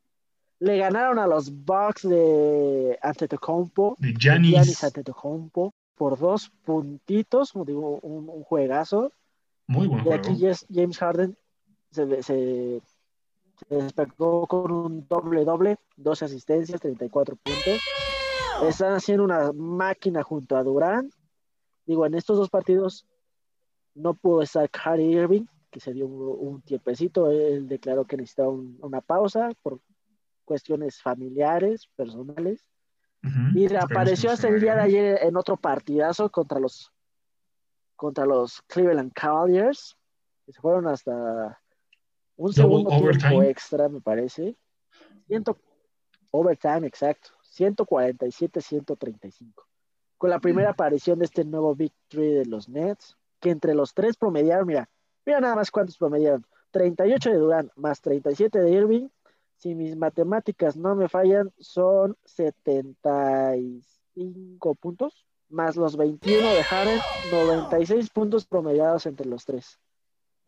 Le 0.59 0.77
ganaron 0.77 1.19
a 1.19 1.27
los 1.27 1.49
Bucks 1.51 2.07
de 2.07 2.97
Antetokounmpo. 3.01 3.95
De 3.99 4.13
Giannis. 4.13 4.83
Antetokounmpo 4.83 5.73
por 5.99 6.17
dos 6.17 6.49
puntitos, 6.63 7.51
como 7.51 7.65
digo, 7.65 7.99
un, 8.01 8.43
juegazo. 8.43 9.11
Muy 9.67 9.87
buen 9.87 10.01
juego. 10.01 10.15
Y 10.15 10.47
aquí 10.47 10.65
James 10.73 10.97
Harden 10.97 11.37
se, 11.91 12.23
se, 12.23 12.81
despegó 13.69 14.47
con 14.47 14.71
un 14.71 15.07
doble-doble, 15.07 15.77
12 15.97 16.25
asistencias, 16.25 16.81
34 16.81 17.35
puntos. 17.35 17.81
Están 18.63 18.93
haciendo 18.93 19.23
una 19.23 19.51
máquina 19.53 20.23
junto 20.23 20.55
a 20.55 20.63
Durán. 20.63 21.09
Digo, 21.85 22.05
en 22.05 22.13
estos 22.13 22.37
dos 22.37 22.49
partidos 22.49 23.05
no 23.95 24.13
pudo 24.13 24.41
estar 24.41 24.69
Harry 24.83 25.13
Irving, 25.15 25.45
que 25.71 25.79
se 25.79 25.93
dio 25.93 26.07
un, 26.07 26.61
tiempecito. 26.61 27.31
Él 27.31 27.67
declaró 27.67 28.05
que 28.05 28.17
necesitaba 28.17 28.49
una 28.49 29.01
pausa 29.01 29.49
por 29.61 29.79
cuestiones 30.45 31.01
familiares, 31.01 31.87
personales. 31.95 32.65
Y 33.53 33.67
reapareció 33.67 34.31
hasta 34.31 34.47
el 34.47 34.61
día 34.61 34.75
de 34.75 34.81
ayer 34.81 35.19
en 35.23 35.35
otro 35.35 35.57
partidazo 35.57 36.29
contra 36.29 36.57
los 36.57 36.91
contra 37.97 38.25
los 38.25 38.61
Cleveland 38.61 39.11
Cavaliers, 39.11 39.97
que 40.45 40.53
se 40.53 40.61
fueron 40.61 40.87
hasta 40.87 41.58
un 42.39 42.53
segundo 42.53 42.89
tiempo 42.89 43.43
extra, 43.43 43.89
me 43.89 44.01
parece. 44.01 44.55
Ciento, 45.27 45.57
overtime, 46.31 46.87
exacto. 46.87 47.29
147-135. 47.55 49.53
Con 50.17 50.29
la 50.29 50.39
primera 50.39 50.71
aparición 50.71 51.19
de 51.19 51.25
este 51.25 51.43
nuevo 51.43 51.75
victory 51.75 52.31
de 52.31 52.45
los 52.45 52.69
Nets, 52.69 53.17
que 53.39 53.51
entre 53.51 53.73
los 53.73 53.93
tres 53.93 54.17
promediaron, 54.17 54.67
mira, 54.67 54.89
mira 55.25 55.39
nada 55.39 55.55
más 55.55 55.71
cuántos 55.71 55.97
promediaron. 55.97 56.45
38 56.71 57.29
de 57.29 57.37
Durán 57.37 57.71
más 57.75 58.01
37 58.01 58.59
de 58.59 58.71
Irving 58.71 59.07
si 59.59 59.75
mis 59.75 59.95
matemáticas 59.97 60.77
no 60.77 60.95
me 60.95 61.09
fallan, 61.09 61.51
son 61.59 62.15
75 62.23 64.75
puntos, 64.75 65.25
más 65.49 65.75
los 65.75 65.97
21 65.97 66.53
de 66.53 66.63
Harden, 66.63 66.97
96 67.29 68.09
puntos 68.09 68.45
promediados 68.45 69.05
entre 69.05 69.27
los 69.27 69.43
tres. 69.43 69.77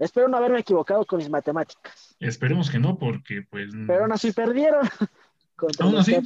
Espero 0.01 0.27
no 0.27 0.37
haberme 0.37 0.59
equivocado 0.59 1.05
con 1.05 1.19
mis 1.19 1.29
matemáticas. 1.29 2.15
Esperemos 2.19 2.71
que 2.71 2.79
no, 2.79 2.97
porque 2.97 3.43
pues... 3.47 3.69
Pero 3.85 4.01
aún 4.01 4.11
así 4.11 4.31
perdieron. 4.31 4.89
aún 5.79 5.95
así. 5.95 6.17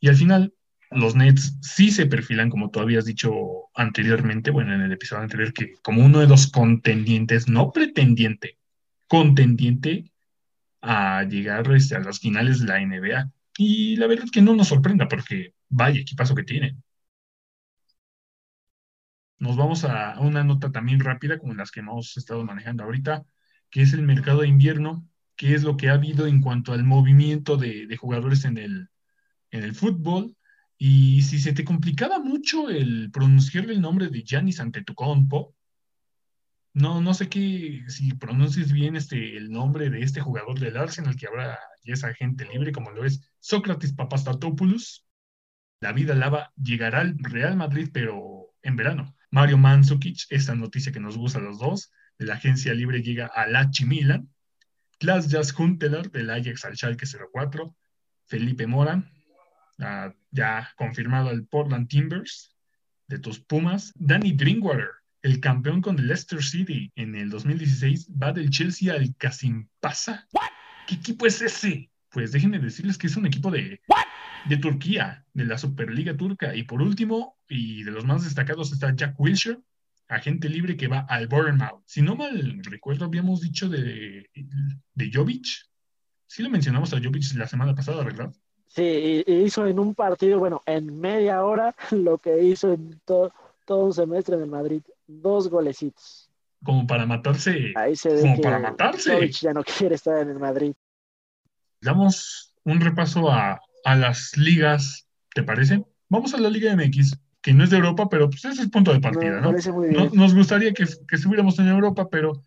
Y 0.00 0.08
al 0.08 0.16
final, 0.16 0.54
los 0.90 1.14
Nets 1.14 1.58
sí 1.60 1.90
se 1.90 2.06
perfilan, 2.06 2.48
como 2.48 2.70
tú 2.70 2.80
habías 2.80 3.04
dicho 3.04 3.30
anteriormente, 3.74 4.50
bueno, 4.50 4.74
en 4.74 4.80
el 4.80 4.92
episodio 4.92 5.22
anterior, 5.22 5.52
que 5.52 5.74
como 5.82 6.02
uno 6.02 6.20
de 6.20 6.28
los 6.28 6.50
contendientes, 6.50 7.46
no 7.46 7.72
pretendiente, 7.72 8.58
contendiente 9.06 10.10
a 10.80 11.22
llegar 11.24 11.70
este, 11.72 11.96
a 11.96 12.00
las 12.00 12.20
finales 12.20 12.60
de 12.60 12.66
la 12.68 12.80
NBA. 12.80 13.30
Y 13.58 13.96
la 13.96 14.06
verdad 14.06 14.24
es 14.24 14.30
que 14.30 14.40
no 14.40 14.54
nos 14.54 14.68
sorprenda 14.68 15.08
porque 15.08 15.52
vaya 15.68 16.00
equipazo 16.00 16.34
que 16.34 16.44
tienen. 16.44 16.82
Nos 19.40 19.56
vamos 19.56 19.84
a 19.84 20.20
una 20.20 20.44
nota 20.44 20.70
también 20.70 21.00
rápida 21.00 21.38
como 21.38 21.54
las 21.54 21.70
que 21.70 21.80
hemos 21.80 22.16
estado 22.18 22.44
manejando 22.44 22.84
ahorita, 22.84 23.24
que 23.70 23.80
es 23.82 23.94
el 23.94 24.02
mercado 24.02 24.42
de 24.42 24.48
invierno, 24.48 25.08
que 25.34 25.54
es 25.54 25.62
lo 25.62 25.78
que 25.78 25.88
ha 25.88 25.94
habido 25.94 26.26
en 26.26 26.42
cuanto 26.42 26.74
al 26.74 26.84
movimiento 26.84 27.56
de, 27.56 27.96
jugadores 27.96 28.44
en 28.44 28.58
el, 28.58 28.90
en 29.50 29.64
el 29.64 29.74
fútbol. 29.74 30.36
Y 30.76 31.22
si 31.22 31.38
se 31.38 31.54
te 31.54 31.64
complicaba 31.64 32.18
mucho 32.18 32.68
el 32.68 33.10
pronunciar 33.10 33.70
el 33.70 33.80
nombre 33.80 34.08
de 34.08 34.22
Giannis 34.22 34.60
Antetokounmpo, 34.60 35.54
no, 36.74 37.00
no 37.00 37.14
sé 37.14 37.28
qué, 37.30 37.82
si 37.88 38.12
pronuncies 38.14 38.72
bien 38.72 38.94
este, 38.94 39.36
el 39.38 39.50
nombre 39.50 39.90
de 39.90 40.02
este 40.02 40.20
jugador 40.20 40.58
del 40.60 40.76
Arsenal 40.76 41.16
que 41.16 41.26
ahora 41.26 41.58
ya 41.82 41.94
es 41.94 42.04
agente 42.04 42.44
libre, 42.44 42.72
como 42.72 42.90
lo 42.90 43.04
es 43.06 43.20
Sócrates 43.40 43.94
Papastatopoulos. 43.94 45.06
La 45.80 45.92
vida 45.92 46.14
lava 46.14 46.52
llegará 46.62 47.00
al 47.00 47.16
Real 47.18 47.56
Madrid, 47.56 47.88
pero 47.92 48.54
en 48.62 48.76
verano. 48.76 49.16
Mario 49.30 49.58
Mandzukic, 49.58 50.26
esta 50.30 50.54
noticia 50.54 50.92
que 50.92 51.00
nos 51.00 51.16
gusta 51.16 51.38
a 51.38 51.42
los 51.42 51.58
dos, 51.58 51.92
de 52.18 52.26
la 52.26 52.34
agencia 52.34 52.74
libre 52.74 53.02
llega 53.02 53.26
a 53.26 53.46
Lachi 53.46 53.84
Milan. 53.84 54.28
Klaas 54.98 55.28
Jas 55.30 55.58
Huntelaar 55.58 56.10
del 56.10 56.30
Ajax 56.30 56.64
al 56.64 56.76
Schalke 56.76 57.06
04. 57.06 57.74
Felipe 58.26 58.66
Mora, 58.66 59.02
ah, 59.78 60.12
ya 60.30 60.70
confirmado 60.76 61.30
al 61.30 61.46
Portland 61.46 61.88
Timbers 61.88 62.54
de 63.08 63.18
tus 63.18 63.40
Pumas. 63.40 63.92
Danny 63.96 64.32
Drinkwater, 64.32 64.90
el 65.22 65.40
campeón 65.40 65.80
con 65.80 65.98
el 65.98 66.06
Leicester 66.06 66.42
City 66.42 66.92
en 66.96 67.14
el 67.14 67.30
2016, 67.30 68.10
va 68.20 68.32
del 68.32 68.50
Chelsea 68.50 68.92
al 68.92 69.16
Kasimpasa. 69.16 70.28
¿Qué 70.86 70.96
equipo 70.96 71.26
es 71.26 71.40
ese? 71.40 71.90
Pues 72.10 72.32
déjenme 72.32 72.58
decirles 72.58 72.98
que 72.98 73.06
es 73.06 73.16
un 73.16 73.26
equipo 73.26 73.50
de, 73.50 73.80
de 74.48 74.56
Turquía, 74.56 75.24
de 75.34 75.44
la 75.44 75.58
Superliga 75.58 76.16
Turca. 76.16 76.54
Y 76.54 76.64
por 76.64 76.82
último, 76.82 77.38
y 77.48 77.82
de 77.82 77.90
los 77.90 78.04
más 78.04 78.24
destacados, 78.24 78.72
está 78.72 78.94
Jack 78.94 79.18
Wilshere, 79.18 79.60
agente 80.08 80.48
libre 80.48 80.76
que 80.76 80.88
va 80.88 81.00
al 81.00 81.28
Bournemouth. 81.28 81.82
Si 81.86 82.02
no 82.02 82.16
mal 82.16 82.60
recuerdo, 82.64 83.04
habíamos 83.04 83.40
dicho 83.40 83.68
de, 83.68 84.28
de 84.94 85.10
Jovic. 85.12 85.46
Sí 86.26 86.42
lo 86.42 86.50
mencionamos 86.50 86.92
a 86.92 87.00
Jovic 87.02 87.34
la 87.34 87.46
semana 87.46 87.74
pasada, 87.74 88.04
¿verdad? 88.04 88.32
Sí, 88.68 89.24
hizo 89.26 89.66
en 89.66 89.80
un 89.80 89.94
partido, 89.94 90.38
bueno, 90.38 90.62
en 90.64 91.00
media 91.00 91.42
hora, 91.44 91.74
lo 91.90 92.18
que 92.18 92.42
hizo 92.42 92.72
en 92.72 93.00
todo 93.04 93.32
un 93.68 93.92
semestre 93.92 94.36
en 94.36 94.42
el 94.42 94.50
Madrid. 94.50 94.82
Dos 95.06 95.48
golecitos. 95.48 96.30
Como 96.62 96.86
para 96.86 97.06
matarse. 97.06 97.72
Ahí 97.74 97.96
se 97.96 98.12
ve 98.12 98.20
como 98.20 98.36
que 98.36 98.42
para 98.42 98.58
matarse. 98.58 99.14
Jovic 99.14 99.32
ya 99.40 99.52
no 99.52 99.64
quiere 99.64 99.94
estar 99.94 100.18
en 100.18 100.30
el 100.30 100.38
Madrid. 100.38 100.74
Damos 101.80 102.54
un 102.64 102.80
repaso 102.80 103.30
a, 103.30 103.60
a 103.84 103.96
las 103.96 104.36
ligas, 104.36 105.08
¿te 105.34 105.42
parece? 105.42 105.84
Vamos 106.08 106.34
a 106.34 106.38
la 106.38 106.50
Liga 106.50 106.74
MX, 106.74 107.18
que 107.40 107.54
no 107.54 107.64
es 107.64 107.70
de 107.70 107.76
Europa, 107.76 108.08
pero 108.08 108.28
pues 108.28 108.44
ese 108.44 108.54
es 108.54 108.60
el 108.60 108.70
punto 108.70 108.92
de 108.92 109.00
partida, 109.00 109.40
¿no? 109.40 109.52
muy. 109.72 109.90
Nos 110.12 110.34
gustaría 110.34 110.72
que, 110.72 110.84
que 110.84 111.16
estuviéramos 111.16 111.58
en 111.58 111.68
Europa, 111.68 112.08
pero 112.10 112.42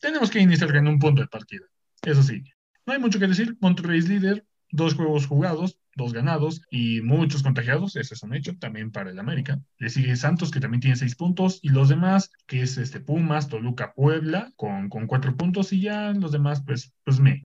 tenemos 0.00 0.30
que 0.30 0.40
iniciar 0.40 0.74
en 0.76 0.88
un 0.88 0.98
punto 0.98 1.22
de 1.22 1.28
partida. 1.28 1.64
Eso 2.02 2.22
sí, 2.22 2.42
no 2.86 2.92
hay 2.92 2.98
mucho 2.98 3.18
que 3.18 3.28
decir. 3.28 3.56
Monterrey 3.60 3.98
es 3.98 4.08
líder, 4.08 4.44
dos 4.70 4.94
juegos 4.94 5.26
jugados, 5.26 5.78
dos 5.94 6.12
ganados 6.12 6.62
y 6.70 7.00
muchos 7.02 7.42
contagiados. 7.42 7.96
Ese 7.96 8.14
es 8.14 8.22
un 8.22 8.34
hecho 8.34 8.56
también 8.58 8.90
para 8.90 9.10
el 9.10 9.18
América. 9.18 9.60
Le 9.78 9.90
sigue 9.90 10.16
Santos, 10.16 10.50
que 10.50 10.60
también 10.60 10.80
tiene 10.80 10.96
seis 10.96 11.14
puntos, 11.14 11.60
y 11.62 11.68
los 11.68 11.88
demás, 11.88 12.32
que 12.46 12.62
es 12.62 12.78
este 12.78 13.00
Pumas, 13.00 13.48
Toluca, 13.48 13.92
Puebla, 13.94 14.52
con, 14.56 14.88
con 14.88 15.06
cuatro 15.06 15.36
puntos, 15.36 15.72
y 15.72 15.82
ya 15.82 16.12
los 16.12 16.32
demás, 16.32 16.62
pues, 16.66 16.92
pues 17.04 17.20
me. 17.20 17.44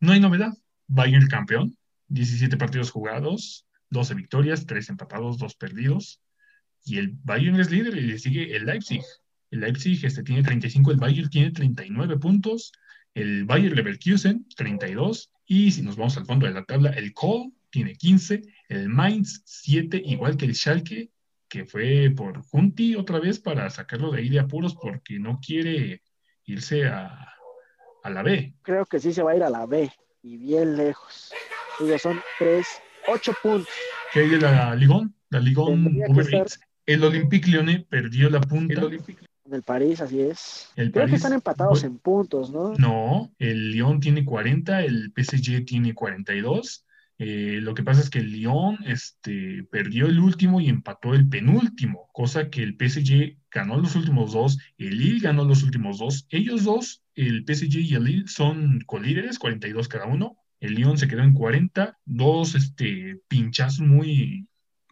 No 0.00 0.12
hay 0.12 0.20
novedad. 0.20 0.54
Bayern 0.90 1.28
campeón, 1.28 1.76
17 2.08 2.56
partidos 2.56 2.90
jugados, 2.90 3.64
12 3.90 4.14
victorias, 4.14 4.66
3 4.66 4.90
empatados, 4.90 5.38
2 5.38 5.54
perdidos. 5.54 6.20
Y 6.84 6.98
el 6.98 7.16
Bayern 7.22 7.60
es 7.60 7.70
líder 7.70 7.96
y 7.96 8.00
le 8.00 8.18
sigue 8.18 8.56
el 8.56 8.66
Leipzig. 8.66 9.02
El 9.52 9.60
Leipzig 9.60 10.04
este, 10.04 10.24
tiene 10.24 10.42
35, 10.42 10.90
el 10.90 10.96
Bayern 10.96 11.30
tiene 11.30 11.52
39 11.52 12.18
puntos, 12.18 12.72
el 13.14 13.44
Bayern 13.44 13.74
Leverkusen 13.74 14.46
32 14.56 15.30
y 15.46 15.70
si 15.70 15.82
nos 15.82 15.96
vamos 15.96 16.16
al 16.16 16.26
fondo 16.26 16.46
de 16.46 16.54
la 16.54 16.64
tabla, 16.64 16.90
el 16.90 17.12
Kohl 17.12 17.52
tiene 17.70 17.94
15, 17.94 18.42
el 18.68 18.88
Mainz 18.88 19.42
7, 19.44 20.02
igual 20.04 20.36
que 20.36 20.46
el 20.46 20.54
Schalke, 20.54 21.10
que 21.48 21.66
fue 21.66 22.12
por 22.16 22.42
Junti 22.42 22.96
otra 22.96 23.20
vez 23.20 23.38
para 23.38 23.70
sacarlo 23.70 24.10
de 24.10 24.18
ahí 24.18 24.28
de 24.28 24.40
apuros 24.40 24.74
porque 24.74 25.18
no 25.20 25.38
quiere 25.40 26.02
irse 26.46 26.86
a, 26.86 27.32
a 28.02 28.10
la 28.10 28.22
B. 28.22 28.54
Creo 28.62 28.86
que 28.86 28.98
sí 28.98 29.12
se 29.12 29.22
va 29.22 29.32
a 29.32 29.36
ir 29.36 29.42
a 29.42 29.50
la 29.50 29.66
B 29.66 29.90
y 30.22 30.36
bien 30.36 30.76
lejos. 30.76 31.32
Digo, 31.78 31.98
son 31.98 32.20
tres, 32.38 32.66
ocho 33.08 33.32
puntos. 33.42 33.72
¿Qué 34.12 34.20
hay 34.20 34.28
de 34.28 34.38
la 34.38 34.74
Ligón? 34.74 35.14
La 35.30 35.40
Ligón. 35.40 35.98
El 36.86 37.04
Olympique 37.04 37.50
Lyonnais 37.50 37.84
perdió 37.88 38.28
la 38.30 38.40
punta. 38.40 38.82
En 38.82 39.54
el 39.54 39.62
París, 39.62 40.00
así 40.00 40.20
es. 40.20 40.70
El 40.76 40.92
Creo 40.92 41.06
que 41.06 41.16
están 41.16 41.32
empatados 41.32 41.80
bueno, 41.80 41.94
en 41.94 41.98
puntos, 41.98 42.50
¿no? 42.50 42.74
No, 42.74 43.32
el 43.38 43.72
Lyon 43.72 44.00
tiene 44.00 44.24
40, 44.24 44.84
el 44.84 45.12
PSG 45.16 45.64
tiene 45.64 45.94
42. 45.94 46.84
Eh, 47.18 47.58
lo 47.60 47.74
que 47.74 47.82
pasa 47.82 48.00
es 48.00 48.10
que 48.10 48.20
el 48.20 48.32
Lyon 48.32 48.78
este, 48.86 49.64
perdió 49.70 50.06
el 50.06 50.18
último 50.18 50.60
y 50.60 50.68
empató 50.68 51.14
el 51.14 51.28
penúltimo, 51.28 52.08
cosa 52.12 52.48
que 52.48 52.62
el 52.62 52.76
PSG 52.78 53.36
ganó 53.50 53.76
los 53.76 53.94
últimos 53.94 54.32
dos, 54.32 54.58
el 54.78 54.98
Lille 54.98 55.20
ganó 55.20 55.44
los 55.44 55.62
últimos 55.62 55.98
dos. 55.98 56.26
Ellos 56.30 56.64
dos, 56.64 57.02
el 57.26 57.44
PSG 57.44 57.80
y 57.80 57.94
el 57.94 58.04
Lille, 58.04 58.28
son 58.28 58.80
colíderes, 58.86 59.38
42 59.38 59.88
cada 59.88 60.06
uno. 60.06 60.36
El 60.60 60.74
Lyon 60.74 60.98
se 60.98 61.08
quedó 61.08 61.22
en 61.22 61.34
40, 61.34 61.98
dos 62.04 62.54
este, 62.54 63.20
pinchazos 63.28 63.80
muy 63.80 64.46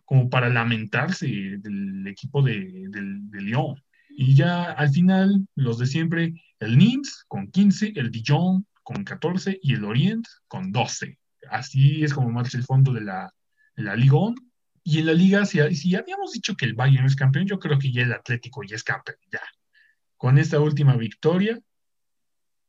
como 0.04 0.30
para 0.30 0.48
lamentarse 0.48 1.26
del 1.26 2.06
equipo 2.06 2.42
de, 2.42 2.86
del, 2.88 3.30
de 3.30 3.42
Lyon. 3.42 3.82
Y 4.08 4.34
ya 4.34 4.72
al 4.72 4.90
final, 4.90 5.46
los 5.54 5.78
de 5.78 5.86
siempre, 5.86 6.34
el 6.60 6.78
Nimes 6.78 7.24
con 7.28 7.50
15, 7.50 7.92
el 7.96 8.10
Dijon 8.10 8.66
con 8.82 9.04
14 9.04 9.58
y 9.62 9.74
el 9.74 9.84
Orient 9.84 10.26
con 10.48 10.72
12. 10.72 11.18
Así 11.50 12.02
es 12.02 12.14
como 12.14 12.30
marcha 12.30 12.56
el 12.56 12.64
fondo 12.64 12.92
de 12.92 13.02
la, 13.02 13.32
la 13.76 13.96
Ligón. 13.96 14.34
Y 14.82 14.98
en 14.98 15.06
la 15.06 15.12
liga, 15.12 15.44
si, 15.44 15.60
si 15.74 15.94
habíamos 15.94 16.32
dicho 16.32 16.56
que 16.56 16.64
el 16.64 16.74
Bayern 16.74 17.06
es 17.06 17.16
campeón, 17.16 17.46
yo 17.46 17.58
creo 17.58 17.78
que 17.78 17.92
ya 17.92 18.02
el 18.02 18.12
Atlético 18.12 18.62
ya 18.64 18.76
es 18.76 18.82
campeón, 18.82 19.18
ya. 19.30 19.42
Con 20.16 20.38
esta 20.38 20.58
última 20.58 20.96
victoria 20.96 21.60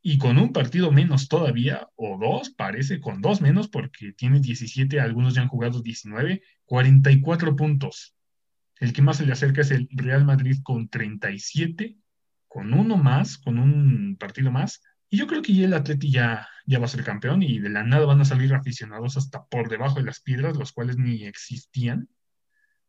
y 0.01 0.17
con 0.17 0.37
un 0.37 0.53
partido 0.53 0.91
menos 0.91 1.27
todavía, 1.27 1.89
o 1.95 2.17
dos, 2.17 2.51
parece, 2.51 3.01
con 3.01 3.21
dos 3.21 3.41
menos, 3.41 3.67
porque 3.67 4.13
tiene 4.13 4.39
17, 4.39 4.99
algunos 4.99 5.35
ya 5.35 5.41
han 5.41 5.49
jugado 5.49 5.81
19, 5.81 6.41
44 6.65 7.55
puntos. 7.55 8.15
El 8.79 8.93
que 8.93 9.01
más 9.01 9.17
se 9.17 9.25
le 9.25 9.33
acerca 9.33 9.61
es 9.61 9.71
el 9.71 9.89
Real 9.91 10.23
Madrid 10.23 10.57
con 10.63 10.87
37, 10.87 11.97
con 12.47 12.73
uno 12.73 12.95
más, 12.95 13.37
con 13.37 13.59
un 13.59 14.15
partido 14.17 14.51
más. 14.51 14.81
Y 15.09 15.17
yo 15.17 15.27
creo 15.27 15.41
que 15.41 15.53
ya 15.53 15.65
el 15.65 15.73
Atleti 15.73 16.11
ya, 16.11 16.47
va 16.71 16.85
a 16.85 16.87
ser 16.87 17.03
campeón 17.03 17.43
y 17.43 17.59
de 17.59 17.69
la 17.69 17.83
nada 17.83 18.05
van 18.05 18.21
a 18.21 18.25
salir 18.25 18.53
aficionados 18.53 19.17
hasta 19.17 19.45
por 19.45 19.67
debajo 19.69 19.95
de 19.99 20.05
las 20.05 20.21
piedras, 20.21 20.55
los 20.55 20.71
cuales 20.71 20.97
ni 20.97 21.25
existían. 21.25 22.07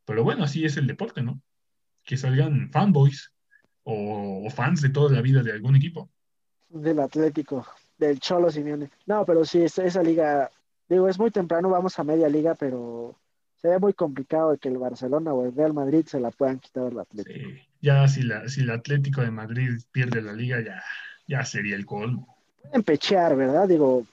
Pero 0.04 0.22
bueno, 0.22 0.44
así 0.44 0.64
es 0.64 0.76
el 0.76 0.86
deporte, 0.86 1.22
¿no? 1.22 1.42
Que 2.04 2.16
salgan 2.16 2.70
fanboys 2.70 3.32
o 3.82 4.48
fans 4.50 4.80
de 4.80 4.90
toda 4.90 5.12
la 5.12 5.22
vida 5.22 5.42
de 5.42 5.52
algún 5.52 5.74
equipo. 5.74 6.10
Del 6.70 7.00
Atlético, 7.00 7.66
del 7.98 8.20
Cholo 8.20 8.50
Simeone. 8.50 8.90
No, 9.06 9.24
pero 9.26 9.44
sí, 9.44 9.62
esa, 9.62 9.84
esa 9.84 10.02
liga, 10.02 10.50
digo, 10.88 11.08
es 11.08 11.18
muy 11.18 11.30
temprano, 11.30 11.68
vamos 11.68 11.98
a 11.98 12.04
media 12.04 12.28
liga, 12.28 12.54
pero 12.54 13.16
se 13.56 13.68
ve 13.68 13.78
muy 13.78 13.92
complicado 13.92 14.52
de 14.52 14.58
que 14.58 14.68
el 14.68 14.78
Barcelona 14.78 15.32
o 15.34 15.44
el 15.46 15.54
Real 15.54 15.74
Madrid 15.74 16.06
se 16.06 16.20
la 16.20 16.30
puedan 16.30 16.58
quitar 16.60 16.84
al 16.84 16.98
Atlético. 17.00 17.38
Sí, 17.38 17.60
ya 17.80 18.06
si, 18.08 18.22
la, 18.22 18.48
si 18.48 18.60
el 18.60 18.70
Atlético 18.70 19.20
de 19.20 19.30
Madrid 19.32 19.80
pierde 19.92 20.22
la 20.22 20.32
liga, 20.32 20.60
ya, 20.64 20.82
ya 21.26 21.44
sería 21.44 21.74
el 21.76 21.84
colmo. 21.86 22.36
Pueden 22.62 22.82
pechear, 22.84 23.34
¿verdad? 23.36 23.66
Digo, 23.68 24.06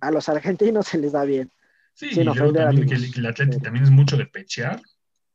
a 0.00 0.10
los 0.10 0.28
argentinos 0.28 0.86
se 0.86 0.98
les 0.98 1.12
da 1.12 1.24
bien. 1.24 1.50
Sí, 1.94 2.10
y 2.12 2.22
luego 2.24 2.52
también 2.52 2.88
que, 2.88 2.94
el- 2.94 3.12
que 3.12 3.20
el 3.20 3.26
Atlético 3.26 3.58
Pero- 3.58 3.64
también 3.64 3.84
es 3.84 3.90
mucho 3.90 4.16
de 4.16 4.26
pechear. 4.26 4.80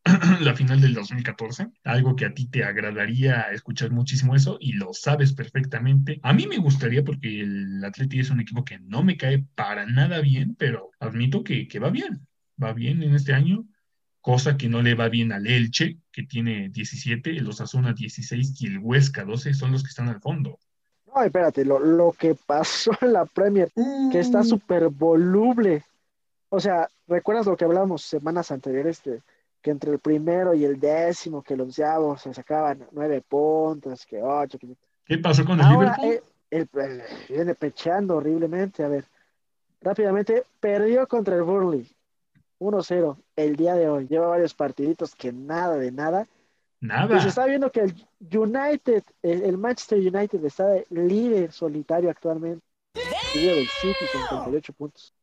La 0.42 0.56
final 0.56 0.80
del 0.82 0.94
2014, 0.94 1.68
algo 1.84 2.16
que 2.16 2.26
a 2.26 2.34
ti 2.34 2.48
te 2.48 2.64
agradaría 2.64 3.42
escuchar 3.52 3.92
muchísimo 3.92 4.36
eso 4.36 4.58
y 4.60 4.74
lo 4.74 4.94
sabes 4.94 5.34
perfectamente. 5.34 6.20
A 6.24 6.34
mí 6.34 6.48
me 6.48 6.58
gustaría 6.58 7.04
porque 7.04 7.42
el 7.42 7.84
Atleti 7.84 8.20
es 8.20 8.30
un 8.30 8.40
equipo 8.40 8.64
que 8.64 8.80
no 8.80 9.04
me 9.04 9.18
cae 9.18 9.46
para 9.56 9.86
nada 9.86 10.22
bien, 10.22 10.56
pero 10.56 10.92
admito 11.00 11.44
que, 11.44 11.68
que 11.68 11.80
va 11.80 11.90
bien, 11.90 12.28
va 12.62 12.74
bien 12.74 13.04
en 13.04 13.16
este 13.16 13.34
año, 13.34 13.66
cosa 14.22 14.58
que 14.58 14.70
no 14.70 14.82
le 14.82 14.96
va 14.96 15.10
bien 15.10 15.32
al 15.32 15.48
Elche, 15.48 15.98
que 16.12 16.24
tiene 16.24 16.70
17, 16.70 17.32
el 17.32 17.48
Osasuna 17.48 17.94
16 17.94 18.62
y 18.62 18.68
el 18.68 18.80
Huesca 18.80 19.24
12 19.26 19.54
son 19.54 19.72
los 19.72 19.84
que 19.84 19.90
están 19.90 20.10
al 20.10 20.22
fondo. 20.22 20.60
No, 21.06 21.24
espérate, 21.24 21.66
lo, 21.66 21.80
lo 21.80 22.12
que 22.12 22.36
pasó 22.36 22.92
en 23.02 23.14
la 23.14 23.26
Premier, 23.26 23.72
que 24.12 24.20
está 24.20 24.42
Mm. 24.42 24.46
súper 24.46 24.90
voluble. 24.90 25.84
O 26.50 26.60
sea, 26.60 26.88
¿recuerdas 27.08 27.46
lo 27.46 27.58
que 27.58 27.66
hablábamos 27.66 28.04
semanas 28.04 28.52
anteriores? 28.52 29.00
Que, 29.00 29.20
que 29.62 29.72
entre 29.72 29.92
el 29.92 30.00
primero 30.00 30.54
y 30.54 30.64
el 30.66 30.80
décimo, 30.80 31.42
que 31.44 31.56
los 31.56 31.66
onceavos 31.68 32.22
se 32.22 32.34
sacaban 32.34 32.88
nueve 32.92 33.22
puntos, 33.22 34.06
que 34.06 34.22
ocho, 34.22 34.58
que... 34.58 34.68
¿Qué 35.06 35.18
pasó 35.18 35.44
con 35.46 35.60
el 35.60 35.66
Ahora 35.66 35.96
Liverpool? 35.98 36.14
eh, 36.14 36.22
el, 36.52 36.70
el- 36.82 37.04
viene 37.30 37.56
pecheando 37.56 38.18
horriblemente. 38.18 38.84
A 38.84 38.88
ver, 38.90 39.06
rápidamente, 39.82 40.44
perdió 40.60 41.08
contra 41.08 41.36
el 41.36 41.44
Burnley 41.44 41.90
1-0 42.60 43.18
el 43.36 43.56
día 43.56 43.76
de 43.76 43.90
hoy. 43.90 44.08
Lleva 44.08 44.28
varios 44.28 44.54
partiditos 44.54 45.16
que 45.16 45.32
nada 45.32 45.78
de 45.78 45.92
nada. 45.92 46.28
Y 46.82 46.86
Nada. 46.86 47.20
se 47.20 47.30
está 47.30 47.46
viendo 47.46 47.72
que 47.72 47.82
el 47.82 47.96
United, 48.20 49.04
el, 49.24 49.42
el 49.44 49.58
Manchester 49.58 49.98
United 50.00 50.44
está 50.46 50.68
de 50.68 50.86
líder 50.90 51.52
solitario 51.52 52.10
actualmente. 52.10 52.64
Seguido 53.34 53.56
del 53.56 53.68
City 53.68 53.94
con 54.30 54.44
38 54.44 54.74
puntos. 54.74 55.14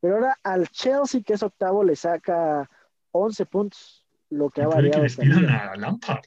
Pero 0.00 0.14
ahora 0.14 0.36
al 0.44 0.68
Chelsea, 0.68 1.20
que 1.22 1.32
es 1.34 1.42
octavo, 1.42 1.82
le 1.82 1.96
saca 1.96 2.68
11 3.12 3.46
puntos. 3.46 4.04
Lo 4.30 4.50
que 4.50 4.62
ha 4.62 4.68
que 4.68 4.74
variado 4.74 5.04
esta 5.04 5.22
despidan 5.22 5.46
liga. 5.46 5.72
a 5.72 5.76
Lampard. 5.76 6.24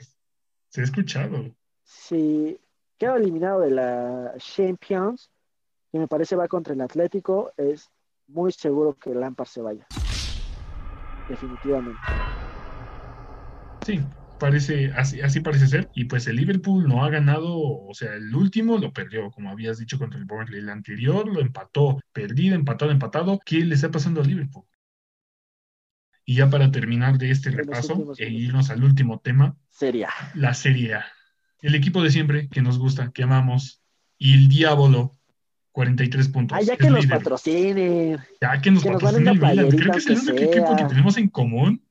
Se 0.70 0.82
ha 0.82 0.84
escuchado. 0.84 1.56
Si 1.84 2.60
queda 2.98 3.18
eliminado 3.18 3.62
de 3.62 3.72
la 3.72 4.34
Champions, 4.38 5.30
que 5.92 6.00
me 6.00 6.08
parece 6.08 6.36
va 6.36 6.48
contra 6.48 6.74
el 6.74 6.82
Atlético, 6.82 7.52
es 7.58 7.90
muy 8.28 8.52
seguro 8.52 8.98
que 8.98 9.14
Lampard 9.14 9.48
se 9.48 9.62
vaya. 9.62 9.86
Definitivamente. 11.28 12.00
Sí, 13.86 14.00
parece, 14.40 14.92
así, 14.96 15.22
así 15.22 15.40
parece 15.42 15.68
ser. 15.68 15.90
Y 15.94 16.06
pues 16.06 16.28
el 16.28 16.38
Liverpool 16.38 16.88
no 16.88 17.04
ha 17.04 17.10
ganado, 17.10 17.58
o 17.58 17.94
sea, 17.94 18.16
el 18.16 18.34
último 18.36 18.78
lo 18.78 18.94
perdió, 18.94 19.30
como 19.32 19.50
habías 19.50 19.78
dicho 19.78 19.98
contra 19.98 20.20
el 20.20 20.26
Burnley. 20.26 20.60
El 20.60 20.70
anterior 20.70 21.28
lo 21.28 21.42
empató, 21.42 22.00
perdido, 22.14 22.56
empatado, 22.56 22.92
empatado. 22.92 23.40
¿Qué 23.46 23.58
le 23.66 23.76
está 23.76 23.92
pasando 23.92 24.22
al 24.22 24.28
Liverpool? 24.28 24.66
Y 26.32 26.36
ya 26.36 26.50
para 26.50 26.72
terminar 26.72 27.18
de 27.18 27.30
este 27.30 27.52
repaso 27.52 28.14
e 28.18 28.30
irnos 28.30 28.70
al 28.70 28.86
último 28.86 29.20
tema, 29.20 29.58
Seria. 29.70 30.10
la 30.34 30.54
Serie 30.54 30.94
A. 30.94 31.06
El 31.62 31.76
equipo 31.76 32.02
de 32.02 32.10
siempre 32.10 32.48
que 32.48 32.62
nos 32.62 32.80
gusta, 32.80 33.12
que 33.14 33.24
amamos. 33.24 33.82
Y 34.18 34.36
el 34.36 34.48
Diablo, 34.48 35.12
43 35.74 36.30
puntos. 36.30 36.58
Ay, 36.58 36.66
ya 36.68 36.78
que 36.78 36.90
nos 36.90 37.04
líder. 37.04 37.18
patrocinen. 37.18 38.20
Ya 38.40 38.62
que 38.62 38.72
nos 38.72 38.82
que 38.82 38.92
nos 38.92 39.04
Milan. 39.14 39.70
Creo 39.72 39.92
que 39.92 39.98
es 39.98 40.08
el 40.08 40.20
único 40.20 40.38
equipo 40.38 40.76
que 40.78 40.86
tenemos 40.86 41.18
en 41.18 41.28
común. 41.28 41.84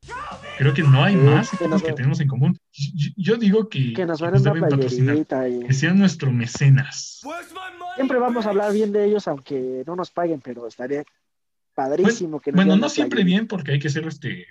Creo 0.56 0.72
que 0.72 0.82
no 0.84 1.04
hay 1.04 1.14
Sí, 1.16 1.20
más 1.20 1.50
que 1.50 1.56
equipos 1.56 1.70
nos- 1.70 1.82
que 1.82 1.92
tenemos 1.92 2.20
en 2.20 2.28
común. 2.28 2.58
Yo, 2.72 3.10
yo 3.18 3.36
digo 3.36 3.68
que, 3.68 3.92
Que 3.92 4.06
nos 4.06 4.20
que 4.20 4.24
manden 4.24 4.40
una 4.42 4.52
deben 4.54 4.70
patrocinar. 4.70 5.48
y- 5.50 5.66
Que 5.66 5.74
sean 5.74 5.98
nuestro 5.98 6.32
mecenas. 6.32 7.20
Siempre 7.96 8.18
vamos 8.18 8.46
a 8.46 8.48
hablar 8.50 8.72
bien 8.72 8.90
de 8.92 9.04
ellos, 9.04 9.28
aunque 9.28 9.82
no 9.86 9.96
nos 9.96 10.10
paguen, 10.10 10.40
pero 10.40 10.66
estaría 10.66 11.04
padrísimo 11.74 12.40
que 12.40 12.52
nos 12.52 12.56
Bueno, 12.56 12.76
no 12.76 12.88
siempre 12.88 13.18
playera. 13.18 13.36
bien 13.36 13.48
porque 13.48 13.72
hay 13.72 13.78
que 13.78 13.90
ser 13.90 14.06
este, 14.06 14.46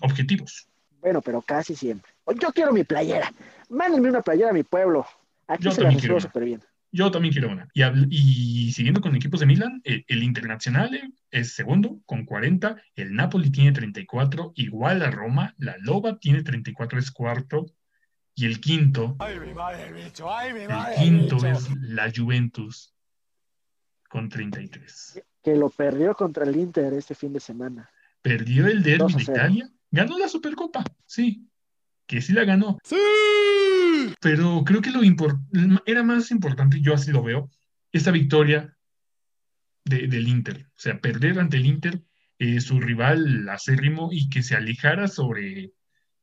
objetivos. 0.00 0.68
Bueno, 1.00 1.20
pero 1.22 1.42
casi 1.42 1.74
siempre. 1.74 2.10
Yo 2.40 2.52
quiero 2.52 2.72
mi 2.72 2.84
playera. 2.84 3.32
Mándenme 3.68 4.08
una 4.08 4.22
playera 4.22 4.50
a 4.50 4.52
mi 4.52 4.62
pueblo. 4.62 5.06
Aquí 5.46 5.64
Yo 5.64 5.70
se 5.70 5.80
la 5.80 5.88
también 5.88 6.00
recibo 6.00 6.20
súper 6.20 6.44
bien. 6.44 6.62
Yo 6.92 7.10
también 7.10 7.32
quiero 7.32 7.50
una. 7.50 7.68
Y, 7.74 8.72
siguiendo 8.72 9.00
con 9.00 9.14
equipos 9.14 9.40
de 9.40 9.46
Milan, 9.46 9.82
eh, 9.84 10.04
el 10.08 10.22
Internacional 10.22 11.12
es 11.30 11.52
segundo 11.52 12.00
con 12.06 12.24
40, 12.24 12.82
el 12.94 13.14
Napoli 13.14 13.50
tiene 13.50 13.72
34, 13.72 14.52
igual 14.54 15.02
a 15.02 15.10
Roma, 15.10 15.54
la 15.58 15.76
Loba 15.78 16.18
tiene 16.18 16.42
34, 16.42 16.98
es 16.98 17.10
cuarto, 17.10 17.66
y 18.34 18.46
el 18.46 18.60
quinto, 18.60 19.16
el 19.20 19.54
quinto 20.98 21.46
es 21.46 21.70
la 21.80 22.10
Juventus 22.14 22.94
con 24.08 24.28
33. 24.28 25.22
Que 25.46 25.54
lo 25.54 25.70
perdió 25.70 26.12
contra 26.16 26.44
el 26.44 26.56
Inter 26.56 26.92
este 26.94 27.14
fin 27.14 27.32
de 27.32 27.38
semana. 27.38 27.88
Perdió 28.20 28.66
el 28.66 28.82
derby 28.82 28.98
2 28.98 29.14
a 29.14 29.18
de 29.18 29.24
0. 29.26 29.38
Italia, 29.38 29.70
ganó 29.92 30.18
la 30.18 30.26
Supercopa, 30.26 30.82
sí, 31.04 31.48
que 32.04 32.20
sí 32.20 32.32
la 32.32 32.42
ganó. 32.44 32.78
Pero 34.20 34.64
creo 34.64 34.82
que 34.82 34.90
lo 34.90 35.02
era 35.86 36.02
más 36.02 36.32
importante, 36.32 36.80
yo 36.80 36.94
así 36.94 37.12
lo 37.12 37.22
veo, 37.22 37.48
esta 37.92 38.10
victoria 38.10 38.76
de- 39.84 40.08
del 40.08 40.26
Inter. 40.26 40.66
O 40.66 40.80
sea, 40.80 41.00
perder 41.00 41.38
ante 41.38 41.58
el 41.58 41.66
Inter, 41.66 42.02
eh, 42.40 42.60
su 42.60 42.80
rival 42.80 43.48
acérrimo, 43.48 44.08
y 44.10 44.28
que 44.28 44.42
se 44.42 44.56
alejara 44.56 45.06
sobre 45.06 45.74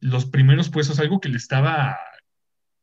los 0.01 0.25
primeros 0.25 0.67
puestos, 0.69 0.99
algo 0.99 1.21
que 1.21 1.29
le 1.29 1.37
estaba 1.37 1.97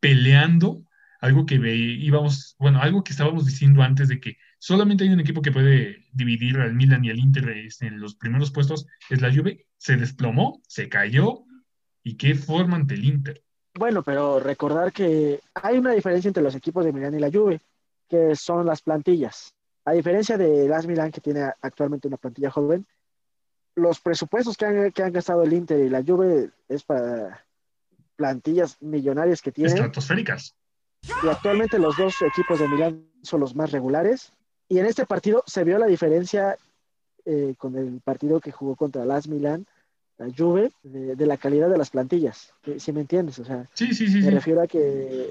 peleando, 0.01 0.86
algo 1.20 1.45
que 1.45 1.57
íbamos, 1.57 2.57
bueno, 2.59 2.80
algo 2.80 3.05
que 3.05 3.12
estábamos 3.12 3.45
diciendo 3.45 3.82
antes 3.82 4.09
de 4.09 4.20
que 4.20 4.38
solamente 4.61 5.02
hay 5.02 5.11
un 5.11 5.18
equipo 5.18 5.42
que 5.42 5.50
puede 5.50 6.06
dividir 6.12 6.58
al 6.58 6.74
Milan 6.74 7.04
y 7.04 7.11
al 7.11 7.18
Inter 7.18 7.48
este, 7.50 7.88
en 7.88 7.98
los 7.98 8.14
primeros 8.14 8.52
puestos, 8.52 8.86
es 9.08 9.20
la 9.20 9.34
Juve, 9.34 9.66
se 9.78 9.96
desplomó, 9.96 10.62
se 10.68 10.88
cayó, 10.88 11.44
y 12.02 12.16
qué 12.16 12.34
forma 12.34 12.76
ante 12.76 12.94
el 12.94 13.04
Inter. 13.04 13.42
Bueno, 13.74 14.02
pero 14.02 14.40
recordar 14.40 14.92
que 14.92 15.40
hay 15.54 15.78
una 15.78 15.92
diferencia 15.92 16.28
entre 16.28 16.42
los 16.42 16.54
equipos 16.54 16.84
de 16.84 16.92
Milán 16.92 17.14
y 17.14 17.20
la 17.20 17.30
Juve, 17.30 17.61
que 18.08 18.36
son 18.36 18.66
las 18.66 18.82
plantillas. 18.82 19.54
A 19.84 19.92
diferencia 19.92 20.36
de 20.36 20.68
las 20.68 20.86
Milán, 20.86 21.11
que 21.11 21.20
tiene 21.20 21.50
actualmente 21.62 22.08
una 22.08 22.16
plantilla 22.16 22.50
joven, 22.50 22.86
los 23.76 24.00
presupuestos 24.00 24.56
que 24.56 24.66
han, 24.66 24.92
que 24.92 25.02
han 25.02 25.12
gastado 25.12 25.42
el 25.42 25.52
Inter 25.52 25.80
y 25.80 25.88
la 25.88 26.02
Juve 26.02 26.50
es 26.68 26.82
para 26.82 27.44
plantillas 28.16 28.76
millonarias 28.82 29.40
que 29.40 29.52
tienen. 29.52 29.72
Estratosféricas. 29.72 30.54
y 31.24 31.28
actualmente 31.28 31.78
los 31.78 31.96
dos 31.96 32.14
equipos 32.22 32.58
de 32.58 32.68
Milán 32.68 33.06
son 33.22 33.40
los 33.40 33.54
más 33.54 33.70
regulares. 33.70 34.34
Y 34.71 34.79
en 34.79 34.87
este 34.87 35.05
partido 35.05 35.43
se 35.47 35.64
vio 35.64 35.79
la 35.79 35.87
diferencia 35.87 36.57
eh, 37.27 37.55
con 37.59 37.77
el 37.77 38.01
partido 38.01 38.41
que 38.41 38.53
jugó 38.53 38.77
contra 38.77 39.05
las 39.05 39.29
Milán, 39.29 39.66
la 40.16 40.29
Juve, 40.35 40.71
de, 40.83 41.16
de 41.16 41.27
la 41.27 41.37
calidad 41.37 41.68
de 41.68 41.77
las 41.77 41.91
plantillas. 41.91 42.53
Si 42.79 42.93
me 42.93 43.01
entiendes, 43.03 43.39
o 43.41 43.45
sea, 43.45 43.68
Sí, 43.75 43.93
sí, 43.95 44.07
sí, 44.07 44.21
me 44.23 44.31
refiero 44.31 44.62
a 44.62 44.66
que 44.68 45.31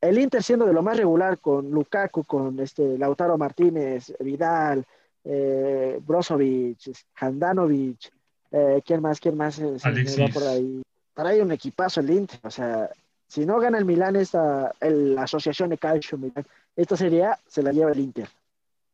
el 0.00 0.18
Inter 0.18 0.42
siendo 0.42 0.66
de 0.66 0.72
lo 0.72 0.82
más 0.82 0.96
regular 0.96 1.38
con 1.38 1.70
Lukaku, 1.70 2.24
con 2.24 2.58
este 2.58 2.98
Lautaro 2.98 3.38
Martínez, 3.38 4.12
Vidal, 4.18 4.84
eh, 5.24 6.00
Brozovic, 6.04 6.78
Handanovic, 7.16 8.10
eh, 8.50 8.82
¿quién 8.84 9.00
más? 9.02 9.20
¿Quién 9.20 9.36
más 9.36 9.58
eh, 9.60 9.78
se 9.78 9.88
me 9.88 9.94
va 9.94 10.00
Alexis. 10.00 10.30
por 10.34 10.42
ahí? 10.42 10.82
Para 11.14 11.28
ahí 11.30 11.40
un 11.40 11.52
equipazo 11.52 12.00
el 12.00 12.10
Inter, 12.10 12.40
o 12.42 12.50
sea, 12.50 12.90
si 13.28 13.46
no 13.46 13.60
gana 13.60 13.78
el 13.78 13.84
Milán 13.84 14.16
esta, 14.16 14.72
el- 14.80 15.14
la 15.14 15.22
Asociación 15.24 15.70
de 15.70 15.78
Calcio 15.78 16.18
Milán, 16.18 16.44
esta 16.74 16.96
Serie 16.96 17.24
A 17.26 17.38
se 17.46 17.62
la 17.62 17.70
lleva 17.72 17.92
el 17.92 18.00
Inter. 18.00 18.28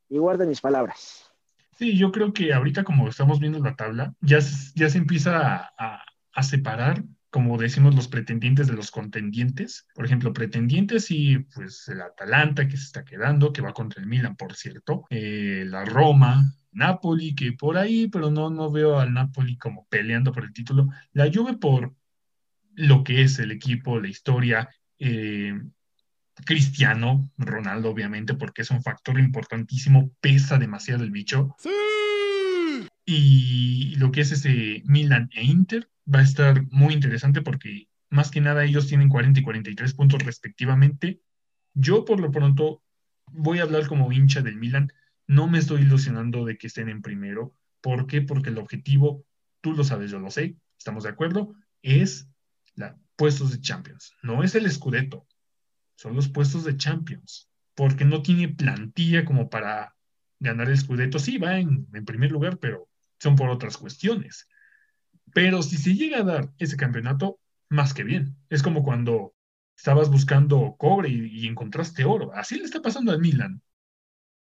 Y 0.09 0.19
guarden 0.19 0.49
mis 0.49 0.61
palabras. 0.61 1.31
Sí, 1.79 1.97
yo 1.99 2.11
creo 2.11 2.33
que 2.33 2.53
ahorita 2.55 2.85
como 2.85 3.09
estamos 3.09 3.39
viendo 3.39 3.59
la 3.59 3.77
tabla, 3.77 4.15
ya, 4.21 4.39
ya 4.75 4.89
se 4.89 4.99
empieza 4.99 5.57
a, 5.57 5.71
a- 5.79 6.03
a 6.33 6.43
separar, 6.43 7.03
como 7.31 7.59
decimos, 7.59 7.95
los 7.95 8.09
pretendientes 8.09 8.67
de 8.67 8.75
los 8.75 8.91
contendientes. 8.91 9.87
Por 9.95 10.05
ejemplo, 10.07 10.33
pretendientes 10.33 11.11
y 11.11 11.39
pues 11.39 11.89
el 11.89 12.01
Atalanta 12.03 12.67
que 12.69 12.77
se 12.77 12.85
está 12.85 13.05
quedando, 13.05 13.53
que 13.53 13.63
va 13.63 13.73
contra 13.73 14.03
el 14.03 14.09
Milan, 14.09 14.37
por 14.37 14.55
cierto, 14.55 15.05
eh, 15.11 15.65
la 15.67 15.85
Roma, 15.85 16.55
Napoli, 16.73 17.35
que 17.35 17.53
por 17.53 17.77
ahí, 17.79 18.09
pero 18.09 18.31
no, 18.31 18.51
no 18.51 18.71
veo 18.71 18.99
al 18.99 19.13
Napoli 19.15 19.57
como 19.59 19.87
peleando 19.89 20.33
por 20.33 20.45
el 20.45 20.53
título. 20.53 20.89
La 21.13 21.31
Juve 21.33 21.57
por 21.59 21.95
lo 22.75 23.03
que 23.05 23.23
es 23.23 23.39
el 23.39 23.51
equipo, 23.51 23.99
la 24.01 24.09
historia, 24.09 24.69
eh, 24.99 25.59
Cristiano 26.45 27.31
Ronaldo, 27.39 27.91
obviamente, 27.91 28.35
porque 28.35 28.63
es 28.63 28.71
un 28.71 28.83
factor 28.83 29.19
importantísimo, 29.19 30.11
pesa 30.21 30.59
demasiado 30.59 31.03
el 31.03 31.11
bicho. 31.11 31.57
Y 33.05 33.95
lo 33.97 34.11
que 34.11 34.21
es 34.23 34.33
ese 34.33 34.83
Milan 34.85 35.31
e 35.33 35.45
Inter 35.45 35.89
va 36.13 36.21
a 36.21 36.25
estar 36.25 36.65
muy 36.71 36.95
interesante 36.95 37.41
porque 37.41 37.89
más 38.11 38.31
que 38.31 38.41
nada 38.41 38.65
ellos 38.65 38.87
tienen 38.87 39.09
40 39.09 39.41
y 39.41 39.43
43 39.43 39.95
puntos 39.95 40.23
respectivamente. 40.23 41.21
Yo 41.75 42.05
por 42.05 42.21
lo 42.21 42.31
pronto 42.31 42.83
voy 43.33 43.59
a 43.59 43.63
hablar 43.63 43.87
como 43.87 44.13
hincha 44.13 44.43
del 44.43 44.57
Milan. 44.57 44.93
No 45.27 45.49
me 45.49 45.59
estoy 45.59 45.83
ilusionando 45.83 46.45
de 46.45 46.59
que 46.59 46.67
estén 46.67 46.89
en 46.89 47.03
primero. 47.03 47.55
¿Por 47.81 48.07
qué? 48.07 48.23
Porque 48.23 48.51
el 48.51 48.59
objetivo, 48.59 49.25
tú 49.61 49.73
lo 49.73 49.85
sabes, 49.85 50.11
yo 50.11 50.19
lo 50.19 50.31
sé, 50.31 50.57
estamos 50.79 51.05
de 51.05 51.11
acuerdo, 51.11 51.55
es 51.83 52.29
la, 52.75 52.99
puestos 53.17 53.51
de 53.51 53.61
Champions. 53.61 54.15
No 54.23 54.43
es 54.43 54.55
el 54.55 54.71
Scudetto, 54.71 55.27
son 55.97 56.15
los 56.15 56.29
puestos 56.29 56.65
de 56.65 56.77
Champions. 56.77 57.49
Porque 57.75 58.05
no 58.05 58.23
tiene 58.23 58.49
plantilla 58.49 59.25
como 59.25 59.51
para 59.51 59.95
ganar 60.39 60.71
el 60.71 60.79
Scudetto. 60.79 61.19
Sí, 61.19 61.37
va 61.37 61.59
en, 61.59 61.87
en 61.93 62.05
primer 62.05 62.31
lugar, 62.31 62.59
pero 62.59 62.89
son 63.19 63.37
por 63.37 63.51
otras 63.51 63.77
cuestiones. 63.77 64.49
Pero 65.35 65.63
si 65.63 65.77
se 65.77 65.95
llega 65.95 66.21
a 66.21 66.25
dar 66.25 66.51
ese 66.59 66.77
campeonato, 66.77 67.39
más 67.69 67.93
que 67.93 68.05
bien. 68.05 68.37
Es 68.49 68.63
como 68.63 68.83
cuando 68.83 69.35
estabas 69.77 70.11
buscando 70.11 70.77
cobre 70.79 71.11
y, 71.11 71.27
y 71.27 71.47
encontraste 71.47 72.05
oro. 72.05 72.33
Así 72.35 72.57
le 72.57 72.65
está 72.65 72.81
pasando 72.81 73.13
al 73.13 73.21
Milan. 73.21 73.61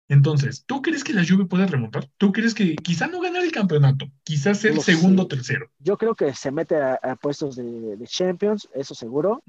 Entonces, 0.08 0.64
¿tú 0.64 0.80
crees 0.80 1.04
que 1.04 1.12
la 1.12 1.22
Juve 1.26 1.44
puede 1.44 1.66
remontar? 1.66 2.08
¿Tú 2.16 2.32
crees 2.32 2.54
que 2.54 2.76
quizá 2.76 3.08
no 3.08 3.20
ganar 3.20 3.44
el 3.44 3.52
campeonato? 3.52 4.06
Quizás 4.24 4.58
ser 4.58 4.80
segundo 4.80 5.24
o 5.24 5.28
tercero. 5.28 5.70
Yo 5.80 5.98
creo 5.98 6.14
que 6.14 6.32
se 6.32 6.50
mete 6.50 6.76
a, 6.76 6.94
a 6.94 7.16
puestos 7.16 7.56
de, 7.56 7.96
de 7.96 8.06
Champions, 8.06 8.66
eso 8.74 8.94
seguro, 8.94 9.42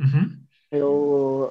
pero 0.70 1.50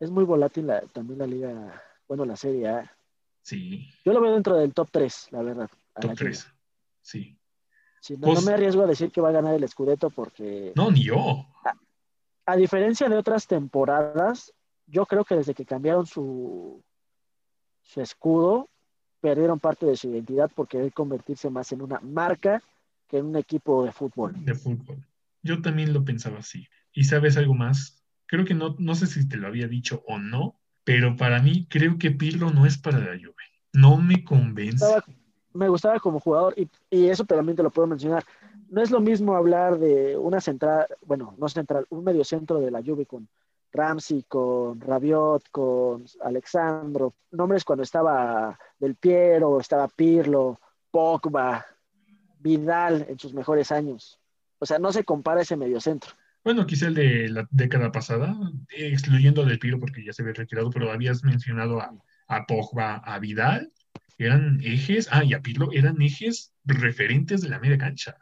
es 0.00 0.10
muy 0.10 0.24
volátil 0.24 0.66
la- 0.66 0.80
también 0.82 1.18
la 1.18 1.26
liga, 1.26 1.82
bueno, 2.08 2.24
la 2.24 2.36
Serie 2.36 2.68
A. 2.68 2.96
Sí, 3.42 3.90
Yo 4.04 4.12
lo 4.12 4.20
veo 4.20 4.32
dentro 4.32 4.56
del 4.56 4.72
top 4.72 4.88
3, 4.90 5.28
la 5.30 5.42
verdad. 5.42 5.70
a 5.94 6.00
la 6.00 6.00
top 6.00 6.10
Juve. 6.10 6.16
3. 6.16 6.46
Sí. 7.02 7.38
Sí, 8.00 8.14
no, 8.14 8.26
Pues- 8.28 8.40
no 8.40 8.46
me 8.46 8.52
arriesgo 8.54 8.82
a 8.82 8.86
decir 8.86 9.10
que 9.10 9.20
va 9.20 9.28
a 9.30 9.32
ganar 9.32 9.54
el 9.54 9.68
Scudetto 9.68 10.10
porque, 10.10 10.72
No, 10.76 10.90
ni 10.90 11.04
yo. 11.04 11.46
a 12.46 12.56
diferencia 12.56 13.08
de 13.08 13.16
otras 13.16 13.46
temporadas, 13.46 14.52
yo 14.86 15.06
creo 15.06 15.24
que 15.24 15.36
desde 15.36 15.54
que 15.54 15.64
cambiaron 15.64 16.06
su, 16.06 16.82
su 17.82 18.00
escudo, 18.00 18.68
perdieron 19.20 19.58
parte 19.60 19.86
de 19.86 19.96
su 19.96 20.08
identidad 20.10 20.50
por 20.50 20.68
querer 20.68 20.92
convertirse 20.92 21.48
más 21.48 21.72
en 21.72 21.80
una 21.80 21.98
marca 22.00 22.62
que 23.08 23.18
en 23.18 23.26
un 23.26 23.36
equipo 23.36 23.84
de 23.84 23.92
fútbol. 23.92 24.32
de 24.44 24.54
fútbol. 24.54 25.02
Yo 25.42 25.62
también 25.62 25.92
lo 25.94 26.04
pensaba 26.04 26.38
así. 26.40 26.66
¿Y 26.92 27.04
sabes 27.04 27.36
algo 27.38 27.54
más? 27.54 27.93
Creo 28.26 28.44
que 28.44 28.54
no, 28.54 28.76
no 28.78 28.94
sé 28.94 29.06
si 29.06 29.28
te 29.28 29.36
lo 29.36 29.46
había 29.46 29.68
dicho 29.68 30.02
o 30.06 30.18
no, 30.18 30.58
pero 30.84 31.16
para 31.16 31.40
mí 31.40 31.66
creo 31.68 31.98
que 31.98 32.10
Pirlo 32.10 32.50
no 32.50 32.66
es 32.66 32.78
para 32.78 32.98
la 32.98 33.16
Juve. 33.16 33.34
No 33.72 33.96
me 33.96 34.22
convence. 34.24 34.84
Me 35.52 35.68
gustaba 35.68 36.00
como 36.00 36.20
jugador 36.20 36.54
y, 36.56 36.68
y 36.90 37.08
eso 37.08 37.24
también 37.24 37.56
te 37.56 37.62
lo 37.62 37.70
puedo 37.70 37.86
mencionar. 37.86 38.24
No 38.70 38.82
es 38.82 38.90
lo 38.90 39.00
mismo 39.00 39.36
hablar 39.36 39.78
de 39.78 40.16
una 40.16 40.40
central, 40.40 40.86
bueno, 41.06 41.34
no 41.38 41.48
central, 41.48 41.86
un 41.90 42.02
mediocentro 42.02 42.60
de 42.60 42.70
la 42.70 42.82
Juve 42.82 43.06
con 43.06 43.28
Ramsey, 43.72 44.24
con 44.28 44.80
Rabiot, 44.80 45.50
con 45.50 46.04
Alexandro, 46.22 47.14
nombres 47.32 47.64
cuando 47.64 47.82
estaba 47.82 48.58
Del 48.78 48.94
Piero, 48.94 49.60
estaba 49.60 49.88
Pirlo, 49.88 50.60
Pogba, 50.90 51.66
Vidal 52.38 53.06
en 53.08 53.18
sus 53.18 53.34
mejores 53.34 53.72
años. 53.72 54.20
O 54.58 54.66
sea, 54.66 54.78
no 54.78 54.92
se 54.92 55.04
compara 55.04 55.42
ese 55.42 55.56
mediocentro. 55.56 56.12
Bueno, 56.44 56.66
quizá 56.66 56.88
el 56.88 56.94
de 56.94 57.28
la 57.30 57.48
década 57.50 57.90
pasada, 57.90 58.36
excluyendo 58.68 59.46
Del 59.46 59.58
Piro 59.58 59.80
porque 59.80 60.04
ya 60.04 60.12
se 60.12 60.22
había 60.22 60.34
retirado, 60.34 60.70
pero 60.70 60.92
habías 60.92 61.24
mencionado 61.24 61.80
a, 61.80 61.90
a 62.28 62.46
Pogba, 62.46 62.96
a 62.96 63.18
Vidal, 63.18 63.72
eran 64.18 64.60
ejes, 64.62 65.08
ah, 65.10 65.24
y 65.24 65.32
a 65.32 65.40
Pirlo, 65.40 65.70
eran 65.72 66.00
ejes 66.02 66.52
referentes 66.64 67.40
de 67.40 67.48
la 67.48 67.58
media 67.58 67.78
cancha. 67.78 68.18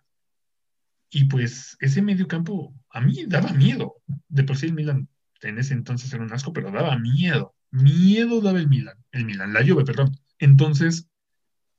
Y 1.10 1.24
pues 1.24 1.76
ese 1.80 2.00
medio 2.00 2.28
campo 2.28 2.72
a 2.90 3.00
mí 3.00 3.24
daba 3.26 3.52
miedo. 3.52 3.96
De 4.28 4.44
por 4.44 4.56
sí 4.56 4.66
el 4.66 4.74
Milan 4.74 5.08
en 5.42 5.58
ese 5.58 5.74
entonces 5.74 6.12
era 6.12 6.22
un 6.22 6.32
asco, 6.32 6.52
pero 6.52 6.70
daba 6.70 6.96
miedo. 6.98 7.54
Miedo 7.70 8.40
daba 8.40 8.58
el 8.58 8.68
Milan, 8.68 8.96
el 9.10 9.24
Milan, 9.24 9.52
la 9.52 9.66
Juve, 9.66 9.84
perdón. 9.84 10.16
Entonces, 10.38 11.08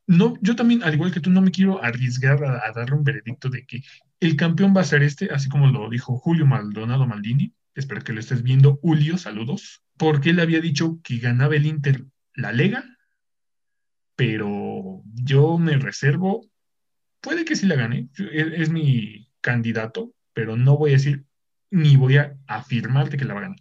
no, 0.06 0.36
yo 0.42 0.56
también, 0.56 0.84
al 0.84 0.94
igual 0.94 1.14
que 1.14 1.22
tú, 1.22 1.30
no 1.30 1.42
me 1.42 1.52
quiero 1.52 1.82
arriesgar 1.82 2.44
a, 2.44 2.68
a 2.68 2.72
darle 2.74 2.98
un 2.98 3.04
veredicto 3.04 3.50
de 3.50 3.66
que 3.66 3.82
el 4.26 4.36
campeón 4.36 4.74
va 4.76 4.82
a 4.82 4.86
ser 4.86 5.04
este, 5.04 5.30
así 5.32 5.50
como 5.50 5.68
lo 5.68 5.90
dijo 5.90 6.18
Julio 6.18 6.46
Maldonado 6.46 7.06
Maldini. 7.06 7.54
Espero 7.76 8.02
que 8.02 8.14
lo 8.14 8.20
estés 8.20 8.44
viendo, 8.44 8.78
Julio, 8.78 9.18
saludos. 9.18 9.84
Porque 9.98 10.30
él 10.30 10.40
había 10.40 10.62
dicho 10.62 11.00
que 11.04 11.18
ganaba 11.18 11.56
el 11.56 11.66
Inter 11.66 12.06
la 12.36 12.52
Lega, 12.52 12.84
pero 14.16 15.02
yo 15.14 15.58
me 15.58 15.78
reservo. 15.78 16.48
Puede 17.22 17.46
que 17.46 17.56
sí 17.56 17.66
la 17.66 17.76
gane, 17.76 18.10
es, 18.18 18.48
es 18.54 18.70
mi 18.70 19.30
candidato, 19.42 20.14
pero 20.34 20.58
no 20.58 20.78
voy 20.78 20.92
a 20.92 20.94
decir 20.94 21.26
ni 21.70 21.96
voy 21.96 22.18
a 22.18 22.38
afirmarte 22.48 23.18
que 23.18 23.26
la 23.26 23.34
va 23.34 23.40
a 23.40 23.44
ganar. 23.44 23.60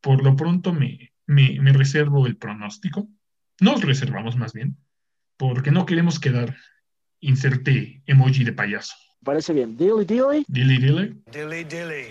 Por 0.00 0.22
lo 0.22 0.36
pronto 0.36 0.72
me, 0.72 1.12
me, 1.26 1.58
me 1.60 1.72
reservo 1.72 2.26
el 2.26 2.36
pronóstico. 2.36 3.08
Nos 3.60 3.82
reservamos 3.82 4.36
más 4.36 4.52
bien, 4.52 4.76
porque 5.36 5.70
no 5.70 5.86
queremos 5.86 6.20
quedar 6.20 6.56
inserte 7.20 8.02
emoji 8.06 8.44
de 8.44 8.52
payaso. 8.52 8.94
Parece 9.24 9.52
bien. 9.52 9.76
Dilly, 9.76 10.04
dilly. 10.04 10.44
Dile, 10.48 10.78
dile. 10.78 11.16
Dilly 11.32 11.64
dilly. 11.64 12.04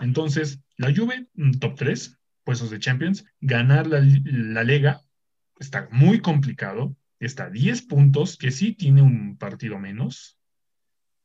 Entonces, 0.00 0.58
la 0.76 0.92
Juve, 0.94 1.26
un 1.36 1.58
top 1.60 1.74
3, 1.76 2.18
puestos 2.44 2.70
de 2.70 2.78
Champions. 2.78 3.24
Ganar 3.40 3.86
la, 3.86 4.00
la 4.24 4.64
Lega 4.64 5.00
está 5.58 5.88
muy 5.90 6.20
complicado. 6.20 6.96
Está 7.20 7.44
a 7.44 7.50
10 7.50 7.82
puntos, 7.82 8.36
que 8.36 8.50
sí 8.50 8.72
tiene 8.72 9.00
un 9.02 9.36
partido 9.36 9.78
menos, 9.78 10.36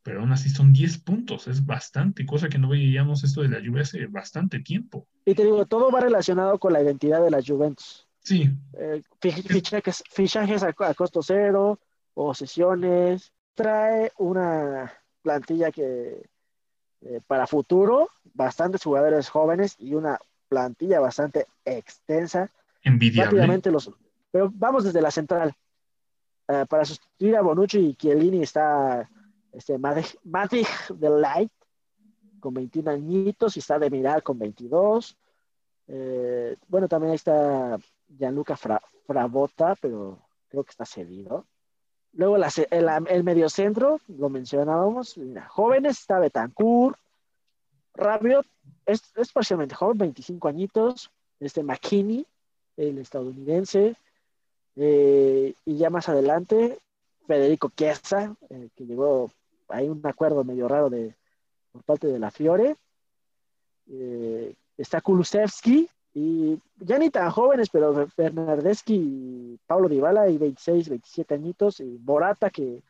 pero 0.04 0.20
aún 0.20 0.32
así 0.32 0.50
son 0.50 0.72
10 0.74 1.00
puntos. 1.00 1.48
Es 1.48 1.66
bastante, 1.66 2.26
cosa 2.26 2.50
que 2.50 2.60
no 2.60 2.70
veíamos 2.70 3.24
esto 3.24 3.42
de 3.42 3.50
la 3.50 3.60
Juve 3.66 3.82
hace 3.82 4.06
bastante 4.06 4.60
tiempo. 4.60 5.08
Y 5.26 5.34
te 5.34 5.44
digo, 5.44 5.66
todo 5.66 5.90
va 5.92 6.02
relacionado 6.02 6.60
con 6.60 6.74
la 6.74 6.84
identidad 6.84 7.24
de 7.24 7.32
la 7.32 7.42
Juventus. 7.46 8.08
Sí, 8.20 8.50
Eh, 8.74 9.02
fi- 9.22 9.32
fichajes, 9.32 10.04
fichajes 10.12 10.62
a, 10.62 10.74
a 10.78 10.94
costo 10.94 11.22
cero, 11.24 11.80
o 12.14 12.34
sesiones. 12.36 13.32
Trae 13.58 14.12
una 14.18 14.94
plantilla 15.24 15.72
que 15.72 16.30
eh, 17.02 17.22
para 17.26 17.48
futuro, 17.48 18.10
bastantes 18.36 18.84
jugadores 18.84 19.30
jóvenes 19.30 19.76
y 19.80 19.96
una 19.96 20.20
plantilla 20.48 21.00
bastante 21.00 21.48
extensa. 21.66 22.52
envidiable. 22.84 23.60
Los. 23.72 23.92
Pero 24.30 24.52
vamos 24.54 24.84
desde 24.84 25.02
la 25.02 25.10
central. 25.10 25.56
Eh, 26.48 26.66
para 26.70 26.86
sustituir 26.86 27.36
a 27.36 27.42
Bonucci 27.42 27.80
y 27.80 27.96
Chiellini 27.96 28.44
está 28.44 29.10
este, 29.52 29.80
Matic 29.80 30.90
de 30.90 31.10
Light 31.10 31.52
con 32.40 32.54
21 32.54 32.92
añitos 32.92 33.58
y 33.58 33.60
está 33.60 33.80
de 33.80 33.90
Miral 33.90 34.22
con 34.22 34.38
22. 34.38 35.18
Eh, 35.88 36.56
bueno, 36.68 36.88
también 36.88 37.10
ahí 37.10 37.16
está 37.16 37.80
Gianluca 38.08 38.56
Fra 38.56 38.80
Frabotta, 39.08 39.76
pero 39.82 40.20
creo 40.48 40.64
que 40.64 40.70
está 40.70 40.86
cedido. 40.86 41.48
Luego 42.18 42.36
el, 42.36 43.24
mediocentro, 43.24 44.02
lo 44.08 44.30
mencionábamos, 44.30 45.20
jóvenes, 45.50 46.00
está 46.00 46.18
Betancourt, 46.18 46.98
Rabiot, 47.94 48.46
es, 48.88 49.04
es 49.16 49.32
parcialmente 49.32 49.76
joven, 49.76 50.00
25 50.00 50.48
añitos, 50.48 51.12
este 51.40 51.62
McKinney, 51.62 52.26
el 52.76 52.98
estadounidense, 52.98 53.96
eh, 54.78 55.54
y 55.64 55.78
ya 55.78 55.92
más 55.92 56.10
adelante, 56.10 56.80
Federico 57.28 57.72
Chiesa, 57.76 58.36
eh, 58.50 58.70
que 58.76 58.88
llegó, 58.88 59.30
hay 59.68 59.88
un 59.88 60.02
acuerdo 60.04 60.44
medio 60.44 60.68
raro 60.68 60.90
de, 60.90 61.14
por 61.72 61.84
parte 61.84 62.08
de 62.08 62.18
la 62.18 62.32
Fiore, 62.32 62.78
eh, 63.92 64.56
está 64.76 65.02
Kulusevski, 65.02 65.88
y 66.20 66.60
ya 66.78 66.98
ni 66.98 67.12
tan 67.12 67.30
jóvenes, 67.30 67.70
pero 67.70 68.08
Bernardeschi 68.18 68.96
y 68.96 69.60
Pablo 69.68 69.88
Dybala, 69.88 70.28
y 70.28 70.40
26, 70.40 70.90
27 70.90 71.36
añitos, 71.36 71.80
y 71.80 72.00
Morata, 72.04 72.50
que 72.50 72.82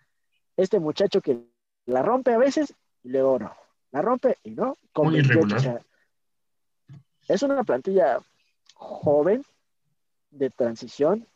este 0.56 0.80
muchacho 0.80 1.20
que 1.20 1.46
la 1.88 2.04
rompe 2.04 2.32
a 2.34 2.38
veces, 2.38 2.74
y 3.04 3.10
luego 3.10 3.38
no, 3.40 3.54
la 3.92 4.02
rompe 4.02 4.38
y 4.46 4.52
no, 4.52 4.78
con 4.94 5.08
Muy 5.08 5.16
28, 5.16 5.34
irregular. 5.34 5.60
o 5.60 5.62
sea, 5.62 5.82
es 7.28 7.44
una 7.44 7.66
plantilla 7.66 8.22
joven 8.76 9.44
de 10.32 10.50
transición, 10.50 11.28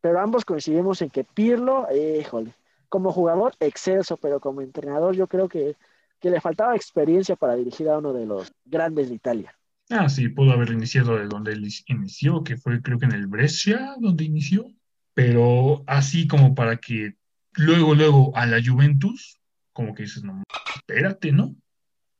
pero 0.00 0.20
ambos 0.20 0.44
coincidimos 0.44 1.02
en 1.02 1.10
que 1.10 1.24
Pirlo, 1.24 1.88
híjole, 1.92 2.54
como 2.88 3.10
jugador 3.10 3.54
excelso, 3.58 4.18
pero 4.18 4.38
como 4.38 4.60
entrenador 4.60 5.16
yo 5.16 5.26
creo 5.26 5.48
que, 5.48 5.74
que 6.20 6.30
le 6.30 6.40
faltaba 6.40 6.76
experiencia 6.76 7.34
para 7.34 7.56
dirigir 7.56 7.88
a 7.88 7.98
uno 7.98 8.12
de 8.12 8.24
los 8.24 8.52
grandes 8.64 9.08
de 9.08 9.16
Italia. 9.16 9.52
Ah, 9.94 10.08
sí, 10.08 10.28
pudo 10.28 10.52
haber 10.52 10.70
iniciado 10.70 11.18
de 11.18 11.26
donde 11.26 11.52
él 11.52 11.68
inició, 11.86 12.42
que 12.42 12.56
fue 12.56 12.80
creo 12.80 12.98
que 12.98 13.04
en 13.04 13.12
el 13.12 13.26
Brescia, 13.26 13.94
donde 14.00 14.24
inició, 14.24 14.66
pero 15.12 15.84
así 15.86 16.26
como 16.26 16.54
para 16.54 16.78
que 16.78 17.14
luego, 17.52 17.94
luego 17.94 18.34
a 18.34 18.46
la 18.46 18.58
Juventus, 18.64 19.38
como 19.74 19.94
que 19.94 20.04
dices, 20.04 20.24
no, 20.24 20.42
espérate, 20.74 21.30
¿no? 21.32 21.54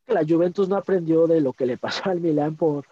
La 0.06 0.22
Juventus 0.22 0.68
no 0.68 0.76
aprendió 0.76 1.26
de 1.26 1.40
lo 1.40 1.54
que 1.54 1.64
le 1.64 1.78
pasó 1.78 2.10
al 2.10 2.20
Milán 2.20 2.56
por, 2.56 2.84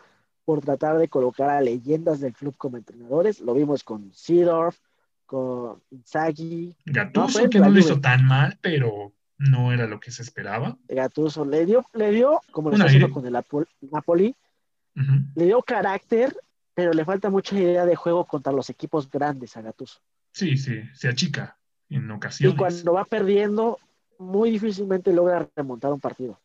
por 0.47 0.62
tratar 0.62 0.97
de 0.97 1.09
colocar 1.09 1.51
a 1.51 1.61
leyendas 1.61 2.20
del 2.20 2.33
club 2.33 2.55
como 2.57 2.78
entrenadores. 2.78 3.41
Lo 3.41 3.53
vimos 3.53 3.85
con 3.85 4.11
Seedorf, 4.14 4.78
con 5.26 5.83
Inzaghi, 5.91 6.74
Gattuso, 6.87 7.28
fue 7.41 7.51
que 7.51 7.61
no 7.61 7.68
lo 7.68 7.78
hizo 7.78 8.01
tan 8.01 8.24
mal, 8.24 8.59
pero 8.62 9.12
no 9.37 9.72
era 9.72 9.87
lo 9.87 10.01
que 10.01 10.11
se 10.11 10.22
esperaba. 10.22 10.78
Gattuso. 10.89 11.45
Le 11.45 11.66
dio, 11.66 11.85
le 11.93 12.11
dio 12.12 12.41
como 12.51 12.70
lo 12.70 12.76
está 12.76 12.87
haciendo 12.87 13.11
con 13.11 13.26
el 13.26 13.37
Apo- 13.37 13.66
Le 15.34 15.45
dio 15.47 15.61
carácter, 15.62 16.36
pero 16.72 16.93
le 16.93 17.05
falta 17.05 17.30
mucha 17.30 17.57
idea 17.59 17.84
de 17.84 17.97
juego 17.97 18.26
contra 18.26 18.53
los 18.53 18.70
equipos 18.70 19.11
grandes 19.11 19.57
a 19.57 19.62
Gattuso. 19.62 20.01
Sí, 20.32 20.57
sí, 20.57 20.82
se 20.95 21.09
achica 21.09 21.59
en 21.88 22.11
Y 22.11 22.12
ocasiones. 22.16 22.57
cuando 22.57 22.93
va 22.95 23.05
perdiendo, 23.05 23.78
muy 24.18 24.51
difícilmente 24.51 25.12
logra 25.12 25.49
remontar 25.57 25.93
un 25.93 26.01
partido. 26.01 26.41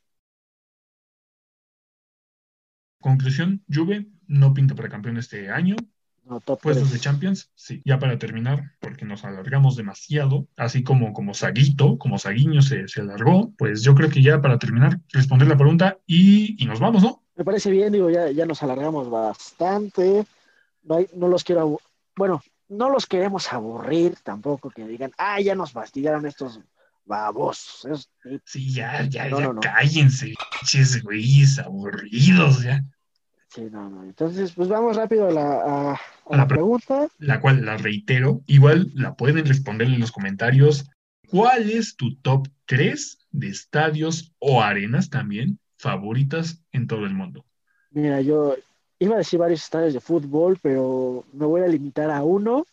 Conclusión, 2.99 3.63
Juve 3.71 4.07
no 4.27 4.53
pinta 4.53 4.75
para 4.75 4.89
campeón 4.89 5.17
este 5.17 5.49
año. 5.51 5.75
No, 6.25 6.39
Puestos 6.61 6.91
de. 6.91 6.99
Champions, 6.99 7.51
sí. 7.55 7.81
Ya 7.85 7.99
para 7.99 8.17
terminar, 8.19 8.73
porque 8.79 9.05
nos 9.05 9.25
alargamos 9.25 9.75
demasiado, 9.75 10.47
así 10.57 10.83
como 10.83 11.13
como 11.13 11.33
Saguito, 11.35 11.97
como 11.99 12.17
Saguiño 12.19 12.61
se, 12.63 12.87
se 12.87 13.01
alargó, 13.01 13.53
pues 13.57 13.83
yo 13.83 13.95
creo 13.95 14.09
que 14.09 14.23
ya 14.23 14.41
para 14.41 14.59
terminar, 14.59 15.01
responder 15.13 15.47
la 15.47 15.57
pregunta 15.57 15.99
y, 16.07 16.55
y 16.63 16.65
nos 16.67 16.79
vamos, 16.79 17.03
¿no? 17.03 17.24
Me 17.35 17.43
parece 17.43 17.69
bien, 17.69 17.91
digo, 17.91 18.09
ya, 18.09 18.29
ya 18.31 18.45
nos 18.45 18.63
alargamos 18.63 19.09
bastante. 19.09 20.25
No, 20.83 20.95
hay- 20.95 21.07
no 21.13 21.27
los 21.27 21.43
quiero, 21.43 21.79
bueno, 22.15 22.41
no 22.69 22.89
los 22.89 23.05
queremos 23.05 23.51
aburrir 23.51 24.15
tampoco, 24.23 24.69
que 24.69 24.87
digan, 24.87 25.11
ah, 25.17 25.39
ya 25.41 25.53
nos 25.55 25.71
fastidiaron 25.71 26.25
estos 26.25 26.59
babosos. 27.03 27.85
esos 27.85 28.09
tipos". 28.23 28.41
Sí, 28.45 28.73
ya, 28.73 29.03
ya, 29.03 29.29
No, 29.29 29.39
ya 29.39 29.53
no, 29.53 29.59
cállense, 29.59 30.33
pinches 30.59 31.03
güeyes 31.03 31.59
aburridos, 31.59 32.63
ya. 32.63 32.81
Sí, 33.49 33.67
no, 33.71 33.89
no. 33.89 34.03
Entonces, 34.03 34.53
pues 34.53 34.67
vamos 34.69 34.95
rápido 34.95 35.27
a 35.27 35.31
la, 35.31 35.41
a- 35.41 35.91
a 35.91 35.93
A 35.93 36.31
la 36.31 36.37
la 36.37 36.47
pre- 36.47 36.55
pregunta. 36.57 37.07
La 37.19 37.39
cual 37.39 37.65
la 37.65 37.77
reitero, 37.77 38.41
igual 38.47 38.91
la 38.95 39.15
pueden 39.15 39.45
responder 39.45 39.87
en 39.87 39.99
los 39.99 40.11
comentarios. 40.11 40.89
¿Cuál 41.29 41.69
es 41.69 41.95
tu 41.95 42.15
top 42.17 42.47
3 42.65 43.17
de 43.31 43.49
estadios 43.49 44.33
o 44.39 44.61
arenas 44.61 45.09
también 45.09 45.59
favoritas 45.85 46.63
en 46.71 46.87
todo 46.87 47.05
el 47.05 47.13
mundo? 47.13 47.45
Mira, 47.91 48.19
yo 48.21 48.55
iba 48.97 49.13
a 49.15 49.19
decir 49.19 49.39
varios 49.39 49.63
estadios 49.63 49.93
de 49.93 49.99
fútbol, 49.99 50.57
pero 50.59 51.23
me 51.31 51.45
voy 51.45 51.61
a 51.61 51.67
limitar 51.67 52.09
a 52.09 52.23
uno 52.23 52.65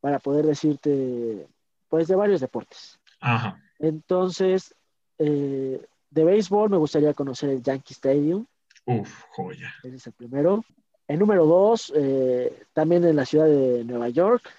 para 0.00 0.18
poder 0.18 0.46
decirte, 0.46 1.46
pues, 1.90 2.08
de 2.08 2.16
varios 2.16 2.40
deportes. 2.40 2.98
Ajá. 3.20 3.60
Entonces, 3.78 4.74
eh, 5.18 5.84
de 6.10 6.24
béisbol 6.24 6.70
me 6.70 6.78
gustaría 6.78 7.12
conocer 7.12 7.50
el 7.50 7.62
Yankee 7.62 7.92
Stadium. 7.92 8.46
Uf, 8.86 9.24
joya. 9.30 9.70
Ese 9.82 9.96
es 9.96 10.06
el 10.06 10.14
primero. 10.14 10.64
El 11.06 11.18
número 11.18 11.44
dos, 11.44 11.92
eh, 11.94 12.62
también 12.72 13.04
en 13.04 13.16
la 13.16 13.26
ciudad 13.26 13.44
de 13.44 13.84
Nueva 13.84 14.08
York, 14.08 14.50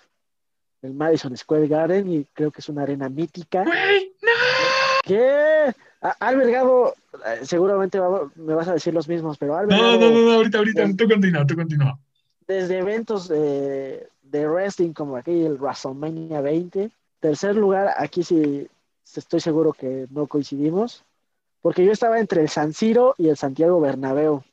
el 0.84 0.93
Madison 0.93 1.36
Square 1.36 1.68
Garden, 1.68 2.12
y 2.14 2.26
creo 2.34 2.51
que 2.51 2.62
es 2.62 2.70
una 2.70 2.84
arena 2.84 3.10
mítica 3.10 3.64
¡Güey! 3.64 4.14
¡No! 4.22 4.30
que 5.03 5.74
albergado, 6.20 6.93
eh, 7.26 7.45
seguramente 7.45 7.99
va- 7.99 8.30
me 8.36 8.53
vas 8.53 8.68
a 8.68 8.74
decir 8.74 8.93
los 8.93 9.08
mismos, 9.08 9.38
pero 9.38 9.56
ha 9.56 9.62
No, 9.64 9.76
albergado 9.76 9.99
no, 9.99 10.10
no, 10.12 10.26
no, 10.26 10.32
ahorita, 10.34 10.58
ahorita, 10.60 10.88
tú 10.97 11.08
continúa, 11.08 11.45
tú 11.45 11.56
continúa. 11.56 11.99
desde 12.47 12.78
eventos 12.80 13.28
de, 13.28 14.08
de 14.24 14.47
wrestling 14.47 14.93
como 14.93 15.16
aquí 15.18 15.43
el 15.45 15.58
WrestleMania 15.58 16.41
20. 16.41 16.91
Tercer 17.20 17.56
lugar, 17.56 17.93
aquí 17.97 18.24
sí 18.24 18.68
estoy 19.16 19.39
seguro 19.39 19.74
que 19.74 20.08
no 20.12 20.28
coincidimos, 20.28 21.03
porque 21.62 21.84
yo 21.86 21.91
estaba 21.91 22.20
entre 22.20 22.41
el 22.41 22.49
San 22.49 22.74
Siro 22.74 23.16
y 23.18 23.30
el 23.30 23.38
Santiago 23.38 23.80
Bernabéu, 23.80 24.43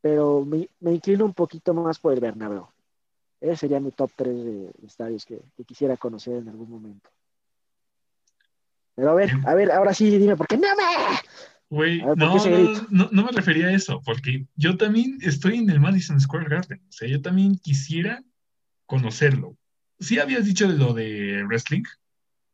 pero 0.00 0.44
me, 0.44 0.68
me 0.80 0.92
inclino 0.94 1.24
un 1.24 1.34
poquito 1.34 1.74
más 1.74 1.98
por 1.98 2.12
el 2.14 2.20
Bernabéu. 2.20 2.66
Ese 3.40 3.56
sería 3.56 3.80
mi 3.80 3.90
top 3.90 4.10
3 4.14 4.44
de 4.44 4.70
estadios 4.86 5.26
que, 5.26 5.40
que 5.56 5.64
quisiera 5.64 5.96
conocer 5.96 6.36
en 6.36 6.48
algún 6.48 6.70
momento. 6.70 7.10
Pero 9.02 9.10
a 9.10 9.14
ver, 9.16 9.32
a 9.46 9.54
ver, 9.56 9.72
ahora 9.72 9.92
sí, 9.92 10.16
dime, 10.16 10.36
¿por 10.36 10.46
qué 10.46 10.56
no 10.56 10.68
me? 10.76 11.18
Güey, 11.68 12.02
no, 12.14 13.08
no 13.10 13.24
me 13.24 13.32
refería 13.32 13.66
a 13.66 13.72
eso, 13.72 14.00
porque 14.04 14.46
yo 14.54 14.76
también 14.76 15.18
estoy 15.22 15.58
en 15.58 15.68
el 15.70 15.80
Madison 15.80 16.20
Square 16.20 16.48
Garden. 16.48 16.80
O 16.88 16.92
sea, 16.92 17.08
yo 17.08 17.20
también 17.20 17.56
quisiera 17.56 18.22
conocerlo. 18.86 19.56
Sí 19.98 20.20
habías 20.20 20.44
dicho 20.44 20.68
de 20.68 20.78
lo 20.78 20.94
de 20.94 21.42
wrestling, 21.42 21.82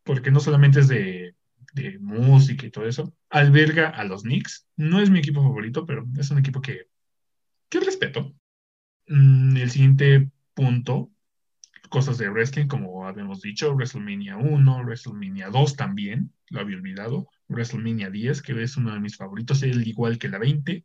porque 0.05 0.30
no 0.30 0.40
solamente 0.40 0.80
es 0.80 0.88
de, 0.88 1.34
de 1.74 1.99
música 1.99 2.64
y 2.64 2.70
todo 2.70 2.86
eso. 2.86 3.14
Alberga 3.28 3.90
a 3.90 4.05
los 4.05 4.22
Knicks. 4.22 4.66
No 4.76 5.03
es 5.03 5.11
mi 5.11 5.18
equipo 5.18 5.42
favorito, 5.42 5.84
pero 5.84 6.07
es 6.18 6.30
un 6.30 6.38
equipo 6.38 6.62
que, 6.62 6.86
que 7.68 7.80
respeto. 7.80 8.34
Mm, 9.07 9.55
el 9.55 9.70
siguiente 9.70 10.30
punto, 10.55 11.11
cosas 11.90 12.16
de 12.16 12.30
wrestling, 12.30 12.68
como 12.68 13.07
habíamos 13.07 13.42
dicho, 13.42 13.74
WrestleMania 13.74 14.38
1, 14.38 14.82
WrestleMania 14.82 15.51
2 15.51 15.76
también, 15.76 16.32
lo 16.51 16.61
había 16.61 16.76
olvidado. 16.76 17.28
WrestleMania 17.49 18.11
10, 18.11 18.42
que 18.42 18.62
es 18.62 18.76
uno 18.76 18.92
de 18.92 19.01
mis 19.01 19.16
favoritos, 19.16 19.62
el 19.62 19.86
igual 19.86 20.18
que 20.18 20.28
la 20.28 20.38
20. 20.38 20.84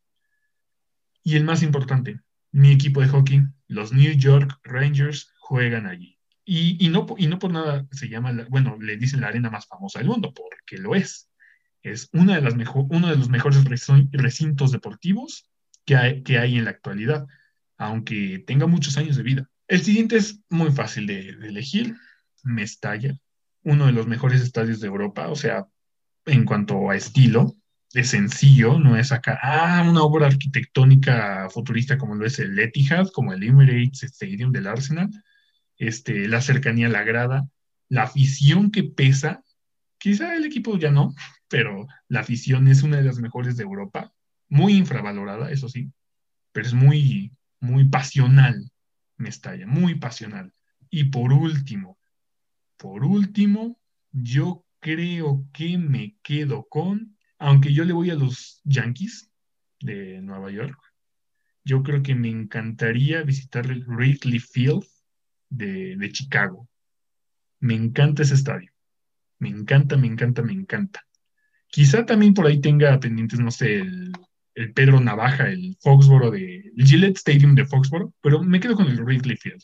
Y 1.24 1.36
el 1.36 1.44
más 1.44 1.64
importante, 1.64 2.20
mi 2.52 2.72
equipo 2.72 3.02
de 3.02 3.08
hockey, 3.08 3.42
los 3.68 3.94
New 3.94 4.14
York 4.14 4.60
Rangers, 4.64 5.32
juegan 5.40 5.88
allí. 5.88 6.20
Y, 6.46 6.84
y 6.86 6.90
no, 6.90 7.06
y 7.18 7.28
no 7.28 7.40
por 7.40 7.52
nada 7.52 7.88
se 7.92 8.10
llama, 8.10 8.34
la- 8.34 8.46
bueno, 8.50 8.78
le 8.80 8.98
dicen 8.98 9.22
la 9.22 9.28
arena 9.28 9.50
más 9.50 9.66
famosa 9.68 10.00
del 10.00 10.10
mundo, 10.10 10.34
porque 10.34 10.78
lo 10.82 10.96
es. 10.96 11.30
Es 11.82 12.10
una 12.14 12.36
de 12.36 12.42
las 12.42 12.56
mejo- 12.56 12.88
uno 12.90 13.10
de 13.10 13.16
los 13.16 13.30
mejores 13.30 13.64
recintos 14.12 14.72
deportivos 14.72 15.50
que 15.86 15.96
hay, 15.96 16.24
que 16.24 16.38
hay 16.38 16.58
en 16.58 16.66
la 16.66 16.72
actualidad, 16.72 17.26
aunque 17.78 18.44
tenga 18.46 18.68
muchos 18.68 18.98
años 18.98 19.16
de 19.18 19.24
vida. 19.24 19.50
El 19.68 19.82
siguiente 19.82 20.18
es 20.18 20.42
muy 20.50 20.72
fácil 20.72 21.08
de, 21.08 21.36
de 21.36 21.48
elegir, 21.50 21.96
Mestalla, 22.44 23.18
uno 23.64 23.86
de 23.86 23.92
los 23.92 24.08
mejores 24.08 24.42
estadios 24.42 24.80
de 24.80 24.88
Europa, 24.88 25.30
o 25.30 25.36
sea, 25.36 25.68
en 26.26 26.46
cuanto 26.46 26.90
a 26.90 26.96
estilo, 26.96 27.56
es 27.94 28.10
sencillo, 28.10 28.80
no 28.80 28.98
es 28.98 29.12
acá, 29.12 29.40
ah, 29.42 29.86
una 29.88 30.04
obra 30.04 30.28
arquitectónica 30.28 31.48
futurista 31.50 31.98
como 31.98 32.16
lo 32.16 32.26
es 32.26 32.40
el 32.40 32.58
Etihad, 32.58 33.10
como 33.10 33.34
el 33.34 33.44
Emirates 33.44 34.04
Stadium 34.04 34.52
del 34.52 34.68
Arsenal, 34.68 35.10
este, 35.78 36.28
la 36.28 36.42
cercanía 36.42 36.88
a 36.88 36.92
la 36.92 37.04
grada, 37.04 37.48
la 37.90 38.04
afición 38.04 38.72
que 38.72 38.84
pesa, 38.84 39.44
quizá 40.00 40.36
el 40.36 40.46
equipo 40.46 40.78
ya 40.78 40.92
no, 40.92 41.14
pero 41.48 41.88
la 42.08 42.22
afición 42.22 42.68
es 42.68 42.82
una 42.82 42.98
de 42.98 43.04
las 43.04 43.20
mejores 43.20 43.58
de 43.58 43.64
Europa, 43.64 44.12
muy 44.50 44.74
infravalorada, 44.74 45.52
eso 45.52 45.70
sí, 45.70 45.92
pero 46.52 46.68
es 46.68 46.74
muy, 46.74 47.32
muy 47.60 47.86
pasional, 47.86 48.72
Mestalla, 49.18 49.68
muy 49.68 49.96
pasional. 49.96 50.54
Y 50.90 51.06
por 51.06 51.32
último, 51.32 51.98
por 52.84 53.06
último, 53.06 53.80
yo 54.12 54.66
creo 54.82 55.48
que 55.54 55.78
me 55.78 56.18
quedo 56.22 56.68
con, 56.68 57.18
aunque 57.40 57.74
yo 57.74 57.86
le 57.86 57.94
voy 57.94 58.10
a 58.10 58.16
los 58.16 58.60
Yankees 58.66 59.32
de 59.80 60.22
Nueva 60.22 60.52
York, 60.52 60.78
yo 61.64 61.82
creo 61.82 62.04
que 62.04 62.14
me 62.14 62.28
encantaría 62.28 63.24
visitar 63.24 63.68
el 63.68 63.86
Wrigley 63.86 64.40
Field 64.40 64.84
de, 65.50 66.10
Chicago. 66.12 66.68
Me 67.62 67.74
encanta 67.74 68.24
ese 68.24 68.34
estadio. 68.34 68.70
Me 69.40 69.48
encanta, 69.48 69.96
me 69.96 70.08
encanta, 70.08 70.42
me 70.42 70.52
encanta. 70.52 71.08
Quizá 71.68 72.06
también 72.06 72.34
por 72.34 72.48
ahí 72.48 72.60
tenga 72.60 73.00
pendientes, 73.00 73.40
no 73.40 73.52
sé, 73.52 73.78
el, 73.78 74.12
el 74.56 74.74
Pedro 74.74 75.00
Navaja, 75.00 75.48
el 75.48 75.78
Foxboro 75.80 76.32
de, 76.32 76.74
el 76.76 76.86
Gillette 76.86 77.16
Stadium 77.16 77.56
de 77.56 77.64
Foxboro, 77.64 78.14
pero 78.20 78.44
me 78.44 78.60
quedo 78.60 78.76
con 78.76 78.88
el 78.88 79.02
Wrigley 79.02 79.38
Field. 79.38 79.64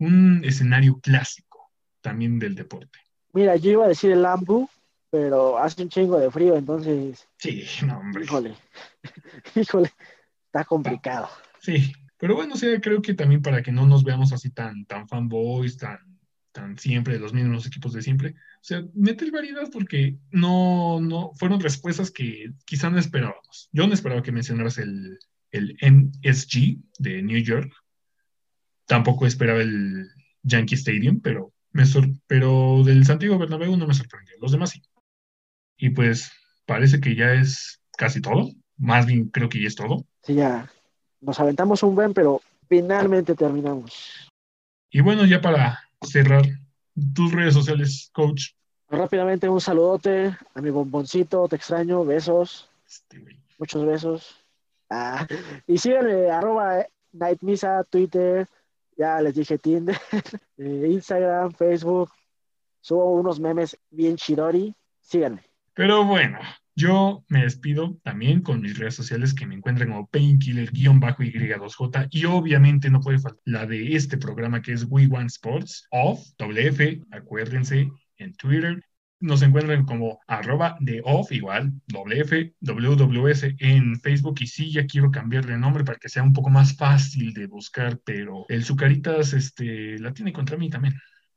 Un 0.00 0.42
escenario 0.44 1.00
clásico 1.00 1.47
también 2.00 2.38
del 2.38 2.54
deporte. 2.54 2.98
Mira, 3.32 3.56
yo 3.56 3.70
iba 3.70 3.84
a 3.84 3.88
decir 3.88 4.10
el 4.10 4.22
Lambu, 4.22 4.68
pero 5.10 5.58
hace 5.58 5.82
un 5.82 5.88
chingo 5.88 6.18
de 6.18 6.30
frío, 6.30 6.56
entonces, 6.56 7.26
Sí, 7.38 7.64
no, 7.86 7.98
hombre. 7.98 8.24
híjole, 8.24 8.54
híjole, 9.54 9.90
está 10.46 10.64
complicado. 10.64 11.28
Sí, 11.60 11.92
pero 12.18 12.34
bueno, 12.34 12.54
o 12.54 12.56
sea, 12.56 12.80
creo 12.80 13.00
que 13.00 13.14
también 13.14 13.42
para 13.42 13.62
que 13.62 13.72
no 13.72 13.86
nos 13.86 14.04
veamos 14.04 14.32
así 14.32 14.50
tan, 14.50 14.84
tan 14.86 15.08
fanboys, 15.08 15.76
tan, 15.76 15.98
tan 16.52 16.78
siempre 16.78 17.18
los 17.18 17.32
mismos 17.32 17.66
equipos 17.66 17.92
de 17.92 18.02
siempre, 18.02 18.30
o 18.30 18.64
sea, 18.64 18.84
meter 18.94 19.30
variedad 19.30 19.68
porque 19.72 20.16
no, 20.30 21.00
no, 21.00 21.32
fueron 21.36 21.60
respuestas 21.60 22.10
que 22.10 22.52
quizá 22.64 22.90
no 22.90 22.98
esperábamos. 22.98 23.68
Yo 23.72 23.86
no 23.86 23.94
esperaba 23.94 24.22
que 24.22 24.32
mencionaras 24.32 24.78
el, 24.78 25.18
el 25.52 25.76
MSG 25.80 26.78
de 26.98 27.22
New 27.22 27.38
York, 27.38 27.72
tampoco 28.86 29.26
esperaba 29.26 29.60
el 29.60 30.08
Yankee 30.42 30.74
Stadium, 30.74 31.20
pero, 31.20 31.52
me 31.78 31.86
sor- 31.86 32.10
pero 32.26 32.82
del 32.84 33.04
Santiago 33.06 33.38
Bernabéu 33.38 33.76
no 33.76 33.86
me 33.86 33.94
sorprendió, 33.94 34.34
los 34.40 34.50
demás 34.50 34.70
sí. 34.70 34.82
Y 35.76 35.90
pues 35.90 36.32
parece 36.66 37.00
que 37.00 37.14
ya 37.14 37.34
es 37.34 37.80
casi 37.96 38.20
todo, 38.20 38.50
más 38.76 39.06
bien 39.06 39.28
creo 39.28 39.48
que 39.48 39.60
ya 39.62 39.68
es 39.68 39.76
todo. 39.76 40.04
Sí, 40.24 40.34
ya 40.34 40.68
nos 41.20 41.38
aventamos 41.38 41.84
un 41.84 41.94
buen, 41.94 42.12
pero 42.14 42.40
finalmente 42.68 43.36
terminamos. 43.36 44.28
Y 44.90 45.00
bueno, 45.02 45.24
ya 45.24 45.40
para 45.40 45.78
cerrar, 46.02 46.42
tus 47.14 47.32
redes 47.32 47.54
sociales, 47.54 48.10
coach. 48.12 48.54
Rápidamente 48.90 49.48
un 49.48 49.60
saludote 49.60 50.36
a 50.54 50.60
mi 50.60 50.70
bomboncito, 50.70 51.46
te 51.46 51.54
extraño, 51.56 52.04
besos, 52.04 52.68
Este, 52.86 53.22
muchos 53.58 53.86
besos. 53.86 54.44
Ah, 54.90 55.26
y 55.66 55.78
síganme, 55.78 56.28
arroba 56.30 56.86
Nightmisa, 57.12 57.84
Twitter, 57.84 58.48
ya 58.98 59.22
les 59.22 59.34
dije 59.34 59.58
Tinder, 59.58 59.96
eh, 60.58 60.88
Instagram, 60.90 61.52
Facebook, 61.52 62.10
subo 62.80 63.12
unos 63.12 63.40
memes 63.40 63.78
bien 63.90 64.16
chidori, 64.16 64.74
síganme. 65.00 65.42
Pero 65.72 66.04
bueno, 66.04 66.40
yo 66.74 67.24
me 67.28 67.42
despido 67.42 67.96
también 68.02 68.42
con 68.42 68.60
mis 68.60 68.76
redes 68.76 68.96
sociales 68.96 69.32
que 69.32 69.46
me 69.46 69.54
encuentran 69.54 69.90
como 69.90 70.08
painkiller-y2j 70.08 72.08
y 72.10 72.24
obviamente 72.24 72.90
no 72.90 73.00
puede 73.00 73.20
faltar 73.20 73.40
la 73.44 73.66
de 73.66 73.94
este 73.94 74.18
programa 74.18 74.60
que 74.60 74.72
es 74.72 74.84
We 74.88 75.06
Want 75.06 75.30
Sports 75.30 75.86
Off, 75.92 76.26
WF, 76.38 77.04
acuérdense, 77.12 77.88
en 78.16 78.34
Twitter. 78.34 78.82
Nos 79.20 79.42
encuentran 79.42 79.84
como 79.84 80.20
arroba 80.28 80.76
de 80.78 81.00
off, 81.04 81.32
igual, 81.32 81.72
WF, 81.88 82.54
WWS 82.60 83.54
en 83.58 83.98
Facebook. 84.00 84.36
Y 84.40 84.46
sí, 84.46 84.70
ya 84.72 84.86
quiero 84.86 85.10
cambiarle 85.10 85.54
el 85.54 85.60
nombre 85.60 85.82
para 85.84 85.98
que 85.98 86.08
sea 86.08 86.22
un 86.22 86.32
poco 86.32 86.50
más 86.50 86.76
fácil 86.76 87.34
de 87.34 87.46
buscar, 87.46 87.98
pero 88.04 88.46
el 88.48 88.64
Zucaritas 88.64 89.32
este, 89.32 89.98
la 89.98 90.12
tiene 90.12 90.32
contra 90.32 90.56
mí 90.56 90.70
también. 90.70 90.94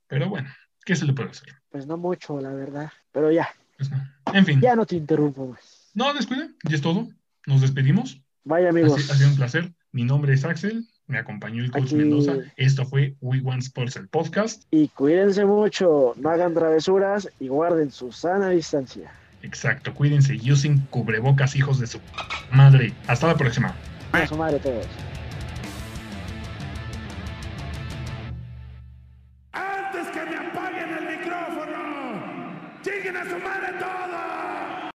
Pero 0.07 0.29
bueno, 0.29 0.49
¿qué 0.86 0.95
se 0.95 1.05
le 1.05 1.13
puede 1.13 1.32
hacer? 1.32 1.55
Pues 1.69 1.88
no 1.88 1.97
mucho, 1.97 2.39
la 2.39 2.51
verdad, 2.53 2.91
pero 3.11 3.32
ya, 3.32 3.49
Pues 3.77 3.89
no. 3.89 3.97
En 4.34 4.45
fin, 4.45 4.61
ya 4.61 4.75
no 4.75 4.86
te 4.86 4.95
interrumpo 4.95 5.47
más. 5.47 5.89
no 5.95 6.13
descuida, 6.13 6.49
y 6.69 6.73
es 6.75 6.82
todo. 6.82 7.07
Nos 7.47 7.61
despedimos. 7.61 8.21
Vaya 8.43 8.69
amigos, 8.69 9.09
ha 9.09 9.15
sido 9.15 9.29
un 9.29 9.36
placer. 9.38 9.73
Mi 9.91 10.03
nombre 10.03 10.34
es 10.34 10.45
Axel, 10.45 10.88
me 11.08 11.18
acompañó 11.18 11.64
el 11.64 11.72
coach 11.72 11.86
Aquí- 11.88 11.95
Mendoza. 11.95 12.34
Esto 12.58 12.86
fue 12.86 13.16
We 13.22 13.39
Want 13.41 13.64
Sports, 13.64 13.95
el 13.97 14.08
podcast. 14.08 14.64
y 14.72 14.88
cuídense 14.89 15.45
mucho, 15.45 16.14
no 16.18 16.30
hagan 16.30 16.54
travesuras 16.54 17.30
y 17.39 17.47
guarden 17.47 17.91
su 17.91 18.12
sana 18.12 18.49
distancia. 18.49 19.12
Exacto, 19.43 19.93
cuídense 19.93 20.36
y 20.36 20.52
usen 20.52 20.80
cubrebocas, 20.91 21.56
hijos 21.56 21.80
de 21.80 21.88
su 21.88 21.99
madre. 22.52 22.93
Hasta 23.08 23.28
la 23.28 23.36
próxima. 23.36 23.76
A 24.12 24.28
su 24.28 24.36
madre 24.36 24.60
todos. 24.60 24.86